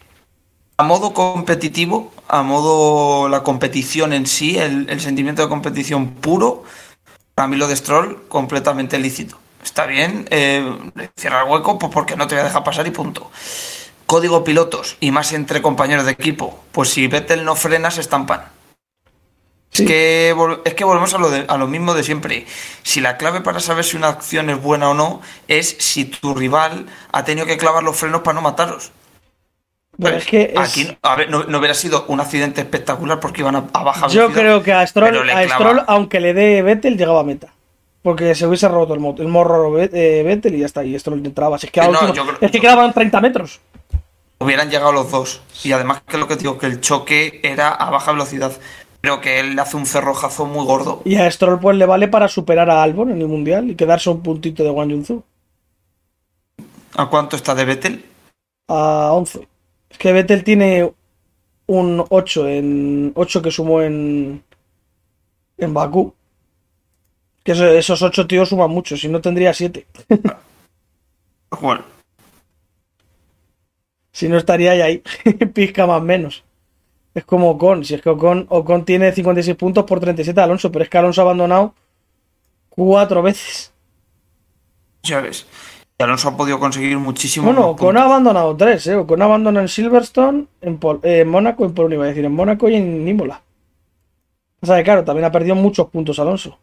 a 0.77 0.83
modo 0.83 1.13
competitivo, 1.13 2.11
a 2.27 2.43
modo 2.43 3.29
la 3.29 3.43
competición 3.43 4.13
en 4.13 4.27
sí, 4.27 4.57
el, 4.57 4.99
sentimiento 5.01 5.41
de 5.41 5.49
competición 5.49 6.11
puro, 6.11 6.63
para 7.33 7.47
mí 7.47 7.57
lo 7.57 7.67
de 7.67 7.75
Stroll, 7.75 8.27
completamente 8.27 8.99
lícito. 8.99 9.39
Está 9.63 9.85
bien, 9.85 10.27
eh, 10.29 10.71
cierra 11.15 11.43
el 11.43 11.49
hueco 11.49 11.79
pues 11.79 11.91
porque 11.91 12.15
no 12.15 12.27
te 12.27 12.35
voy 12.35 12.41
a 12.41 12.45
dejar 12.45 12.63
pasar 12.63 12.85
y 12.85 12.91
punto. 12.91 13.31
Código 14.05 14.43
pilotos 14.43 14.97
y 14.99 15.11
más 15.11 15.33
entre 15.33 15.61
compañeros 15.61 16.05
de 16.05 16.11
equipo. 16.11 16.63
Pues 16.71 16.89
si 16.89 17.07
Vettel 17.07 17.43
no 17.43 17.55
frena, 17.55 17.91
se 17.91 18.01
estampan. 18.01 18.56
Es, 19.79 19.87
que, 19.87 20.35
es 20.65 20.73
que 20.73 20.83
volvemos 20.83 21.13
a 21.13 21.17
lo, 21.17 21.29
a 21.47 21.57
lo 21.57 21.67
mismo 21.67 21.93
de 21.93 22.03
siempre. 22.03 22.45
Si 22.83 23.01
la 23.01 23.17
clave 23.17 23.41
para 23.41 23.59
saber 23.59 23.83
si 23.83 23.97
una 23.97 24.09
acción 24.09 24.49
es 24.49 24.61
buena 24.61 24.89
o 24.89 24.93
no 24.93 25.21
es 25.47 25.75
si 25.79 26.05
tu 26.05 26.33
rival 26.33 26.85
ha 27.11 27.23
tenido 27.23 27.45
que 27.45 27.57
clavar 27.57 27.83
los 27.83 27.97
frenos 27.97 28.21
para 28.21 28.35
no 28.35 28.41
matarlos. 28.41 28.91
Pero 29.99 30.17
es 30.17 30.25
que 30.25 30.53
aquí 30.55 30.95
a 31.01 31.15
ver, 31.15 31.29
no, 31.29 31.39
hubiera 31.39 31.73
sido 31.73 32.05
un 32.07 32.19
accidente 32.19 32.61
espectacular 32.61 33.19
porque 33.19 33.41
iban 33.41 33.55
a, 33.55 33.61
bajar 33.61 34.09
Yo 34.09 34.31
creo 34.31 34.61
que 34.61 34.71
a 34.71 34.85
Stroll, 34.85 35.29
a 35.29 35.85
aunque 35.87 36.19
le 36.19 36.33
dé 36.33 36.61
Vettel, 36.61 36.97
llegaba 36.97 37.21
a 37.21 37.23
meta. 37.23 37.47
Porque 38.03 38.35
se 38.35 38.45
hubiese 38.45 38.67
roto 38.67 38.93
el, 38.93 39.03
el 39.19 39.27
morro 39.27 39.79
eh, 39.79 40.23
Vettel 40.23 40.55
y 40.55 40.59
ya 40.59 40.67
está. 40.67 40.83
Y 40.83 40.97
Stroll 40.99 41.25
entraba. 41.25 41.57
Es 41.57 41.69
que, 41.71 41.81
es 42.41 42.51
que 42.51 42.61
quedaban 42.61 42.93
30 42.93 43.21
metros. 43.21 43.59
Hubieran 44.39 44.69
llegado 44.69 44.91
los 44.91 45.09
dos. 45.09 45.41
Y 45.63 45.71
además 45.71 46.03
que 46.07 46.17
lo 46.17 46.27
que 46.27 46.35
digo, 46.35 46.59
que 46.59 46.67
el 46.67 46.79
choque 46.79 47.41
era 47.43 47.69
a 47.69 47.89
baja 47.89 48.11
velocidad. 48.11 48.51
Creo 49.01 49.21
que 49.21 49.39
él 49.39 49.57
hace 49.59 49.77
un 49.77 49.85
cerrojazo 49.85 50.45
muy 50.45 50.65
gordo. 50.65 51.01
Y 51.05 51.15
a 51.15 51.29
Stroll 51.29 51.59
pues 51.59 51.77
le 51.77 51.85
vale 51.85 52.07
para 52.07 52.27
superar 52.27 52.69
a 52.69 52.81
Albon 52.83 53.11
en 53.11 53.21
el 53.21 53.27
Mundial 53.27 53.69
y 53.69 53.75
quedarse 53.75 54.09
un 54.09 54.21
puntito 54.21 54.63
de 54.63 54.69
Wang 54.69 54.89
Yunzu. 54.89 55.23
¿A 56.95 57.09
cuánto 57.09 57.35
está 57.35 57.53
de 57.53 57.65
Vettel? 57.65 58.05
A 58.67 59.11
11. 59.13 59.47
Es 59.89 59.97
que 59.97 60.11
Vettel 60.11 60.43
tiene 60.43 60.91
un 61.67 62.03
8 62.09 62.47
en 62.47 63.11
8 63.15 63.41
que 63.41 63.51
sumó 63.51 63.81
en 63.81 64.43
en 65.57 65.73
Bakú. 65.73 66.13
Que 67.43 67.51
esos 67.77 68.01
8 68.01 68.27
tíos 68.27 68.49
suman 68.49 68.71
mucho, 68.71 68.97
si 68.97 69.07
no 69.07 69.21
tendría 69.21 69.53
7. 69.53 69.85
bueno. 71.61 71.83
Si 74.11 74.27
no 74.27 74.37
estaría 74.37 74.71
ahí, 74.71 75.03
pizca 75.53 75.85
más 75.85 76.01
menos. 76.01 76.43
Es 77.17 77.25
como 77.25 77.49
Ocon. 77.49 77.83
Si 77.83 77.95
es 77.95 78.01
que 78.03 78.11
Ocon, 78.11 78.45
Ocon 78.47 78.85
tiene 78.85 79.11
56 79.11 79.57
puntos 79.57 79.85
por 79.85 79.99
37 79.99 80.39
de 80.39 80.43
Alonso, 80.43 80.71
pero 80.71 80.83
es 80.83 80.89
que 80.89 80.99
Alonso 80.99 81.21
ha 81.21 81.23
abandonado 81.23 81.73
cuatro 82.69 83.23
veces. 83.23 83.73
Ya 85.01 85.19
ves. 85.19 85.47
Y 85.97 86.03
Alonso 86.03 86.29
ha 86.29 86.37
podido 86.37 86.59
conseguir 86.59 86.95
muchísimo. 86.99 87.47
Bueno, 87.47 87.69
Ocon 87.69 87.97
ha 87.97 88.03
abandonado 88.03 88.55
tres, 88.55 88.85
¿eh? 88.85 88.95
Ocon 88.95 89.19
ha 89.23 89.25
abandonado 89.25 89.63
en 89.63 89.67
Silverstone, 89.67 90.45
en, 90.61 90.79
eh, 91.01 91.21
en 91.21 91.27
Mónaco, 91.27 91.65
en 91.65 91.73
Polonia, 91.73 91.95
iba 91.95 92.05
a 92.05 92.09
decir, 92.09 92.23
en 92.23 92.33
Mónaco 92.33 92.69
y 92.69 92.75
en 92.75 93.07
Imola. 93.07 93.41
O 94.61 94.67
sea, 94.67 94.83
claro, 94.83 95.03
también 95.03 95.25
ha 95.25 95.31
perdido 95.31 95.55
muchos 95.55 95.87
puntos 95.87 96.19
Alonso. 96.19 96.59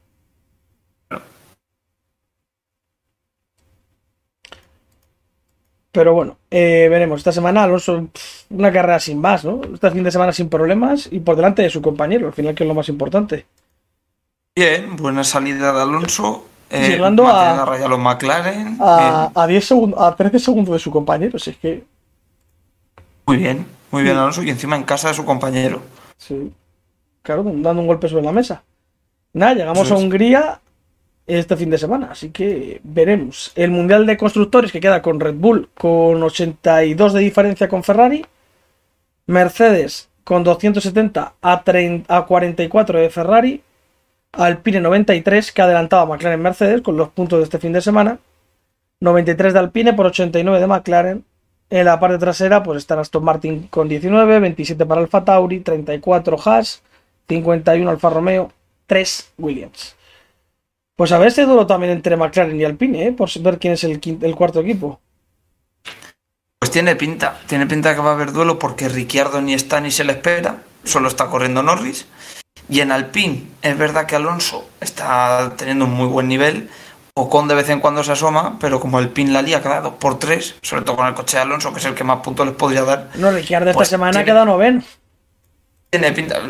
Pero 5.95 6.13
bueno, 6.13 6.39
eh, 6.51 6.89
veremos. 6.91 7.19
Esta 7.21 7.31
semana 7.31 7.63
Alonso, 7.63 8.09
una 8.51 8.73
carrera 8.73 8.99
sin 8.99 9.21
más, 9.21 9.45
¿no? 9.45 9.61
Este 9.75 9.93
fin 9.93 10.03
de 10.03 10.11
semana 10.11 10.33
sin 10.33 10.49
problemas 10.49 11.09
y 11.09 11.21
por 11.21 11.37
delante 11.37 11.63
de 11.63 11.71
su 11.71 11.81
compañero, 11.81 12.27
al 12.27 12.33
final 12.33 12.53
que 12.53 12.65
es 12.65 12.69
lo 12.69 12.75
más 12.75 12.89
importante. 12.89 13.47
Bien, 14.57 14.97
buena 14.97 15.23
salida 15.23 15.73
de 15.73 15.83
Alonso. 15.83 16.47
Eh, 16.69 16.89
llegando 16.89 17.29
a, 17.29 17.63
a 17.63 17.89
los 17.89 17.99
McLaren. 18.01 18.77
A, 18.81 19.47
10 19.47 19.65
segundos, 19.65 20.01
a 20.03 20.17
13 20.17 20.41
segundos 20.41 20.73
de 20.73 20.79
su 20.81 20.91
compañero, 20.91 21.39
si 21.39 21.51
es 21.51 21.59
que. 21.59 21.85
Muy 23.27 23.37
bien, 23.37 23.65
muy 23.93 24.03
bien 24.03 24.17
Alonso 24.17 24.43
y 24.43 24.51
encima 24.51 24.75
en 24.75 24.83
casa 24.83 25.09
de 25.09 25.15
su 25.15 25.25
compañero. 25.25 25.81
Sí. 26.19 26.53
Claro, 27.23 27.45
dando 27.45 27.83
un 27.83 27.87
golpe 27.87 28.09
sobre 28.09 28.25
la 28.25 28.33
mesa. 28.33 28.65
Nada, 29.33 29.55
llegamos 29.55 29.89
a 29.93 29.95
Hungría 29.95 30.61
este 31.27 31.57
fin 31.57 31.71
de 31.71 31.79
semana. 31.79 32.09
Así 32.13 32.31
que 32.31 32.81
veremos. 32.85 33.53
El 33.55 33.71
Mundial 33.71 34.07
de 34.07 34.17
Constructores 34.17 34.73
que 34.73 34.81
queda 34.81 35.03
con 35.03 35.21
Red 35.21 35.35
Bull 35.35 35.69
con 35.75 36.23
82 36.23 37.13
de 37.13 37.21
diferencia 37.21 37.69
con 37.69 37.83
Ferrari. 37.85 38.25
Mercedes 39.27 40.09
con 40.23 40.45
270 40.45 41.35
a, 41.41 41.63
30, 41.63 42.17
a 42.17 42.27
44 42.27 43.01
de 43.01 43.11
Ferrari. 43.11 43.63
Alpine 44.33 44.81
93 44.81 45.53
que 45.53 45.63
ha 45.63 45.65
adelantado 45.67 46.03
a 46.03 46.07
McLaren 46.07 46.43
Mercedes 46.43 46.83
con 46.83 46.97
los 46.97 47.11
puntos 47.11 47.39
de 47.39 47.45
este 47.45 47.59
fin 47.59 47.73
de 47.73 47.81
semana. 47.81 48.19
93 49.01 49.53
de 49.53 49.59
Alpine 49.59 49.93
por 49.93 50.07
89 50.07 50.61
de 50.61 50.67
McLaren. 50.67 51.25
En 51.71 51.87
la 51.87 51.99
parte 51.99 52.19
trasera 52.19 52.63
pues 52.63 52.79
está 52.79 52.99
Aston 53.01 53.25
Martin 53.25 53.69
con 53.69 53.89
19, 53.89 54.41
27 54.41 54.85
para 54.87 55.01
Alfa 55.01 55.25
Tauri, 55.25 55.61
34 55.61 56.37
Haas, 56.45 56.83
51 57.29 57.91
Alfa 57.91 58.11
Romeo, 58.11 58.53
3 58.87 59.33
Williams. 59.39 59.97
Pues 60.97 61.11
a 61.11 61.19
ver 61.19 61.29
ese 61.29 61.45
duro 61.45 61.67
también 61.67 61.93
entre 61.93 62.17
McLaren 62.17 62.61
y 62.61 62.65
Alpine, 62.65 63.07
¿eh? 63.07 63.13
por 63.13 63.29
ver 63.41 63.59
quién 63.59 63.73
es 63.73 63.83
el, 63.85 64.01
el 64.23 64.35
cuarto 64.37 64.61
equipo. 64.61 65.01
Pues 66.61 66.71
tiene 66.71 66.95
pinta, 66.95 67.41
tiene 67.47 67.67
pinta 67.67 67.95
que 67.95 68.01
va 68.01 68.11
a 68.11 68.15
haber 68.15 68.33
duelo 68.33 68.59
porque 68.59 68.89
Ricciardo 68.89 69.41
ni 69.43 69.55
está 69.55 69.81
ni 69.81 69.91
se 69.91 70.05
le 70.05 70.13
espera, 70.13 70.63
solo 70.85 71.09
está 71.09 71.27
corriendo 71.27 71.63
Norris. 71.63 72.07
Y 72.69 72.81
en 72.81 72.93
Alpine 72.93 73.43
es 73.61 73.77
verdad 73.77 74.07
que 74.07 74.17
Alonso 74.17 74.69
está 74.81 75.53
teniendo 75.57 75.85
un 75.85 75.93
muy 75.93 76.07
buen 76.07 76.29
nivel, 76.29 76.71
Ocon 77.17 77.49
de 77.49 77.55
vez 77.55 77.69
en 77.69 77.81
cuando 77.81 78.03
se 78.03 78.13
asoma, 78.13 78.57
pero 78.61 78.81
como 78.81 78.99
Alpine 78.99 79.33
la 79.33 79.43
lía 79.43 79.63
cada 79.63 79.81
dos 79.81 79.95
por 79.95 80.19
tres, 80.19 80.55
sobre 80.63 80.83
todo 80.83 80.97
con 80.97 81.07
el 81.07 81.15
coche 81.15 81.37
de 81.37 81.43
Alonso, 81.43 81.73
que 81.73 81.81
es 81.81 81.85
el 81.85 81.95
que 81.95 82.05
más 82.05 82.21
puntos 82.21 82.47
les 82.47 82.55
podría 82.55 82.83
dar. 82.83 83.11
No, 83.17 83.31
Ricciardo 83.31 83.71
esta 83.71 83.79
pues 83.79 83.89
semana 83.89 84.21
ha 84.21 84.25
quedado 84.25 84.47
noveno. 84.47 84.83
Tiene 85.91 86.13
pinta, 86.13 86.41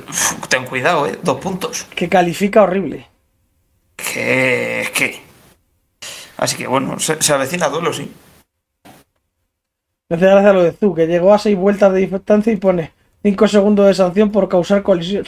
ten 0.48 0.64
cuidado, 0.66 1.06
eh, 1.06 1.18
dos 1.22 1.38
puntos. 1.40 1.86
Que 1.94 2.08
califica 2.08 2.62
horrible 2.62 3.13
que, 3.96 4.88
que. 4.94 5.20
Así 6.36 6.56
que 6.56 6.66
bueno, 6.66 6.98
se, 6.98 7.32
avecina 7.32 7.68
duelo, 7.68 7.92
sí. 7.92 8.10
Me 10.08 10.16
hace 10.16 10.26
gracia 10.26 10.52
lo 10.52 10.62
de 10.62 10.72
Zu, 10.72 10.94
que 10.94 11.06
llegó 11.06 11.32
a 11.32 11.38
6 11.38 11.56
vueltas 11.56 11.92
de 11.92 12.00
distancia 12.00 12.52
y 12.52 12.56
pone 12.56 12.92
5 13.22 13.48
segundos 13.48 13.86
de 13.86 13.94
sanción 13.94 14.30
por 14.30 14.48
causar 14.48 14.82
colisión. 14.82 15.24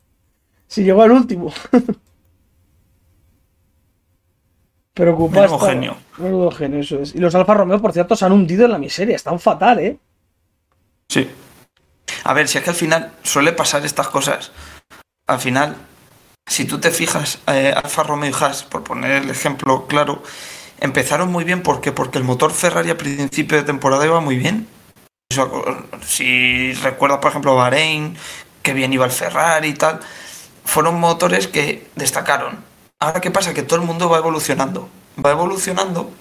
si 0.66 0.84
llegó 0.84 1.02
al 1.02 1.12
último. 1.12 1.52
Preocupado. 4.94 5.42
Menudo 5.42 5.58
genio. 5.66 5.96
Menudo 6.18 6.50
genio, 6.50 6.80
eso 6.80 7.00
es. 7.00 7.14
Y 7.14 7.18
los 7.18 7.34
Alfa 7.34 7.54
Romeo, 7.54 7.80
por 7.80 7.92
cierto, 7.92 8.14
se 8.14 8.26
han 8.26 8.32
hundido 8.32 8.66
en 8.66 8.72
la 8.72 8.78
miseria. 8.78 9.16
Están 9.16 9.40
fatal, 9.40 9.78
¿eh? 9.78 9.98
Sí. 11.08 11.30
A 12.24 12.34
ver, 12.34 12.46
si 12.46 12.58
es 12.58 12.64
que 12.64 12.70
al 12.70 12.76
final 12.76 13.12
suele 13.22 13.52
pasar 13.52 13.84
estas 13.86 14.08
cosas. 14.08 14.52
Al 15.26 15.38
final, 15.38 15.76
si 16.46 16.64
tú 16.64 16.80
te 16.80 16.90
fijas, 16.90 17.38
eh, 17.46 17.74
Alfa 17.74 18.02
Romeo 18.02 18.30
y 18.30 18.34
Haas, 18.38 18.62
por 18.62 18.84
poner 18.84 19.22
el 19.22 19.30
ejemplo 19.30 19.86
claro, 19.86 20.22
empezaron 20.80 21.30
muy 21.30 21.44
bien. 21.44 21.62
¿Por 21.62 21.80
qué? 21.80 21.92
Porque 21.92 22.18
el 22.18 22.24
motor 22.24 22.52
Ferrari 22.52 22.90
a 22.90 22.98
principio 22.98 23.56
de 23.56 23.64
temporada 23.64 24.04
iba 24.04 24.20
muy 24.20 24.36
bien. 24.36 24.68
Si 26.04 26.74
recuerdas, 26.74 27.20
por 27.20 27.30
ejemplo, 27.30 27.56
Bahrein, 27.56 28.16
que 28.62 28.74
bien 28.74 28.92
iba 28.92 29.06
el 29.06 29.10
Ferrari 29.10 29.68
y 29.68 29.74
tal, 29.74 30.00
fueron 30.64 31.00
motores 31.00 31.48
que 31.48 31.88
destacaron. 31.96 32.64
Ahora, 32.98 33.20
¿qué 33.20 33.30
pasa? 33.30 33.54
Que 33.54 33.62
todo 33.62 33.80
el 33.80 33.86
mundo 33.86 34.10
va 34.10 34.18
evolucionando. 34.18 34.88
Va 35.24 35.30
evolucionando. 35.30 36.12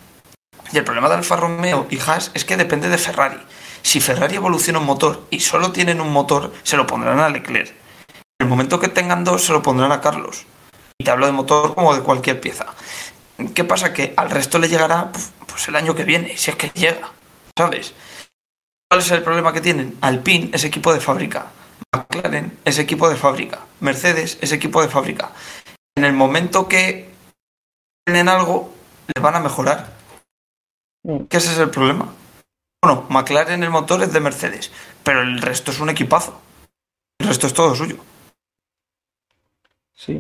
Y 0.72 0.78
el 0.78 0.84
problema 0.86 1.10
de 1.10 1.16
Alfa 1.16 1.36
Romeo 1.36 1.88
y 1.90 2.00
Haas 2.00 2.32
es 2.34 2.46
que 2.46 2.56
depende 2.56 2.88
de 2.88 2.98
Ferrari. 2.98 3.38
Si 3.82 4.00
Ferrari 4.00 4.36
evoluciona 4.36 4.80
un 4.80 4.86
motor 4.86 5.26
y 5.30 5.42
solo 5.42 5.72
tienen 5.72 6.00
un 6.00 6.14
motor, 6.14 6.54
se 6.64 6.78
lo 6.78 6.88
pondrán 6.88 7.20
a 7.20 7.30
Leclerc. 7.30 7.81
El 8.42 8.48
momento 8.48 8.80
que 8.80 8.88
tengan 8.88 9.24
dos, 9.24 9.44
se 9.44 9.54
lo 9.54 9.62
pondrán 9.62 9.92
a 9.92 10.02
Carlos. 10.02 10.48
Y 10.98 11.04
te 11.04 11.12
hablo 11.12 11.28
de 11.28 11.32
motor 11.32 11.76
como 11.76 11.94
de 11.94 12.02
cualquier 12.02 12.42
pieza. 12.42 12.66
¿Qué 13.54 13.64
pasa? 13.64 13.94
Que 13.94 14.16
al 14.18 14.32
resto 14.32 14.58
le 14.58 14.68
llegará 14.68 15.12
pues 15.12 15.68
el 15.68 15.76
año 15.76 15.94
que 15.94 16.06
viene, 16.06 16.36
si 16.38 16.50
es 16.50 16.58
que 16.58 16.70
llega. 16.70 17.12
¿Sabes? 17.56 17.94
¿Cuál 18.90 19.02
es 19.02 19.12
el 19.12 19.22
problema 19.22 19.54
que 19.54 19.62
tienen? 19.62 19.96
Alpine 20.02 20.50
es 20.54 20.64
equipo 20.64 20.92
de 20.92 21.00
fábrica. 21.00 21.52
McLaren 21.96 22.58
es 22.66 22.80
equipo 22.80 23.08
de 23.10 23.16
fábrica. 23.16 23.60
Mercedes 23.80 24.40
es 24.42 24.52
equipo 24.52 24.82
de 24.82 24.88
fábrica. 24.88 25.34
En 25.96 26.04
el 26.04 26.14
momento 26.14 26.68
que 26.68 27.14
tienen 28.04 28.28
algo, 28.28 28.74
les 29.14 29.22
van 29.22 29.36
a 29.36 29.40
mejorar. 29.40 29.94
¿Qué 31.30 31.38
ese 31.38 31.52
es 31.52 31.60
el 31.60 31.70
problema? 31.70 32.12
Bueno, 32.84 33.06
McLaren 33.08 33.62
el 33.62 33.70
motor 33.70 34.02
es 34.02 34.12
de 34.12 34.20
Mercedes, 34.20 34.72
pero 35.04 35.22
el 35.22 35.40
resto 35.44 35.70
es 35.70 35.80
un 35.80 35.92
equipazo. 35.92 36.42
El 37.20 37.28
resto 37.28 37.46
es 37.46 37.54
todo 37.54 37.76
suyo. 37.76 37.98
Sí. 40.06 40.20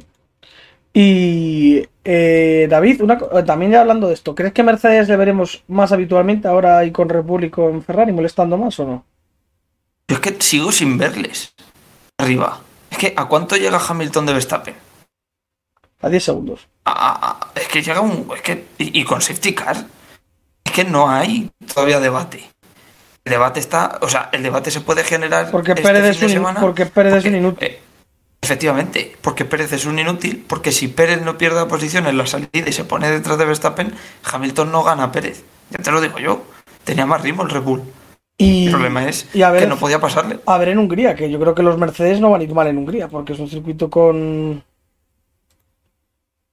Y 0.94 1.88
eh, 2.04 2.67
David, 2.70 3.02
una, 3.02 3.17
también 3.46 3.72
ya 3.72 3.82
hablando 3.82 4.08
de 4.08 4.13
esto, 4.13 4.36
¿crees 4.36 4.54
que 4.54 4.62
Mercedes 4.62 5.08
le 5.08 5.15
veremos 5.15 5.63
más 5.67 5.91
habitualmente 5.91 6.48
ahora 6.48 6.86
y 6.86 6.91
con 6.91 7.10
Repúblico 7.10 7.70
en 7.70 7.82
Ferrari 7.82 8.12
molestando 8.12 8.58
más 8.58 8.80
o 8.80 8.86
no? 8.86 9.06
Yo 10.08 10.15
es 10.15 10.22
que 10.22 10.39
sigo 10.39 10.72
sin 10.72 10.98
verles 10.98 11.56
arriba. 12.17 12.60
Es 12.91 12.98
que 12.98 13.13
¿a 13.15 13.26
cuánto 13.26 13.56
llega 13.56 13.80
Hamilton 13.80 14.26
de 14.28 14.34
Verstappen? 14.34 14.76
A 16.02 16.10
10 16.10 16.24
segundos. 16.24 16.67
A, 16.86 17.52
es 17.56 17.67
que 17.67 17.82
llega 17.82 18.02
un. 18.02 18.30
Es 18.36 18.41
que, 18.41 18.65
y, 18.78 19.00
y, 19.00 19.04
con 19.04 19.22
safety 19.22 19.54
car. 19.54 19.78
Es 20.63 20.72
que 20.72 20.84
no 20.84 21.10
hay 21.10 21.50
todavía 21.74 22.00
debate. 22.00 22.50
El 23.24 23.32
debate 23.32 23.60
está. 23.60 24.00
O 24.02 24.10
sea, 24.10 24.30
el 24.32 24.44
debate 24.44 24.72
se 24.72 24.82
puede 24.82 25.04
generar. 25.04 25.50
Porque 25.52 25.72
este 25.72 25.84
Pérez, 25.84 26.17
es, 26.17 26.22
un, 26.22 26.30
semana, 26.30 26.60
porque 26.60 26.88
Pérez 26.88 27.13
porque, 27.13 27.28
es 27.28 27.34
un 27.34 27.39
inútil. 27.39 27.67
Eh, 27.67 27.82
efectivamente, 28.41 29.15
porque 29.21 29.45
Pérez 29.45 29.71
es 29.71 29.86
un 29.86 29.99
inútil. 29.99 30.43
Porque 30.47 30.71
si 30.71 30.88
Pérez 30.88 31.21
no 31.21 31.38
pierde 31.38 31.65
posición 31.67 32.08
en 32.08 32.17
la 32.17 32.25
salida 32.25 32.67
y 32.67 32.73
se 32.73 32.84
pone 32.84 33.10
detrás 33.10 33.38
de 33.38 33.45
Verstappen, 33.45 33.93
Hamilton 34.23 34.71
no 34.71 34.84
gana 34.84 35.06
a 35.06 35.12
Pérez. 35.12 35.43
Ya 35.69 35.80
te 35.80 35.91
lo 35.91 36.01
digo 36.01 36.19
yo. 36.19 36.43
Tenía 36.84 37.06
más 37.06 37.21
ritmo 37.21 37.43
el 37.43 37.49
Red 37.49 37.62
Bull. 37.62 37.84
Y, 38.38 38.65
el 38.65 38.71
problema 38.71 39.08
es 39.08 39.27
y 39.36 39.43
a 39.43 39.51
ver, 39.51 39.63
que 39.63 39.69
no 39.69 39.77
podía 39.77 39.99
pasarle. 39.99 40.39
A 40.47 40.58
ver 40.58 40.69
en 40.69 40.80
Hungría, 40.80 41.13
que 41.13 41.30
yo 41.30 41.39
creo 41.39 41.54
que 41.54 41.62
los 41.62 41.77
Mercedes 41.77 42.19
no 42.19 42.32
van 42.32 42.41
a 42.41 42.43
ir 42.43 42.54
mal 42.54 42.65
en 42.65 42.80
Hungría, 42.80 43.08
porque 43.08 43.34
es 43.34 43.39
un 43.39 43.47
circuito 43.47 43.89
con 43.89 44.63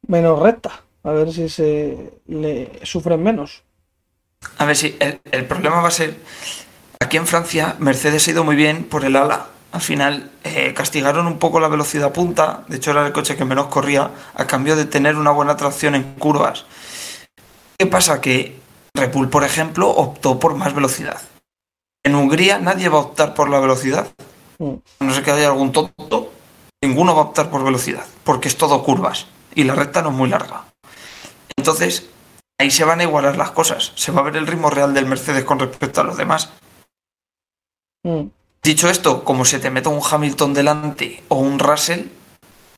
menos 0.07 0.38
recta. 0.38 0.83
A 1.05 1.12
ver 1.12 1.33
si 1.33 1.48
se 1.48 2.20
le 2.27 2.81
sufren 2.83 3.22
menos. 3.22 3.62
A 4.59 4.66
ver 4.66 4.77
si 4.77 4.96
el, 5.01 5.20
el, 5.33 5.46
problema 5.46 5.81
va 5.81 5.88
a 5.88 5.92
ser. 5.92 6.16
Aquí 7.01 7.16
en 7.16 7.27
Francia, 7.27 7.77
Mercedes 7.79 8.29
ha 8.29 8.33
ido 8.33 8.44
muy 8.44 8.57
bien 8.57 8.85
por 8.85 9.07
el 9.07 9.16
ala. 9.16 9.46
Al 9.72 9.81
final 9.81 10.31
eh, 10.44 10.72
castigaron 10.74 11.26
un 11.26 11.38
poco 11.38 11.61
la 11.61 11.68
velocidad 11.68 12.12
punta. 12.12 12.64
De 12.68 12.76
hecho, 12.76 12.90
era 12.92 13.07
el 13.07 13.12
coche 13.12 13.37
que 13.37 13.44
menos 13.44 13.66
corría 13.66 14.11
a 14.35 14.46
cambio 14.46 14.76
de 14.76 14.87
tener 14.87 15.16
una 15.16 15.31
buena 15.31 15.57
tracción 15.57 15.94
en 15.94 16.14
curvas. 16.14 16.64
¿Qué 17.78 17.87
pasa? 17.87 18.20
Que 18.20 18.59
Red 18.94 19.12
por 19.31 19.44
ejemplo, 19.44 19.88
optó 19.88 20.38
por 20.38 20.57
más 20.57 20.74
velocidad. 20.74 21.20
En 22.04 22.14
Hungría 22.14 22.59
nadie 22.59 22.88
va 22.88 22.98
a 22.98 23.02
optar 23.02 23.35
por 23.35 23.48
la 23.48 23.61
velocidad. 23.61 24.09
No 24.59 25.14
sé 25.14 25.22
que 25.22 25.31
haya 25.31 25.48
algún 25.48 25.72
tonto. 25.72 26.33
Ninguno 26.83 27.14
va 27.14 27.22
a 27.22 27.24
optar 27.26 27.50
por 27.50 27.64
velocidad, 27.64 28.04
porque 28.24 28.48
es 28.48 28.57
todo 28.57 28.83
curvas 28.83 29.26
y 29.54 29.64
la 29.64 29.74
recta 29.74 30.02
no 30.02 30.11
es 30.11 30.14
muy 30.14 30.28
larga. 30.28 30.64
Entonces, 31.57 32.09
ahí 32.61 32.70
se 32.70 32.85
van 32.85 33.00
a 33.00 33.02
igualar 33.02 33.37
las 33.37 33.50
cosas. 33.50 33.92
Se 33.96 34.12
va 34.12 34.20
a 34.20 34.24
ver 34.24 34.37
el 34.37 34.46
ritmo 34.46 34.70
real 34.70 34.94
del 34.94 35.07
Mercedes 35.07 35.44
con 35.44 35.59
respecto 35.59 36.00
a 36.00 36.04
los 36.04 36.16
demás. 36.16 36.50
Mm. 38.04 38.26
Dicho 38.62 38.90
esto, 38.90 39.25
como 39.25 39.44
se 39.44 39.61
te 39.61 39.71
meta 39.71 39.88
un 39.88 40.03
Hamilton 40.03 40.53
delante 40.53 41.23
o 41.29 41.37
un 41.37 41.59
Russell, 41.59 42.07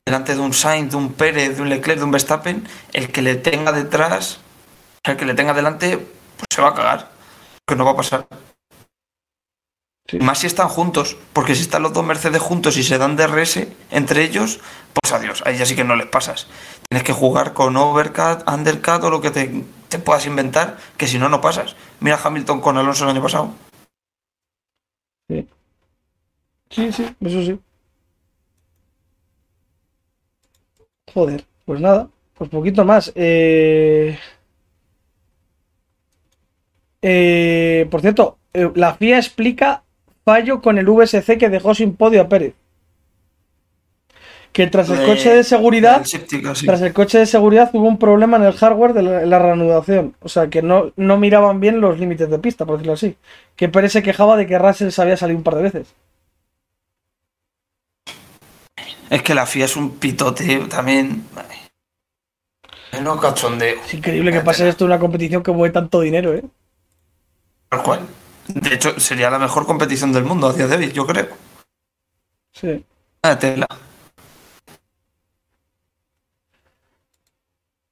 delante 0.05 0.35
de 0.35 0.39
un 0.39 0.53
Sainz, 0.53 0.91
de 0.91 0.97
un 0.97 1.13
Pérez, 1.13 1.55
de 1.55 1.61
un 1.61 1.69
Leclerc, 1.69 1.99
de 1.99 2.05
un 2.05 2.11
Verstappen, 2.11 2.67
el 2.93 3.11
que 3.11 3.21
le 3.21 3.35
tenga 3.35 3.71
detrás, 3.71 4.39
el 5.03 5.17
que 5.17 5.25
le 5.25 5.33
tenga 5.33 5.53
delante, 5.53 5.97
pues 5.97 6.45
se 6.53 6.61
va 6.61 6.69
a 6.69 6.73
cagar. 6.73 7.11
Que 7.67 7.75
no 7.75 7.85
va 7.85 7.91
a 7.91 7.95
pasar. 7.95 8.27
Sí. 10.09 10.19
Más 10.19 10.39
si 10.39 10.47
están 10.47 10.67
juntos, 10.67 11.17
porque 11.33 11.55
si 11.55 11.61
están 11.61 11.83
los 11.83 11.93
dos 11.93 12.05
Mercedes 12.05 12.41
juntos 12.41 12.77
y 12.77 12.83
se 12.83 12.97
dan 12.97 13.15
DRS 13.15 13.67
entre 13.91 14.23
ellos, 14.23 14.59
pues 14.93 15.13
adiós, 15.13 15.41
ahí 15.45 15.57
ya 15.57 15.65
sí 15.65 15.75
que 15.75 15.83
no 15.83 15.95
les 15.95 16.07
pasas. 16.07 16.47
Tienes 16.89 17.05
que 17.05 17.13
jugar 17.13 17.53
con 17.53 17.77
overcut, 17.77 18.47
undercut 18.47 19.03
o 19.03 19.09
lo 19.09 19.21
que 19.21 19.31
te, 19.31 19.63
te 19.87 19.99
puedas 19.99 20.25
inventar, 20.25 20.77
que 20.97 21.07
si 21.07 21.17
no, 21.17 21.29
no 21.29 21.39
pasas. 21.39 21.75
Mira 21.99 22.19
Hamilton 22.21 22.59
con 22.59 22.77
Alonso 22.77 23.05
el 23.05 23.11
año 23.11 23.21
pasado. 23.21 23.53
Sí, 25.29 25.47
sí, 26.71 26.91
sí 26.91 27.05
eso 27.21 27.43
sí. 27.43 27.59
Joder, 31.13 31.43
pues 31.65 31.79
nada, 31.81 32.09
pues 32.35 32.49
poquito 32.49 32.85
más. 32.85 33.11
Eh... 33.15 34.17
Eh, 37.01 37.87
por 37.89 38.01
cierto, 38.01 38.37
eh, 38.53 38.69
la 38.75 38.93
FIA 38.93 39.17
explica 39.17 39.83
fallo 40.23 40.61
con 40.61 40.77
el 40.77 40.87
VSC 40.87 41.37
que 41.37 41.49
dejó 41.49 41.73
sin 41.73 41.95
podio 41.95 42.21
a 42.21 42.29
Pérez. 42.29 42.53
Que 44.51 44.67
tras 44.67 44.89
el 44.89 45.05
coche 45.05 45.33
de 45.33 45.45
seguridad, 45.45 46.03
sí. 46.03 46.19
tras 46.65 46.81
el 46.81 46.91
coche 46.91 47.19
de 47.19 47.25
seguridad 47.25 47.69
hubo 47.71 47.87
un 47.87 47.97
problema 47.97 48.35
en 48.35 48.43
el 48.43 48.51
hardware 48.51 48.93
de 48.93 49.01
la, 49.01 49.25
la 49.25 49.39
reanudación. 49.39 50.13
O 50.19 50.27
sea, 50.27 50.49
que 50.49 50.61
no, 50.61 50.91
no 50.97 51.17
miraban 51.17 51.61
bien 51.61 51.79
los 51.79 51.97
límites 51.99 52.29
de 52.29 52.37
pista, 52.37 52.65
por 52.65 52.75
decirlo 52.75 52.93
así. 52.93 53.15
Que 53.55 53.69
Pérez 53.69 53.93
se 53.93 54.03
quejaba 54.03 54.35
de 54.35 54.47
que 54.47 54.59
Russell 54.59 54.89
se 54.89 55.01
había 55.01 55.15
salido 55.15 55.37
un 55.37 55.43
par 55.43 55.55
de 55.55 55.63
veces. 55.63 55.95
Es 59.11 59.21
que 59.23 59.35
la 59.35 59.45
FIA 59.45 59.65
es 59.65 59.75
un 59.75 59.97
pitote 59.97 60.57
también. 60.69 61.25
Es 62.93 63.01
no 63.01 63.19
cachondeo. 63.19 63.75
Es 63.85 63.93
increíble 63.93 64.31
que 64.31 64.39
pase 64.39 64.69
esto 64.69 64.85
en 64.85 64.91
una 64.91 64.99
competición 64.99 65.43
que 65.43 65.51
mueve 65.51 65.73
tanto 65.73 65.99
dinero, 65.99 66.33
¿eh? 66.33 66.43
Tal 67.67 67.83
cual. 67.83 67.99
De 68.47 68.73
hecho, 68.73 68.97
sería 69.01 69.29
la 69.29 69.37
mejor 69.37 69.65
competición 69.65 70.13
del 70.13 70.23
mundo 70.23 70.47
a 70.47 70.53
día 70.53 70.65
de 70.67 70.77
hoy, 70.77 70.91
yo 70.93 71.05
creo. 71.05 71.27
Sí. 72.53 72.85
Ah, 73.23 73.37
tela. 73.37 73.67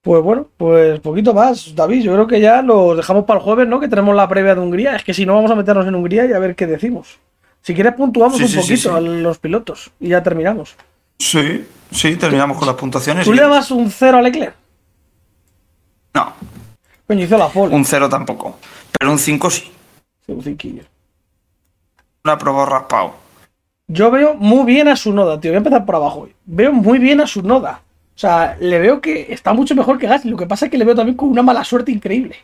Pues 0.01 0.23
bueno, 0.23 0.47
pues 0.55 1.01
poquito 1.01 1.33
más, 1.33 1.75
David. 1.75 2.03
Yo 2.03 2.13
creo 2.13 2.27
que 2.27 2.39
ya 2.39 2.61
lo 2.61 2.95
dejamos 2.95 3.25
para 3.25 3.39
el 3.39 3.43
jueves, 3.43 3.67
¿no? 3.67 3.81
Que 3.81 3.89
tenemos 3.89 4.15
la 4.15 4.29
previa 4.29 4.55
de 4.55 4.61
Hungría. 4.61 4.95
Es 4.95 5.03
que 5.03 5.13
si 5.13 5.25
no, 5.25 5.35
vamos 5.35 5.51
a 5.51 5.55
meternos 5.55 5.85
en 5.85 5.95
Hungría 5.95 6.25
y 6.25 6.31
a 6.31 6.39
ver 6.39 6.55
qué 6.55 6.65
decimos. 6.65 7.19
Si 7.61 7.73
quieres, 7.73 7.93
puntuamos 7.95 8.37
Sí, 8.37 8.43
un 8.43 8.49
sí, 8.49 8.55
sí, 8.55 8.61
poquito 8.61 8.89
sí. 8.89 8.95
a 8.95 9.01
los 9.01 9.37
pilotos 9.37 9.91
y 9.99 10.07
ya 10.09 10.23
terminamos. 10.23 10.77
Sí, 11.19 11.67
sí, 11.91 12.15
terminamos 12.15 12.57
con 12.57 12.65
las 12.67 12.75
puntuaciones. 12.77 13.25
¿Tú 13.25 13.33
y- 13.33 13.35
le 13.35 13.41
das 13.47 13.71
un 13.71 13.91
0 13.91 14.17
a 14.17 14.21
Leclerc? 14.21 14.55
No, 16.13 16.33
Coño, 17.07 17.23
hizo 17.25 17.37
la 17.37 17.49
pole. 17.49 17.75
un 17.75 17.85
cero 17.85 18.07
tampoco. 18.09 18.57
Pero 18.97 19.11
un 19.11 19.19
5 19.19 19.49
sí. 19.49 19.71
Sí, 20.25 20.31
un 20.31 20.43
cinquillo. 20.43 20.83
Una 22.23 22.37
probó 22.37 22.65
raspado. 22.65 23.15
Yo 23.87 24.11
veo 24.11 24.35
muy 24.35 24.65
bien 24.65 24.87
a 24.87 24.95
su 24.95 25.11
noda, 25.13 25.39
tío. 25.39 25.51
Voy 25.51 25.55
a 25.55 25.57
empezar 25.59 25.85
por 25.85 25.95
abajo. 25.95 26.29
Veo 26.45 26.71
muy 26.71 26.99
bien 26.99 27.21
a 27.21 27.27
su 27.27 27.41
noda. 27.41 27.81
O 28.15 28.19
sea, 28.19 28.55
le 28.59 28.79
veo 28.79 29.01
que 29.01 29.27
está 29.33 29.53
mucho 29.53 29.73
mejor 29.75 29.97
que 29.97 30.07
Gasly. 30.07 30.29
Lo 30.29 30.37
que 30.37 30.45
pasa 30.45 30.65
es 30.65 30.71
que 30.71 30.77
le 30.77 30.85
veo 30.85 30.95
también 30.95 31.15
con 31.17 31.29
una 31.29 31.41
mala 31.41 31.63
suerte 31.63 31.91
increíble. 31.91 32.35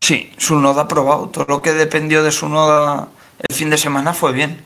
Sí, 0.00 0.30
su 0.36 0.58
noda 0.60 0.82
ha 0.82 0.88
probado. 0.88 1.28
Todo 1.28 1.46
lo 1.48 1.62
que 1.62 1.72
dependió 1.72 2.22
de 2.22 2.30
su 2.30 2.48
noda 2.48 3.08
el 3.48 3.56
fin 3.56 3.70
de 3.70 3.78
semana 3.78 4.12
fue 4.14 4.32
bien. 4.32 4.62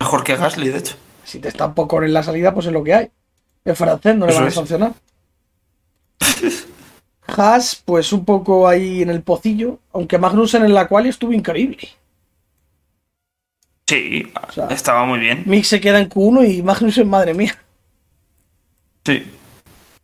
Mejor 0.00 0.24
que 0.24 0.36
Gasly, 0.36 0.68
de 0.68 0.78
hecho. 0.78 0.96
Si 1.24 1.38
te 1.38 1.48
está 1.48 1.66
un 1.66 1.74
poco 1.74 2.02
en 2.02 2.12
la 2.12 2.22
salida, 2.22 2.52
pues 2.52 2.66
es 2.66 2.72
lo 2.72 2.82
que 2.82 2.94
hay. 2.94 3.10
El 3.64 3.76
francés 3.76 4.16
no 4.16 4.26
le 4.26 4.34
van 4.34 4.46
a 4.46 4.50
sancionar. 4.50 4.92
Haas, 7.26 7.82
pues 7.84 8.12
un 8.12 8.24
poco 8.24 8.68
ahí 8.68 9.02
en 9.02 9.10
el 9.10 9.22
pocillo, 9.22 9.78
aunque 9.92 10.18
Magnussen 10.18 10.64
en 10.64 10.74
la 10.74 10.88
cual 10.88 11.06
estuvo 11.06 11.32
increíble. 11.32 11.88
Sí, 13.86 14.32
O 14.48 14.52
sea, 14.52 14.66
estaba 14.68 15.04
muy 15.04 15.18
bien. 15.18 15.42
Mick 15.46 15.64
se 15.64 15.80
queda 15.80 15.98
en 16.00 16.08
Q1 16.08 16.50
y 16.50 16.62
Magnussen, 16.62 17.08
madre 17.08 17.34
mía. 17.34 17.56
Sí. 19.04 19.24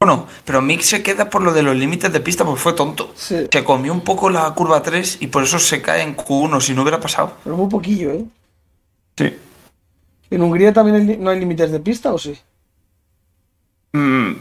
Bueno, 0.01 0.27
pero 0.45 0.63
Mick 0.63 0.83
se 0.83 1.03
queda 1.03 1.29
por 1.29 1.43
lo 1.43 1.53
de 1.53 1.63
los 1.63 1.75
límites 1.75 2.13
de 2.13 2.21
pista 2.21 2.45
porque 2.45 2.61
fue 2.61 2.73
tonto. 2.73 3.13
Sí. 3.17 3.47
Se 3.51 3.65
comió 3.65 3.93
un 3.93 4.03
poco 4.03 4.31
la 4.31 4.49
curva 4.55 4.83
3 4.83 5.19
y 5.21 5.27
por 5.27 5.43
eso 5.43 5.59
se 5.59 5.83
cae 5.83 6.03
en 6.03 6.17
Q1 6.17 6.61
si 6.61 6.73
no 6.73 6.83
hubiera 6.83 7.01
pasado. 7.01 7.37
Pero 7.43 7.57
muy 7.57 7.69
poquillo, 7.69 8.13
¿eh? 8.13 8.25
Sí. 9.17 9.35
¿En 10.31 10.43
Hungría 10.43 10.73
también 10.73 10.97
hay 10.97 11.17
no 11.17 11.31
hay 11.31 11.41
límites 11.41 11.71
de 11.71 11.81
pista 11.81 12.13
o 12.13 12.19
sí? 12.19 12.39
Mm, 13.93 14.33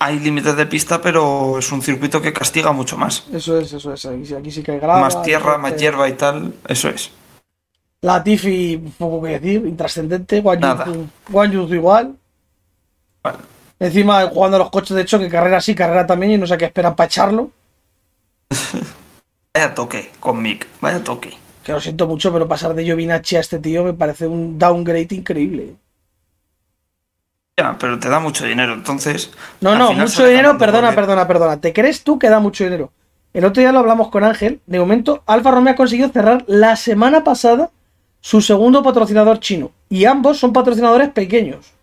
hay 0.00 0.18
límites 0.18 0.56
de 0.56 0.66
pista, 0.66 1.00
pero 1.00 1.58
es 1.58 1.70
un 1.72 1.82
circuito 1.82 2.20
que 2.20 2.32
castiga 2.32 2.72
mucho 2.72 2.96
más. 2.96 3.24
Eso 3.32 3.58
es, 3.58 3.72
eso 3.72 3.92
es. 3.92 4.04
Aquí, 4.06 4.26
sí- 4.26 4.34
aquí 4.34 4.50
sí 4.50 4.62
que 4.62 4.72
hay 4.72 4.78
grava. 4.78 5.00
más 5.00 5.22
tierra, 5.22 5.58
más 5.58 5.76
hierba 5.76 6.08
y 6.08 6.14
tal. 6.14 6.54
Eso 6.66 6.88
es. 6.88 7.10
La 8.02 8.22
Tifi, 8.22 8.76
poco 8.98 9.22
que 9.22 9.38
decir, 9.38 9.66
intrascendente. 9.66 10.40
Guan 10.40 10.60
Nada. 10.60 10.86
Yu- 10.86 11.08
Guan 11.28 11.50
Yu 11.52 11.62
igual. 11.74 12.16
Vale. 13.22 13.38
Encima 13.80 14.26
jugando 14.28 14.56
a 14.56 14.60
los 14.60 14.70
coches 14.70 14.96
de 14.96 15.04
choque, 15.04 15.28
carrera 15.28 15.60
sí, 15.60 15.74
carrera 15.74 16.06
también, 16.06 16.32
y 16.32 16.38
no 16.38 16.46
sé 16.46 16.56
qué 16.58 16.64
esperan 16.66 16.96
para 16.96 17.06
echarlo. 17.06 17.50
Vaya 19.54 19.74
toque 19.74 20.10
con 20.20 20.40
Mick. 20.42 20.66
Vaya 20.80 21.02
toque. 21.02 21.36
Que 21.68 21.74
lo 21.74 21.82
siento 21.82 22.06
mucho, 22.06 22.32
pero 22.32 22.48
pasar 22.48 22.72
de 22.72 22.82
Giovinacci 22.82 23.36
a 23.36 23.40
este 23.40 23.58
tío 23.58 23.84
me 23.84 23.92
parece 23.92 24.26
un 24.26 24.58
downgrade 24.58 25.08
increíble. 25.10 25.74
Ya, 27.58 27.76
pero 27.78 27.98
te 27.98 28.08
da 28.08 28.20
mucho 28.20 28.46
dinero, 28.46 28.72
entonces. 28.72 29.30
No, 29.60 29.76
no, 29.76 29.92
mucho 29.92 30.26
dinero, 30.26 30.56
perdona, 30.56 30.94
perdona, 30.94 31.28
perdona. 31.28 31.60
¿Te 31.60 31.74
crees 31.74 32.04
tú 32.04 32.18
que 32.18 32.30
da 32.30 32.40
mucho 32.40 32.64
dinero? 32.64 32.90
El 33.34 33.44
otro 33.44 33.60
día 33.60 33.70
lo 33.70 33.80
hablamos 33.80 34.08
con 34.08 34.24
Ángel. 34.24 34.62
De 34.64 34.78
momento, 34.78 35.22
Alfa 35.26 35.50
Romeo 35.50 35.74
ha 35.74 35.76
conseguido 35.76 36.08
cerrar 36.08 36.42
la 36.46 36.74
semana 36.74 37.22
pasada 37.22 37.70
su 38.22 38.40
segundo 38.40 38.82
patrocinador 38.82 39.38
chino. 39.38 39.70
Y 39.90 40.06
ambos 40.06 40.38
son 40.38 40.54
patrocinadores 40.54 41.10
pequeños. 41.10 41.74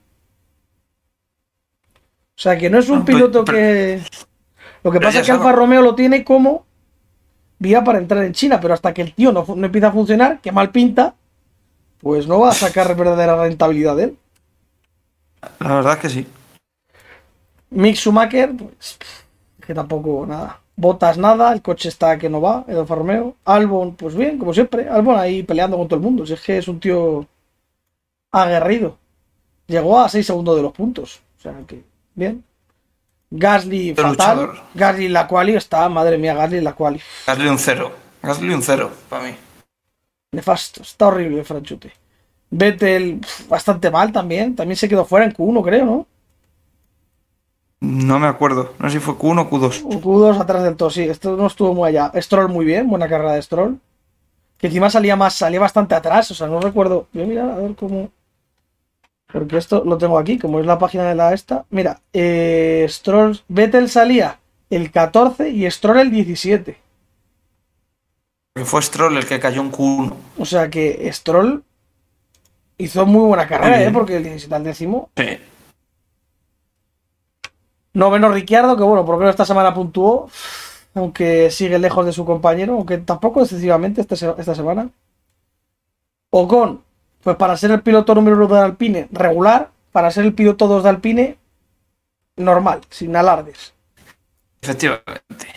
O 2.35 2.41
sea, 2.41 2.57
que 2.57 2.71
no 2.71 2.79
es 2.79 2.89
un 2.89 3.01
Ah, 3.01 3.03
pues, 3.05 3.15
piloto 3.15 3.45
que... 3.45 4.01
Lo 4.83 4.89
que 4.91 4.99
pasa 4.99 5.19
es 5.19 5.27
que. 5.27 5.31
Alfa 5.31 5.51
Romeo 5.51 5.83
lo 5.83 5.93
tiene 5.93 6.23
como 6.23 6.64
vía 7.59 7.83
para 7.83 7.99
entrar 7.99 8.23
en 8.23 8.33
China, 8.33 8.59
pero 8.59 8.73
hasta 8.73 8.93
que 8.93 9.01
el 9.01 9.13
tío 9.13 9.31
no, 9.31 9.45
empieza 9.63 9.87
a 9.87 9.91
funcionar, 9.91 10.39
que 10.41 10.51
mal 10.51 10.71
pinta, 10.71 11.15
pues 11.99 12.27
no 12.27 12.39
va 12.39 12.49
a 12.49 12.53
sacar 12.53 12.95
verdadera 12.95 13.41
rentabilidad 13.41 13.95
de 13.95 14.03
él. 14.03 14.17
La 15.59 15.75
verdad 15.75 15.93
es 15.93 15.99
que 15.99 16.09
sí. 16.09 16.27
Mick 17.69 17.95
Schumacher, 17.95 18.55
pues 18.55 18.97
que 19.65 19.73
tampoco 19.73 20.25
nada. 20.25 20.61
Botas 20.77 21.17
nada, 21.17 21.53
el 21.53 21.61
coche 21.61 21.89
está 21.89 22.17
que 22.17 22.29
no 22.29 22.41
va, 22.41 22.65
el 22.67 22.77
Alfa 22.77 22.95
Romeo. 22.95 23.35
Albon, 23.45 23.95
pues 23.95 24.15
bien, 24.15 24.37
como 24.37 24.53
siempre. 24.53 24.89
Albon 24.89 25.17
ahí 25.17 25.43
peleando 25.43 25.77
con 25.77 25.87
todo 25.87 25.97
el 25.97 26.03
mundo. 26.03 26.25
Si 26.25 26.33
es 26.33 26.41
que 26.41 26.57
es 26.57 26.67
un 26.67 26.79
tío 26.79 27.25
aguerrido. 28.31 28.97
Llegó 29.67 29.99
a 29.99 30.09
6 30.09 30.25
segundos 30.25 30.55
de 30.55 30.61
los 30.61 30.73
puntos. 30.73 31.21
O 31.37 31.41
sea 31.41 31.55
que, 31.65 31.83
bien. 32.13 32.43
Gasly 33.29 33.93
Qué 33.93 34.01
fatal. 34.01 34.11
luchador. 34.37 34.57
Gasly 34.73 35.09
la 35.09 35.27
quali 35.27 35.55
está, 35.55 35.87
madre 35.89 36.17
mía, 36.17 36.33
Gasly 36.33 36.61
la 36.61 36.73
quali. 36.73 37.01
Gasly 37.27 37.47
un 37.47 37.59
cero. 37.59 37.91
Gasly 38.21 38.53
un 38.53 38.61
cero, 38.61 38.91
para 39.09 39.23
mí. 39.25 39.35
Nefasto, 40.31 40.81
está 40.81 41.07
horrible 41.07 41.43
franchute. 41.43 41.93
Vettel 42.49 43.21
bastante 43.47 43.89
mal 43.91 44.11
también. 44.11 44.55
También 44.55 44.77
se 44.77 44.87
quedó 44.89 45.05
fuera 45.05 45.25
en 45.25 45.33
Q1, 45.33 45.63
creo, 45.63 45.85
¿no? 45.85 46.07
No 47.81 48.19
me 48.19 48.27
acuerdo. 48.27 48.73
No 48.79 48.89
sé 48.89 48.99
si 48.99 49.03
fue 49.03 49.15
Q1 49.15 49.41
o 49.41 49.49
Q2. 49.49 49.83
Un 49.83 50.01
Q2 50.01 50.39
atrás 50.39 50.63
del 50.63 50.75
todo, 50.75 50.89
sí. 50.89 51.03
Esto 51.03 51.35
no 51.35 51.47
estuvo 51.47 51.73
muy 51.73 51.89
allá. 51.89 52.11
Stroll 52.15 52.49
muy 52.49 52.65
bien, 52.65 52.87
buena 52.89 53.07
carrera 53.07 53.33
de 53.33 53.41
Stroll. 53.41 53.79
Que 54.57 54.67
encima 54.67 54.89
salía 54.89 55.15
más, 55.15 55.33
salía 55.35 55.59
bastante 55.59 55.93
atrás. 55.95 56.31
O 56.31 56.33
sea, 56.35 56.47
no 56.47 56.59
recuerdo. 56.59 57.07
Voy 57.13 57.23
a 57.23 57.25
mirar 57.27 57.49
a 57.49 57.55
ver 57.55 57.75
cómo. 57.75 58.09
Porque 59.31 59.57
esto 59.57 59.83
lo 59.85 59.97
tengo 59.97 60.17
aquí, 60.17 60.37
como 60.37 60.59
es 60.59 60.65
la 60.65 60.79
página 60.79 61.03
de 61.03 61.15
la 61.15 61.33
esta. 61.33 61.65
Mira, 61.69 62.01
eh, 62.13 62.85
Stroll, 62.89 63.41
Vettel 63.47 63.89
salía 63.89 64.39
el 64.69 64.91
14 64.91 65.49
y 65.49 65.69
Stroll 65.69 65.99
el 65.99 66.11
17. 66.11 66.77
Que 68.55 68.65
fue 68.65 68.81
Stroll 68.81 69.17
el 69.17 69.25
que 69.25 69.39
cayó 69.39 69.61
en 69.61 69.71
Q1. 69.71 70.13
O 70.37 70.45
sea 70.45 70.69
que 70.69 71.09
Stroll 71.11 71.63
hizo 72.77 73.05
muy 73.05 73.27
buena 73.27 73.47
carrera, 73.47 73.83
¿eh? 73.83 73.91
Porque 73.91 74.17
el 74.17 74.23
17 74.23 74.55
al 74.55 74.63
décimo. 74.63 75.09
Sí. 75.17 75.39
Noveno 77.93 78.29
Ricciardo, 78.29 78.77
que 78.77 78.83
bueno, 78.83 79.05
por 79.05 79.15
lo 79.15 79.19
menos 79.19 79.33
esta 79.33 79.45
semana 79.45 79.73
puntuó, 79.73 80.29
aunque 80.93 81.49
sigue 81.49 81.79
lejos 81.79 82.05
de 82.05 82.11
su 82.11 82.25
compañero, 82.25 82.73
aunque 82.73 82.97
tampoco 82.97 83.41
excesivamente 83.41 84.01
esta, 84.01 84.15
esta 84.37 84.55
semana. 84.55 84.89
Ocon, 86.29 86.84
pues 87.25 87.37
para 87.37 87.57
ser 87.57 87.71
el 87.71 87.81
piloto 87.81 88.13
número 88.13 88.35
uno 88.35 88.53
de 88.53 88.61
Alpine, 88.61 89.07
regular, 89.11 89.71
para 89.91 90.11
ser 90.11 90.25
el 90.25 90.35
piloto 90.35 90.67
2 90.67 90.83
de 90.83 90.89
Alpine, 90.89 91.37
normal, 92.35 92.81
sin 92.91 93.15
alardes. 93.15 93.73
Efectivamente. 94.61 95.47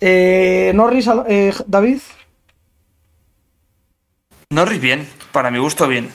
Eh, 0.00 0.72
Norris, 0.74 1.10
eh, 1.28 1.52
David, 1.66 2.00
Norris 4.48 4.80
bien. 4.80 5.06
Para 5.30 5.50
mi 5.50 5.58
gusto 5.58 5.86
bien. 5.86 6.10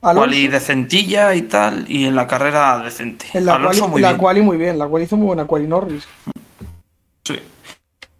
Quali 0.00 0.48
decentilla 0.48 1.34
y 1.34 1.42
tal. 1.42 1.86
Y 1.88 2.04
en 2.04 2.14
la 2.14 2.26
carrera 2.26 2.80
decente. 2.80 3.26
en 3.32 3.46
la, 3.46 3.54
Alonso 3.54 3.80
quali, 3.80 3.92
muy 3.92 4.02
la 4.02 4.08
bien. 4.08 4.18
quali 4.18 4.42
muy 4.42 4.56
bien, 4.58 4.78
la 4.78 4.88
cual 4.88 5.02
hizo 5.02 5.16
muy 5.16 5.26
buena 5.28 5.46
quali 5.46 5.66
Norris. 5.66 6.06
Sí. 7.24 7.40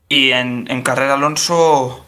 Y 0.09 0.31
en, 0.31 0.67
en 0.71 0.81
carrera 0.81 1.15
Alonso. 1.15 2.07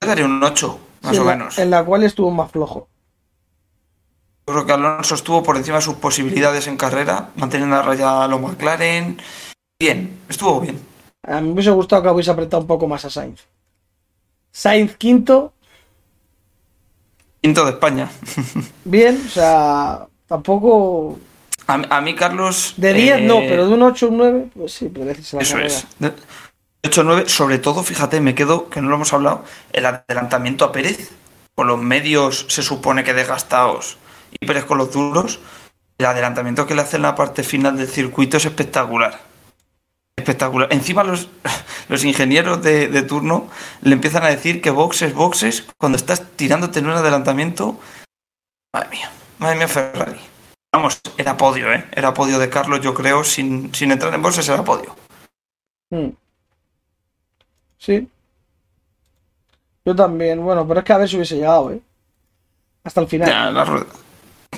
Le 0.00 0.08
daré 0.08 0.24
un 0.24 0.42
8, 0.42 0.83
más 1.04 1.16
o 1.16 1.20
en 1.20 1.26
la- 1.26 1.36
menos. 1.36 1.58
en 1.58 1.70
la 1.70 1.84
cual 1.84 2.02
estuvo 2.04 2.30
más 2.30 2.50
flojo. 2.50 2.88
Yo 4.46 4.52
creo 4.54 4.66
que 4.66 4.72
Alonso 4.72 5.14
estuvo 5.14 5.42
por 5.42 5.56
encima 5.56 5.76
de 5.78 5.82
sus 5.82 5.94
posibilidades 5.94 6.66
en 6.66 6.76
carrera, 6.76 7.30
manteniendo 7.36 7.76
a 7.76 7.82
raya 7.82 8.24
a 8.24 8.28
los 8.28 8.40
McLaren. 8.40 9.18
Bien, 9.78 10.18
estuvo 10.28 10.60
bien. 10.60 10.78
A 11.26 11.40
mí 11.40 11.46
me 11.48 11.52
hubiese 11.54 11.70
gustado 11.70 12.02
que 12.02 12.10
hubiese 12.10 12.30
apretado 12.30 12.60
un 12.60 12.66
poco 12.66 12.86
más 12.86 13.04
a 13.06 13.10
Sainz. 13.10 13.40
Sainz 14.52 14.96
quinto, 14.96 15.52
Quinto 17.40 17.64
de 17.64 17.72
España. 17.72 18.10
bien, 18.84 19.22
o 19.26 19.28
sea, 19.30 20.06
tampoco 20.26 21.18
A, 21.66 21.78
mí- 21.78 21.86
a 21.90 22.00
mí, 22.00 22.14
Carlos. 22.14 22.74
de 22.76 22.92
10 22.94 23.22
no, 23.22 23.40
eh, 23.40 23.46
pero 23.48 23.66
de 23.68 23.74
un 23.74 23.82
8 23.82 24.08
un 24.08 24.16
9, 24.18 24.50
pues 24.54 24.72
sí, 24.72 24.90
pero 24.92 25.10
Eso 25.10 25.38
carrera. 25.38 25.66
es. 25.66 25.86
De 25.98 26.12
8-9, 26.84 27.28
sobre 27.28 27.58
todo, 27.58 27.82
fíjate, 27.82 28.20
me 28.20 28.34
quedo, 28.34 28.68
que 28.68 28.80
no 28.80 28.88
lo 28.88 28.96
hemos 28.96 29.12
hablado, 29.12 29.44
el 29.72 29.86
adelantamiento 29.86 30.64
a 30.64 30.72
Pérez, 30.72 31.12
con 31.54 31.66
los 31.66 31.80
medios 31.80 32.46
se 32.48 32.62
supone 32.62 33.04
que 33.04 33.14
desgastados 33.14 33.96
y 34.30 34.44
Pérez 34.46 34.64
con 34.64 34.78
los 34.78 34.92
duros, 34.92 35.40
el 35.98 36.06
adelantamiento 36.06 36.66
que 36.66 36.74
le 36.74 36.82
hace 36.82 36.96
en 36.96 37.02
la 37.02 37.14
parte 37.14 37.42
final 37.42 37.76
del 37.76 37.88
circuito 37.88 38.36
es 38.36 38.44
espectacular. 38.44 39.20
Espectacular. 40.16 40.68
Encima 40.72 41.04
los, 41.04 41.28
los 41.88 42.04
ingenieros 42.04 42.62
de, 42.62 42.88
de 42.88 43.02
turno 43.02 43.48
le 43.80 43.94
empiezan 43.94 44.24
a 44.24 44.28
decir 44.28 44.60
que 44.60 44.70
boxes, 44.70 45.14
boxes, 45.14 45.66
cuando 45.78 45.96
estás 45.96 46.22
tirándote 46.36 46.80
en 46.80 46.86
un 46.86 46.92
adelantamiento, 46.92 47.80
madre 48.72 48.90
mía, 48.90 49.10
madre 49.38 49.56
mía 49.56 49.68
Ferrari. 49.68 50.20
Vamos, 50.72 51.00
era 51.16 51.36
podio, 51.36 51.72
¿eh? 51.72 51.86
Era 51.92 52.12
podio 52.12 52.38
de 52.38 52.50
Carlos, 52.50 52.80
yo 52.80 52.92
creo, 52.92 53.22
sin, 53.22 53.72
sin 53.74 53.92
entrar 53.92 54.12
en 54.12 54.22
boxes 54.22 54.48
era 54.48 54.64
podio. 54.64 54.96
Mm. 55.90 56.23
Sí. 57.84 58.08
Yo 59.84 59.94
también, 59.94 60.42
bueno, 60.42 60.66
pero 60.66 60.80
es 60.80 60.86
que 60.86 60.92
a 60.92 60.98
ver 60.98 61.08
si 61.08 61.16
hubiese 61.16 61.36
llegado, 61.36 61.70
¿eh? 61.72 61.80
Hasta 62.84 63.00
el 63.02 63.08
final. 63.08 63.28
Ya, 63.28 63.50
la 63.50 63.64
rueda. 63.64 63.86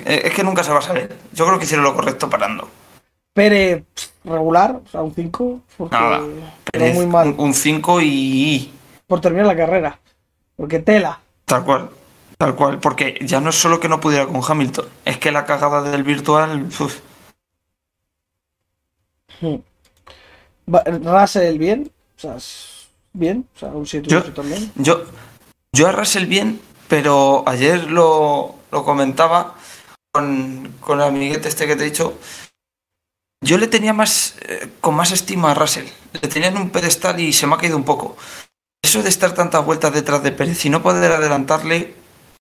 Eh, 0.05 0.21
Es 0.25 0.33
que 0.33 0.43
nunca 0.43 0.63
se 0.63 0.71
va 0.71 0.79
a 0.79 0.81
saber. 0.81 1.17
Yo 1.33 1.45
creo 1.45 1.57
que 1.59 1.65
hicieron 1.65 1.83
lo 1.83 1.93
correcto 1.95 2.29
parando. 2.29 2.69
Pérez, 3.33 3.83
regular, 4.23 4.79
o 4.85 4.89
sea, 4.89 5.01
un 5.01 5.13
5, 5.13 5.61
porque 5.77 5.95
Nada. 5.95 6.21
Pérez, 6.71 6.95
muy 6.95 7.05
mal 7.05 7.35
Un 7.37 7.53
5 7.53 7.99
y. 8.01 8.71
por 9.05 9.19
terminar 9.21 9.47
la 9.47 9.55
carrera. 9.57 9.99
Porque 10.55 10.79
tela. 10.79 11.19
Tal 11.45 11.63
cual. 11.63 11.89
Tal 12.37 12.55
cual. 12.55 12.79
Porque 12.79 13.17
ya 13.21 13.39
no 13.41 13.49
es 13.49 13.55
solo 13.55 13.79
que 13.79 13.89
no 13.89 13.99
pudiera 13.99 14.25
con 14.27 14.41
Hamilton. 14.47 14.85
Es 15.05 15.17
que 15.17 15.31
la 15.31 15.45
cagada 15.45 15.81
del 15.83 16.03
virtual. 16.03 16.63
uf, 16.79 16.99
Mm. 19.41 19.57
Va- 20.73 20.83
Russell 21.21 21.57
bien, 21.59 21.91
o 22.17 22.19
sea, 22.19 22.35
es 22.37 22.76
bien, 23.17 23.47
o 23.55 23.59
sea, 23.59 23.69
un 23.69 23.85
7 23.85 24.09
Yo- 24.09 24.23
también. 24.33 24.71
Yo, 24.75 25.03
yo 25.73 25.87
a 25.87 25.91
Russell 25.91 26.25
bien, 26.25 26.61
pero 26.87 27.43
ayer 27.47 27.89
lo, 27.91 28.55
lo 28.71 28.83
comentaba 28.85 29.55
con, 30.13 30.73
con 30.79 30.99
el 31.01 31.07
amiguete 31.07 31.47
este 31.49 31.67
que 31.67 31.75
te 31.75 31.83
he 31.83 31.89
dicho. 31.89 32.17
Yo 33.43 33.57
le 33.57 33.67
tenía 33.67 33.93
más 33.93 34.35
eh, 34.41 34.69
con 34.81 34.95
más 34.95 35.11
estima 35.11 35.51
a 35.51 35.53
Russell. 35.53 35.85
Le 36.21 36.27
tenía 36.27 36.47
en 36.49 36.57
un 36.57 36.69
pedestal 36.71 37.19
y 37.19 37.33
se 37.33 37.45
me 37.45 37.55
ha 37.55 37.57
caído 37.57 37.77
un 37.77 37.83
poco. 37.83 38.17
Eso 38.83 39.03
de 39.03 39.09
estar 39.09 39.33
tantas 39.33 39.63
vueltas 39.65 39.93
detrás 39.93 40.23
de 40.23 40.31
Pérez 40.31 40.65
y 40.65 40.69
no 40.69 40.81
poder 40.81 41.11
adelantarle. 41.11 41.93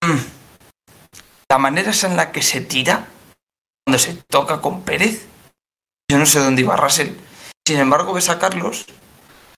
mm, 0.03 0.17
La 1.51 1.59
manera 1.59 1.91
esa 1.91 2.07
en 2.09 2.17
la 2.17 2.33
que 2.33 2.43
se 2.43 2.61
tira 2.61 3.09
cuando 3.85 3.99
se 3.99 4.15
toca 4.29 4.61
con 4.61 4.83
Pérez. 4.83 5.27
Yo 6.11 6.19
no 6.19 6.27
sé 6.27 6.39
dónde 6.39 6.63
iba 6.63 6.77
Russell. 6.77 7.11
Sin 7.67 7.79
embargo, 7.79 8.13
ves 8.13 8.29
a 8.31 8.39
Carlos 8.39 8.87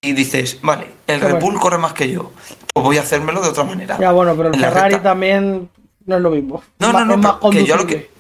y 0.01 0.13
dices, 0.13 0.59
vale, 0.63 0.93
el 1.07 1.21
Qué 1.21 1.29
Red. 1.29 1.41
Bull 1.41 1.59
corre 1.59 1.79
más 1.79 1.93
que 1.93 2.11
yo. 2.11 2.33
Pues 2.73 2.85
voy 2.85 2.99
a 2.99 3.03
hacérmelo 3.03 3.41
de 3.41 3.49
otra 3.49 3.65
manera. 3.65 3.99
Ya 3.99 4.13
bueno, 4.13 4.37
pero 4.37 4.51
el 4.51 4.61
Ferrari 4.61 4.95
recta. 4.95 5.11
también 5.11 5.69
no 6.07 6.17
es 6.17 6.23
lo 6.23 6.31
mismo. 6.31 6.63
No, 6.79 6.93
no, 6.93 7.05
no, 7.05 7.15
es 7.15 7.19
más 7.19 7.37
que 7.51 7.65
yo 7.65 7.77
lo 7.77 7.87
que, 7.87 8.11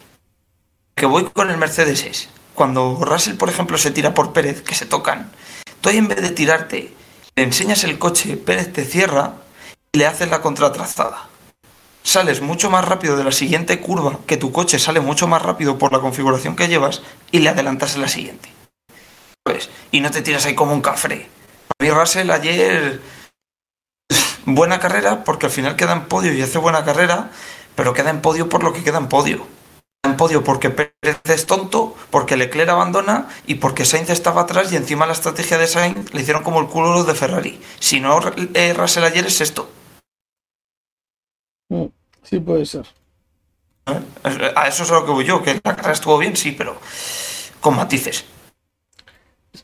que 0.95 1.07
voy 1.07 1.25
con 1.25 1.51
el 1.51 1.57
Mercedes 1.57 2.05
es, 2.05 2.29
cuando 2.55 2.99
Russell, 3.01 3.37
por 3.37 3.49
ejemplo, 3.49 3.79
se 3.79 3.91
tira 3.91 4.14
por 4.14 4.33
Pérez, 4.33 4.62
que 4.62 4.75
se 4.75 4.87
tocan, 4.87 5.31
tú 5.81 5.88
ahí 5.88 5.99
en 5.99 6.09
vez 6.09 6.21
de 6.21 6.31
tirarte, 6.31 6.93
le 7.37 7.43
enseñas 7.45 7.85
el 7.85 7.99
coche, 7.99 8.37
Pérez 8.37 8.73
te 8.73 8.85
cierra 8.85 9.35
y 9.93 9.99
le 9.99 10.07
haces 10.07 10.29
la 10.29 10.41
contratrazada. 10.41 11.29
Sales 12.03 12.41
mucho 12.41 12.71
más 12.71 12.85
rápido 12.85 13.17
de 13.17 13.25
la 13.25 13.33
siguiente 13.33 13.81
curva, 13.81 14.19
que 14.27 14.37
tu 14.37 14.51
coche 14.51 14.79
sale 14.79 15.01
mucho 15.01 15.29
más 15.29 15.43
rápido 15.43 15.79
por 15.79 15.93
la 15.93 16.01
configuración 16.01 16.57
que 16.57 16.67
llevas, 16.67 17.03
y 17.31 17.41
le 17.41 17.51
adelantas 17.51 17.95
en 17.95 18.03
la 18.03 18.09
siguiente. 18.09 18.49
¿Sabes? 19.47 19.71
Y 19.93 20.01
no 20.01 20.11
te 20.11 20.23
tiras 20.23 20.47
ahí 20.47 20.55
como 20.55 20.73
un 20.73 20.81
cafre. 20.81 21.29
Mí 21.81 21.91
Russell 21.91 22.31
ayer 22.31 23.01
buena 24.47 24.81
carrera 24.81 25.23
porque 25.25 25.47
al 25.47 25.53
final 25.53 25.77
queda 25.77 25.93
en 25.93 26.07
podio 26.07 26.33
y 26.33 26.43
hace 26.43 26.59
buena 26.59 26.85
carrera, 26.85 27.31
pero 27.77 27.95
queda 27.95 28.11
en 28.11 28.21
podio 28.21 28.49
por 28.49 28.64
lo 28.64 28.73
que 28.73 28.83
queda 28.83 28.99
en 28.99 29.09
podio. 29.09 29.47
Queda 30.03 30.12
en 30.12 30.17
podio 30.17 30.43
porque 30.43 30.71
Pérez 30.71 31.21
es 31.25 31.47
tonto, 31.47 31.95
porque 32.11 32.37
Leclerc 32.37 32.69
abandona 32.71 33.29
y 33.47 33.57
porque 33.57 33.85
Sainz 33.85 34.11
estaba 34.11 34.43
atrás 34.43 34.73
y 34.73 34.77
encima 34.77 35.07
la 35.07 35.12
estrategia 35.12 35.57
de 35.57 35.69
Sainz 35.69 36.12
le 36.12 36.23
hicieron 36.23 36.43
como 36.43 36.61
el 36.61 36.67
culo 36.67 36.93
los 36.93 37.07
de 37.07 37.14
Ferrari. 37.14 37.61
Si 37.79 38.01
no, 38.01 38.21
eh, 38.55 38.75
Russell 38.75 39.05
ayer 39.05 39.27
es 39.27 39.41
esto. 39.41 39.71
Mm, 41.69 41.87
Sí, 42.25 42.41
puede 42.41 42.67
ser. 42.67 42.87
¿eh? 43.87 44.53
A 44.55 44.69
eso 44.69 44.83
es 44.83 44.91
a 44.91 44.95
lo 44.95 45.07
que 45.07 45.12
voy 45.12 45.25
yo, 45.25 45.43
que 45.43 45.55
la 45.55 45.77
carrera 45.77 45.93
estuvo 45.93 46.19
bien, 46.19 46.37
sí, 46.37 46.53
pero 46.53 46.79
con 47.61 47.77
matices. 47.77 48.25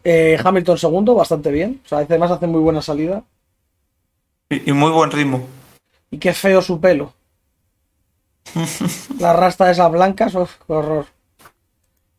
Eh, 0.03 0.39
Hamilton 0.43 0.79
segundo, 0.79 1.15
bastante 1.15 1.51
bien. 1.51 1.81
O 1.85 1.89
sea, 1.89 1.99
además 1.99 2.31
hace 2.31 2.47
muy 2.47 2.61
buena 2.61 2.83
salida. 2.83 3.23
Y, 4.51 4.71
y 4.71 4.73
muy 4.73 4.91
buen 4.91 5.11
ritmo. 5.11 5.47
Y 6.11 6.19
qué 6.19 6.33
feo 6.33 6.63
su 6.63 6.81
pelo. 6.81 7.13
La 9.19 9.33
rasta 9.33 9.67
de 9.67 9.73
esas 9.73 9.91
blancas, 9.91 10.35
uf, 10.35 10.55
qué 10.67 10.73
horror. 10.73 11.07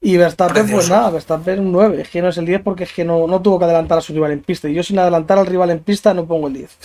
Y 0.01 0.17
Verstappen, 0.17 0.69
pues 0.69 0.89
nada, 0.89 1.09
Verstappen 1.09 1.59
un 1.59 1.71
9. 1.71 2.01
Es 2.01 2.09
que 2.09 2.21
no 2.21 2.29
es 2.29 2.37
el 2.37 2.45
10 2.45 2.61
porque 2.61 2.83
es 2.83 2.93
que 2.93 3.03
no, 3.03 3.25
no 3.25 3.41
tuvo 3.41 3.57
que 3.57 3.65
adelantar 3.65 3.97
a 3.97 4.01
su 4.01 4.13
rival 4.13 4.31
en 4.31 4.41
pista. 4.41 4.69
Y 4.69 4.73
yo 4.73 4.83
sin 4.83 4.99
adelantar 4.99 5.39
al 5.39 5.47
rival 5.47 5.71
en 5.71 5.79
pista 5.79 6.13
no 6.13 6.25
pongo 6.25 6.47
el 6.47 6.53
10. 6.53 6.77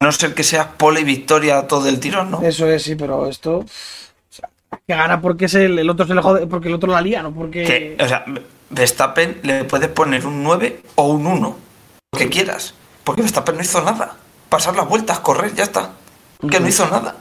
A 0.00 0.04
no 0.04 0.12
ser 0.12 0.34
que 0.34 0.44
sea 0.44 0.76
pole 0.76 1.00
y 1.00 1.04
victoria 1.04 1.66
todo 1.66 1.88
el 1.88 1.98
tirón, 1.98 2.30
¿no? 2.30 2.42
Eso 2.42 2.68
es, 2.68 2.82
sí, 2.82 2.96
pero 2.96 3.26
esto. 3.26 3.64
Que 4.88 4.94
gana 4.94 5.20
porque 5.20 5.44
es 5.44 5.54
el, 5.54 5.78
el 5.78 5.90
otro 5.90 6.06
se 6.06 6.14
le 6.14 6.22
jode, 6.22 6.46
porque 6.46 6.68
el 6.68 6.74
otro 6.74 6.90
la 6.90 7.02
lía, 7.02 7.22
no 7.22 7.30
porque. 7.32 7.62
Que, 7.62 8.02
o 8.02 8.08
sea, 8.08 8.24
Verstappen 8.70 9.40
le 9.42 9.64
puedes 9.64 9.90
poner 9.90 10.26
un 10.26 10.42
9 10.42 10.80
o 10.94 11.08
un 11.08 11.26
1, 11.26 11.56
lo 12.12 12.18
que 12.18 12.30
quieras. 12.30 12.74
Porque 13.04 13.20
Verstappen 13.20 13.56
no 13.56 13.60
hizo 13.60 13.82
nada. 13.82 14.16
Pasar 14.48 14.74
las 14.74 14.88
vueltas, 14.88 15.20
correr, 15.20 15.54
ya 15.54 15.64
está. 15.64 15.90
Que 16.50 16.58
no 16.58 16.68
hizo 16.68 16.88
nada. 16.88 17.16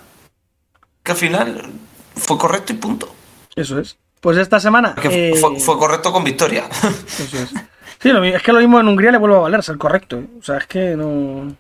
Que 1.04 1.12
al 1.12 1.18
final 1.18 1.72
fue 2.16 2.38
correcto 2.38 2.72
y 2.72 2.78
punto. 2.78 3.14
Eso 3.54 3.80
es. 3.80 3.98
Pues 4.22 4.38
esta 4.38 4.62
semana. 4.62 4.96
Que 4.96 5.32
eh, 5.32 5.36
fue, 5.36 5.60
fue 5.60 5.78
correcto 5.78 6.14
con 6.14 6.24
victoria. 6.24 6.70
Eso 7.20 7.38
es. 7.38 7.54
Sí, 8.00 8.10
lo 8.10 8.24
es 8.24 8.44
que 8.44 8.54
lo 8.54 8.60
mismo 8.60 8.80
en 8.80 8.88
Hungría 8.88 9.12
le 9.12 9.18
vuelve 9.18 9.36
a 9.36 9.40
valer 9.40 9.64
ser 9.64 9.78
correcto. 9.78 10.20
¿eh? 10.20 10.28
O 10.40 10.44
sea, 10.44 10.58
es 10.58 10.68
que 10.68 10.96
no. 10.96 11.54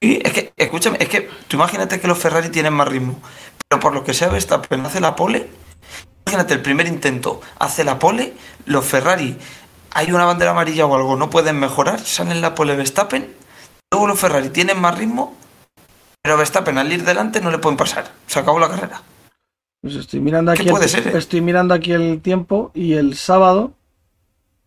Y 0.00 0.24
es 0.26 0.32
que, 0.32 0.52
escúchame, 0.56 0.98
es 1.00 1.08
que 1.08 1.28
tú 1.48 1.56
imagínate 1.56 2.00
que 2.00 2.06
los 2.06 2.18
Ferrari 2.18 2.50
tienen 2.50 2.72
más 2.72 2.88
ritmo. 2.88 3.20
Pero 3.68 3.80
por 3.80 3.92
lo 3.92 4.04
que 4.04 4.14
sea, 4.14 4.28
Verstappen 4.28 4.84
hace 4.86 5.00
la 5.00 5.16
pole. 5.16 5.48
Imagínate, 6.26 6.54
el 6.54 6.62
primer 6.62 6.86
intento 6.86 7.40
hace 7.58 7.84
la 7.84 7.98
pole. 7.98 8.34
Los 8.66 8.84
Ferrari, 8.84 9.36
hay 9.92 10.12
una 10.12 10.24
bandera 10.24 10.52
amarilla 10.52 10.86
o 10.86 10.94
algo, 10.94 11.16
no 11.16 11.30
pueden 11.30 11.58
mejorar. 11.58 12.00
Salen 12.00 12.40
la 12.40 12.54
pole 12.54 12.76
Verstappen. 12.76 13.34
Luego 13.90 14.06
los 14.06 14.20
Ferrari 14.20 14.50
tienen 14.50 14.80
más 14.80 14.96
ritmo. 14.96 15.36
Pero 16.22 16.36
Verstappen 16.36 16.78
al 16.78 16.92
ir 16.92 17.04
delante 17.04 17.40
no 17.40 17.50
le 17.50 17.58
pueden 17.58 17.76
pasar. 17.76 18.12
Se 18.26 18.38
acabó 18.38 18.58
la 18.58 18.68
carrera. 18.68 19.02
Pues 19.80 19.94
estoy 19.94 20.20
mirando 20.20 20.52
¿Qué 20.52 20.62
aquí. 20.62 20.70
puede 20.70 20.84
el, 20.84 20.90
ser, 20.90 21.08
eh? 21.08 21.18
Estoy 21.18 21.40
mirando 21.40 21.72
aquí 21.74 21.92
el 21.92 22.20
tiempo 22.20 22.70
y 22.74 22.94
el 22.94 23.16
sábado 23.16 23.72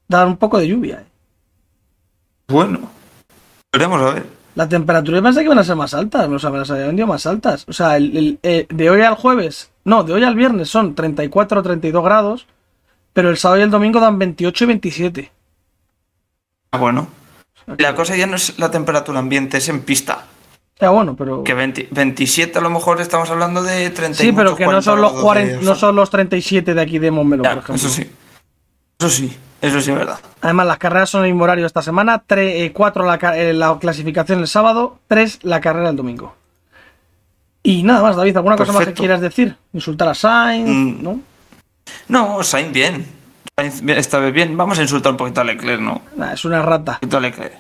da 0.08 0.26
un 0.26 0.38
poco 0.38 0.58
de 0.58 0.67
lluvia. 0.67 1.02
¿eh? 1.02 1.06
Bueno, 2.48 2.89
veremos 3.72 4.02
a 4.02 4.13
ver. 4.13 4.40
La 4.55 4.67
temperatura 4.67 5.17
yo 5.17 5.23
pensé 5.23 5.39
que 5.39 5.45
iban 5.45 5.59
a 5.59 5.63
ser 5.63 5.75
más 5.77 5.93
altas, 5.93 6.27
o 6.27 6.37
sea, 6.39 6.49
me 6.49 6.57
las 6.59 6.69
habían 6.71 6.87
vendido 6.87 7.07
más 7.07 7.25
altas. 7.25 7.65
O 7.67 7.73
sea, 7.73 7.95
el, 7.97 8.17
el- 8.17 8.39
eh, 8.43 8.67
de 8.69 8.89
hoy 8.89 9.01
al 9.01 9.15
jueves, 9.15 9.71
no, 9.85 10.03
de 10.03 10.13
hoy 10.13 10.23
al 10.23 10.35
viernes 10.35 10.69
son 10.69 10.93
34 10.95 11.59
o 11.59 11.63
32 11.63 12.03
grados, 12.03 12.47
pero 13.13 13.29
el 13.29 13.37
sábado 13.37 13.59
y 13.61 13.63
el 13.63 13.71
domingo 13.71 13.99
dan 13.99 14.19
28 14.19 14.63
y 14.63 14.67
27. 14.67 15.31
Ah, 16.71 16.77
bueno. 16.77 17.07
La 17.77 17.95
cosa 17.95 18.15
ya 18.15 18.27
no 18.27 18.35
es 18.35 18.57
la 18.59 18.71
temperatura 18.71 19.19
ambiente, 19.19 19.57
es 19.57 19.69
en 19.69 19.81
pista. 19.81 20.25
Ya 20.79 20.89
bueno, 20.89 21.15
pero... 21.15 21.43
Que 21.43 21.53
20 21.53 21.89
27 21.91 22.57
a 22.57 22.61
lo 22.61 22.69
mejor 22.71 22.99
estamos 23.01 23.29
hablando 23.29 23.61
de 23.61 23.89
30 23.91 24.23
y 24.23 24.25
Sí, 24.27 24.31
pero 24.33 24.55
que 24.55 24.63
no 24.63 24.71
40 24.71 24.81
son 24.81 25.01
los 25.01 25.11
grados 25.11 25.23
40, 25.25 25.57
de 25.59 25.63
no 25.63 25.75
son 25.75 25.95
los 25.95 26.09
37 26.09 26.73
de 26.73 26.81
aquí 26.81 26.97
de 26.99 27.11
Montmeló, 27.11 27.43
por 27.43 27.51
ejemplo. 27.51 27.75
eso 27.75 27.89
sí. 27.89 28.09
Eso 28.99 29.09
sí, 29.09 29.37
eso 29.62 29.80
sí 29.82 29.91
es 29.91 29.97
verdad. 29.97 30.19
Además, 30.41 30.67
las 30.67 30.78
carreras 30.78 31.10
son 31.10 31.24
el 31.24 31.32
mismo 31.32 31.43
horario 31.43 31.65
esta 31.65 31.82
semana. 31.82 32.24
4 32.74 33.06
la, 33.06 33.17
ca- 33.17 33.38
eh, 33.38 33.54
la 33.54 33.78
clasificación 33.80 34.39
el 34.39 34.47
sábado, 34.47 35.00
3 35.08 35.39
la 35.43 35.62
carrera 35.62 35.89
el 35.89 35.95
domingo. 35.95 36.36
Y 37.63 37.84
nada 37.84 38.02
más, 38.02 38.15
David, 38.15 38.36
¿alguna 38.38 38.56
cosa 38.58 38.71
más 38.71 38.86
que 38.86 38.93
quieras 38.93 39.21
decir? 39.21 39.56
Insultar 39.74 40.10
a 40.10 40.13
Sainz, 40.15 40.67
Mm. 40.69 41.04
¿no? 41.04 41.19
No, 42.08 42.43
Sainz 42.43 42.71
bien. 42.74 43.06
Sainz 43.56 43.84
esta 43.88 44.17
vez 44.19 44.34
bien. 44.34 44.58
Vamos 44.58 44.80
a 44.80 44.82
insultar 44.82 45.12
un 45.12 45.17
poquito 45.17 45.41
a 45.41 45.43
Leclerc, 45.43 45.80
¿no? 45.82 46.02
Un 46.13 46.19
Nah, 46.19 46.34
es 46.34 46.43
una 46.45 46.62
rata. 46.62 46.93
poquito 47.00 47.17
a 47.17 47.19
Leclerc. 47.19 47.54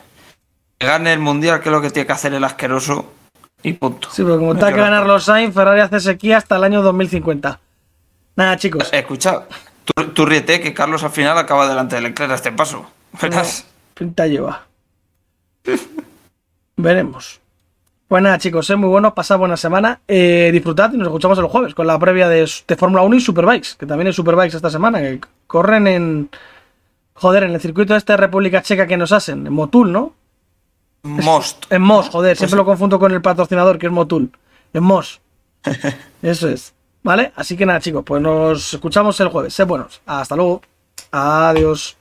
Que 0.79 0.87
gane 0.87 1.13
el 1.13 1.19
mundial, 1.19 1.59
que 1.61 1.69
es 1.69 1.73
lo 1.73 1.81
que 1.81 1.91
tiene 1.91 2.07
que 2.07 2.13
hacer 2.13 2.33
el 2.33 2.43
asqueroso. 2.43 3.11
Y 3.61 3.73
punto. 3.73 4.07
Sí, 4.11 4.23
pero 4.23 4.39
como 4.39 4.55
tenga 4.55 4.73
que 4.73 4.79
ganar 4.79 5.05
los 5.05 5.25
Sainz, 5.25 5.53
Ferrari 5.53 5.81
hace 5.81 5.99
sequía 5.99 6.37
hasta 6.37 6.55
el 6.55 6.63
año 6.63 6.81
2050. 6.81 7.59
Nada, 8.35 8.57
chicos. 8.57 8.89
Escucha, 8.91 9.43
tú, 9.85 10.03
tú 10.09 10.25
ríete 10.25 10.59
que 10.61 10.73
Carlos 10.73 11.03
al 11.03 11.11
final 11.11 11.37
acaba 11.37 11.67
delante 11.67 11.95
de 11.95 12.01
Leclerc 12.01 12.31
a 12.31 12.35
este 12.35 12.51
paso. 12.51 12.85
Verás. 13.21 13.65
Pinta 13.93 14.27
lleva. 14.27 14.65
Veremos. 16.77 17.39
Pues 18.07 18.21
nada, 18.23 18.37
chicos, 18.39 18.69
es 18.69 18.77
muy 18.77 18.89
bueno, 18.89 19.13
pasad 19.13 19.37
buena 19.37 19.55
semana. 19.55 20.01
Eh, 20.07 20.49
disfrutad 20.51 20.91
y 20.93 20.97
nos 20.97 21.07
escuchamos 21.07 21.37
el 21.39 21.45
jueves 21.45 21.73
con 21.73 21.87
la 21.87 21.97
previa 21.97 22.27
de, 22.27 22.49
de 22.67 22.75
Fórmula 22.75 23.03
1 23.03 23.15
y 23.15 23.21
Superbikes, 23.21 23.69
que 23.77 23.85
también 23.85 24.07
hay 24.07 24.13
Superbikes 24.13 24.55
esta 24.57 24.69
semana, 24.69 24.99
que 24.99 25.21
corren 25.47 25.87
en. 25.87 26.29
Joder, 27.13 27.43
en 27.43 27.51
el 27.51 27.61
circuito 27.61 27.95
este 27.95 28.13
de 28.13 28.17
República 28.17 28.61
Checa 28.63 28.87
que 28.87 28.97
nos 28.97 29.11
hacen, 29.11 29.45
en 29.47 29.53
Motul, 29.53 29.91
¿no? 29.91 30.13
Most. 31.03 31.71
En 31.71 31.81
Mos, 31.83 32.09
joder, 32.09 32.35
siempre 32.35 32.55
Pues- 32.55 32.57
lo 32.57 32.65
confundo 32.65 32.99
con 32.99 33.11
el 33.11 33.21
patrocinador 33.21 33.77
que 33.77 33.85
es 33.87 33.91
Motul. 33.91 34.31
En 34.73 34.83
Mos. 34.83 35.21
Eso 36.21 36.49
es. 36.49 36.73
¿Vale? 37.03 37.31
Así 37.35 37.57
que 37.57 37.65
nada, 37.65 37.79
chicos, 37.79 38.03
pues 38.05 38.21
nos 38.21 38.73
escuchamos 38.73 39.19
el 39.19 39.29
jueves. 39.29 39.53
Sed 39.53 39.65
buenos. 39.67 40.01
Hasta 40.05 40.35
luego. 40.35 40.61
Adiós. 41.11 41.97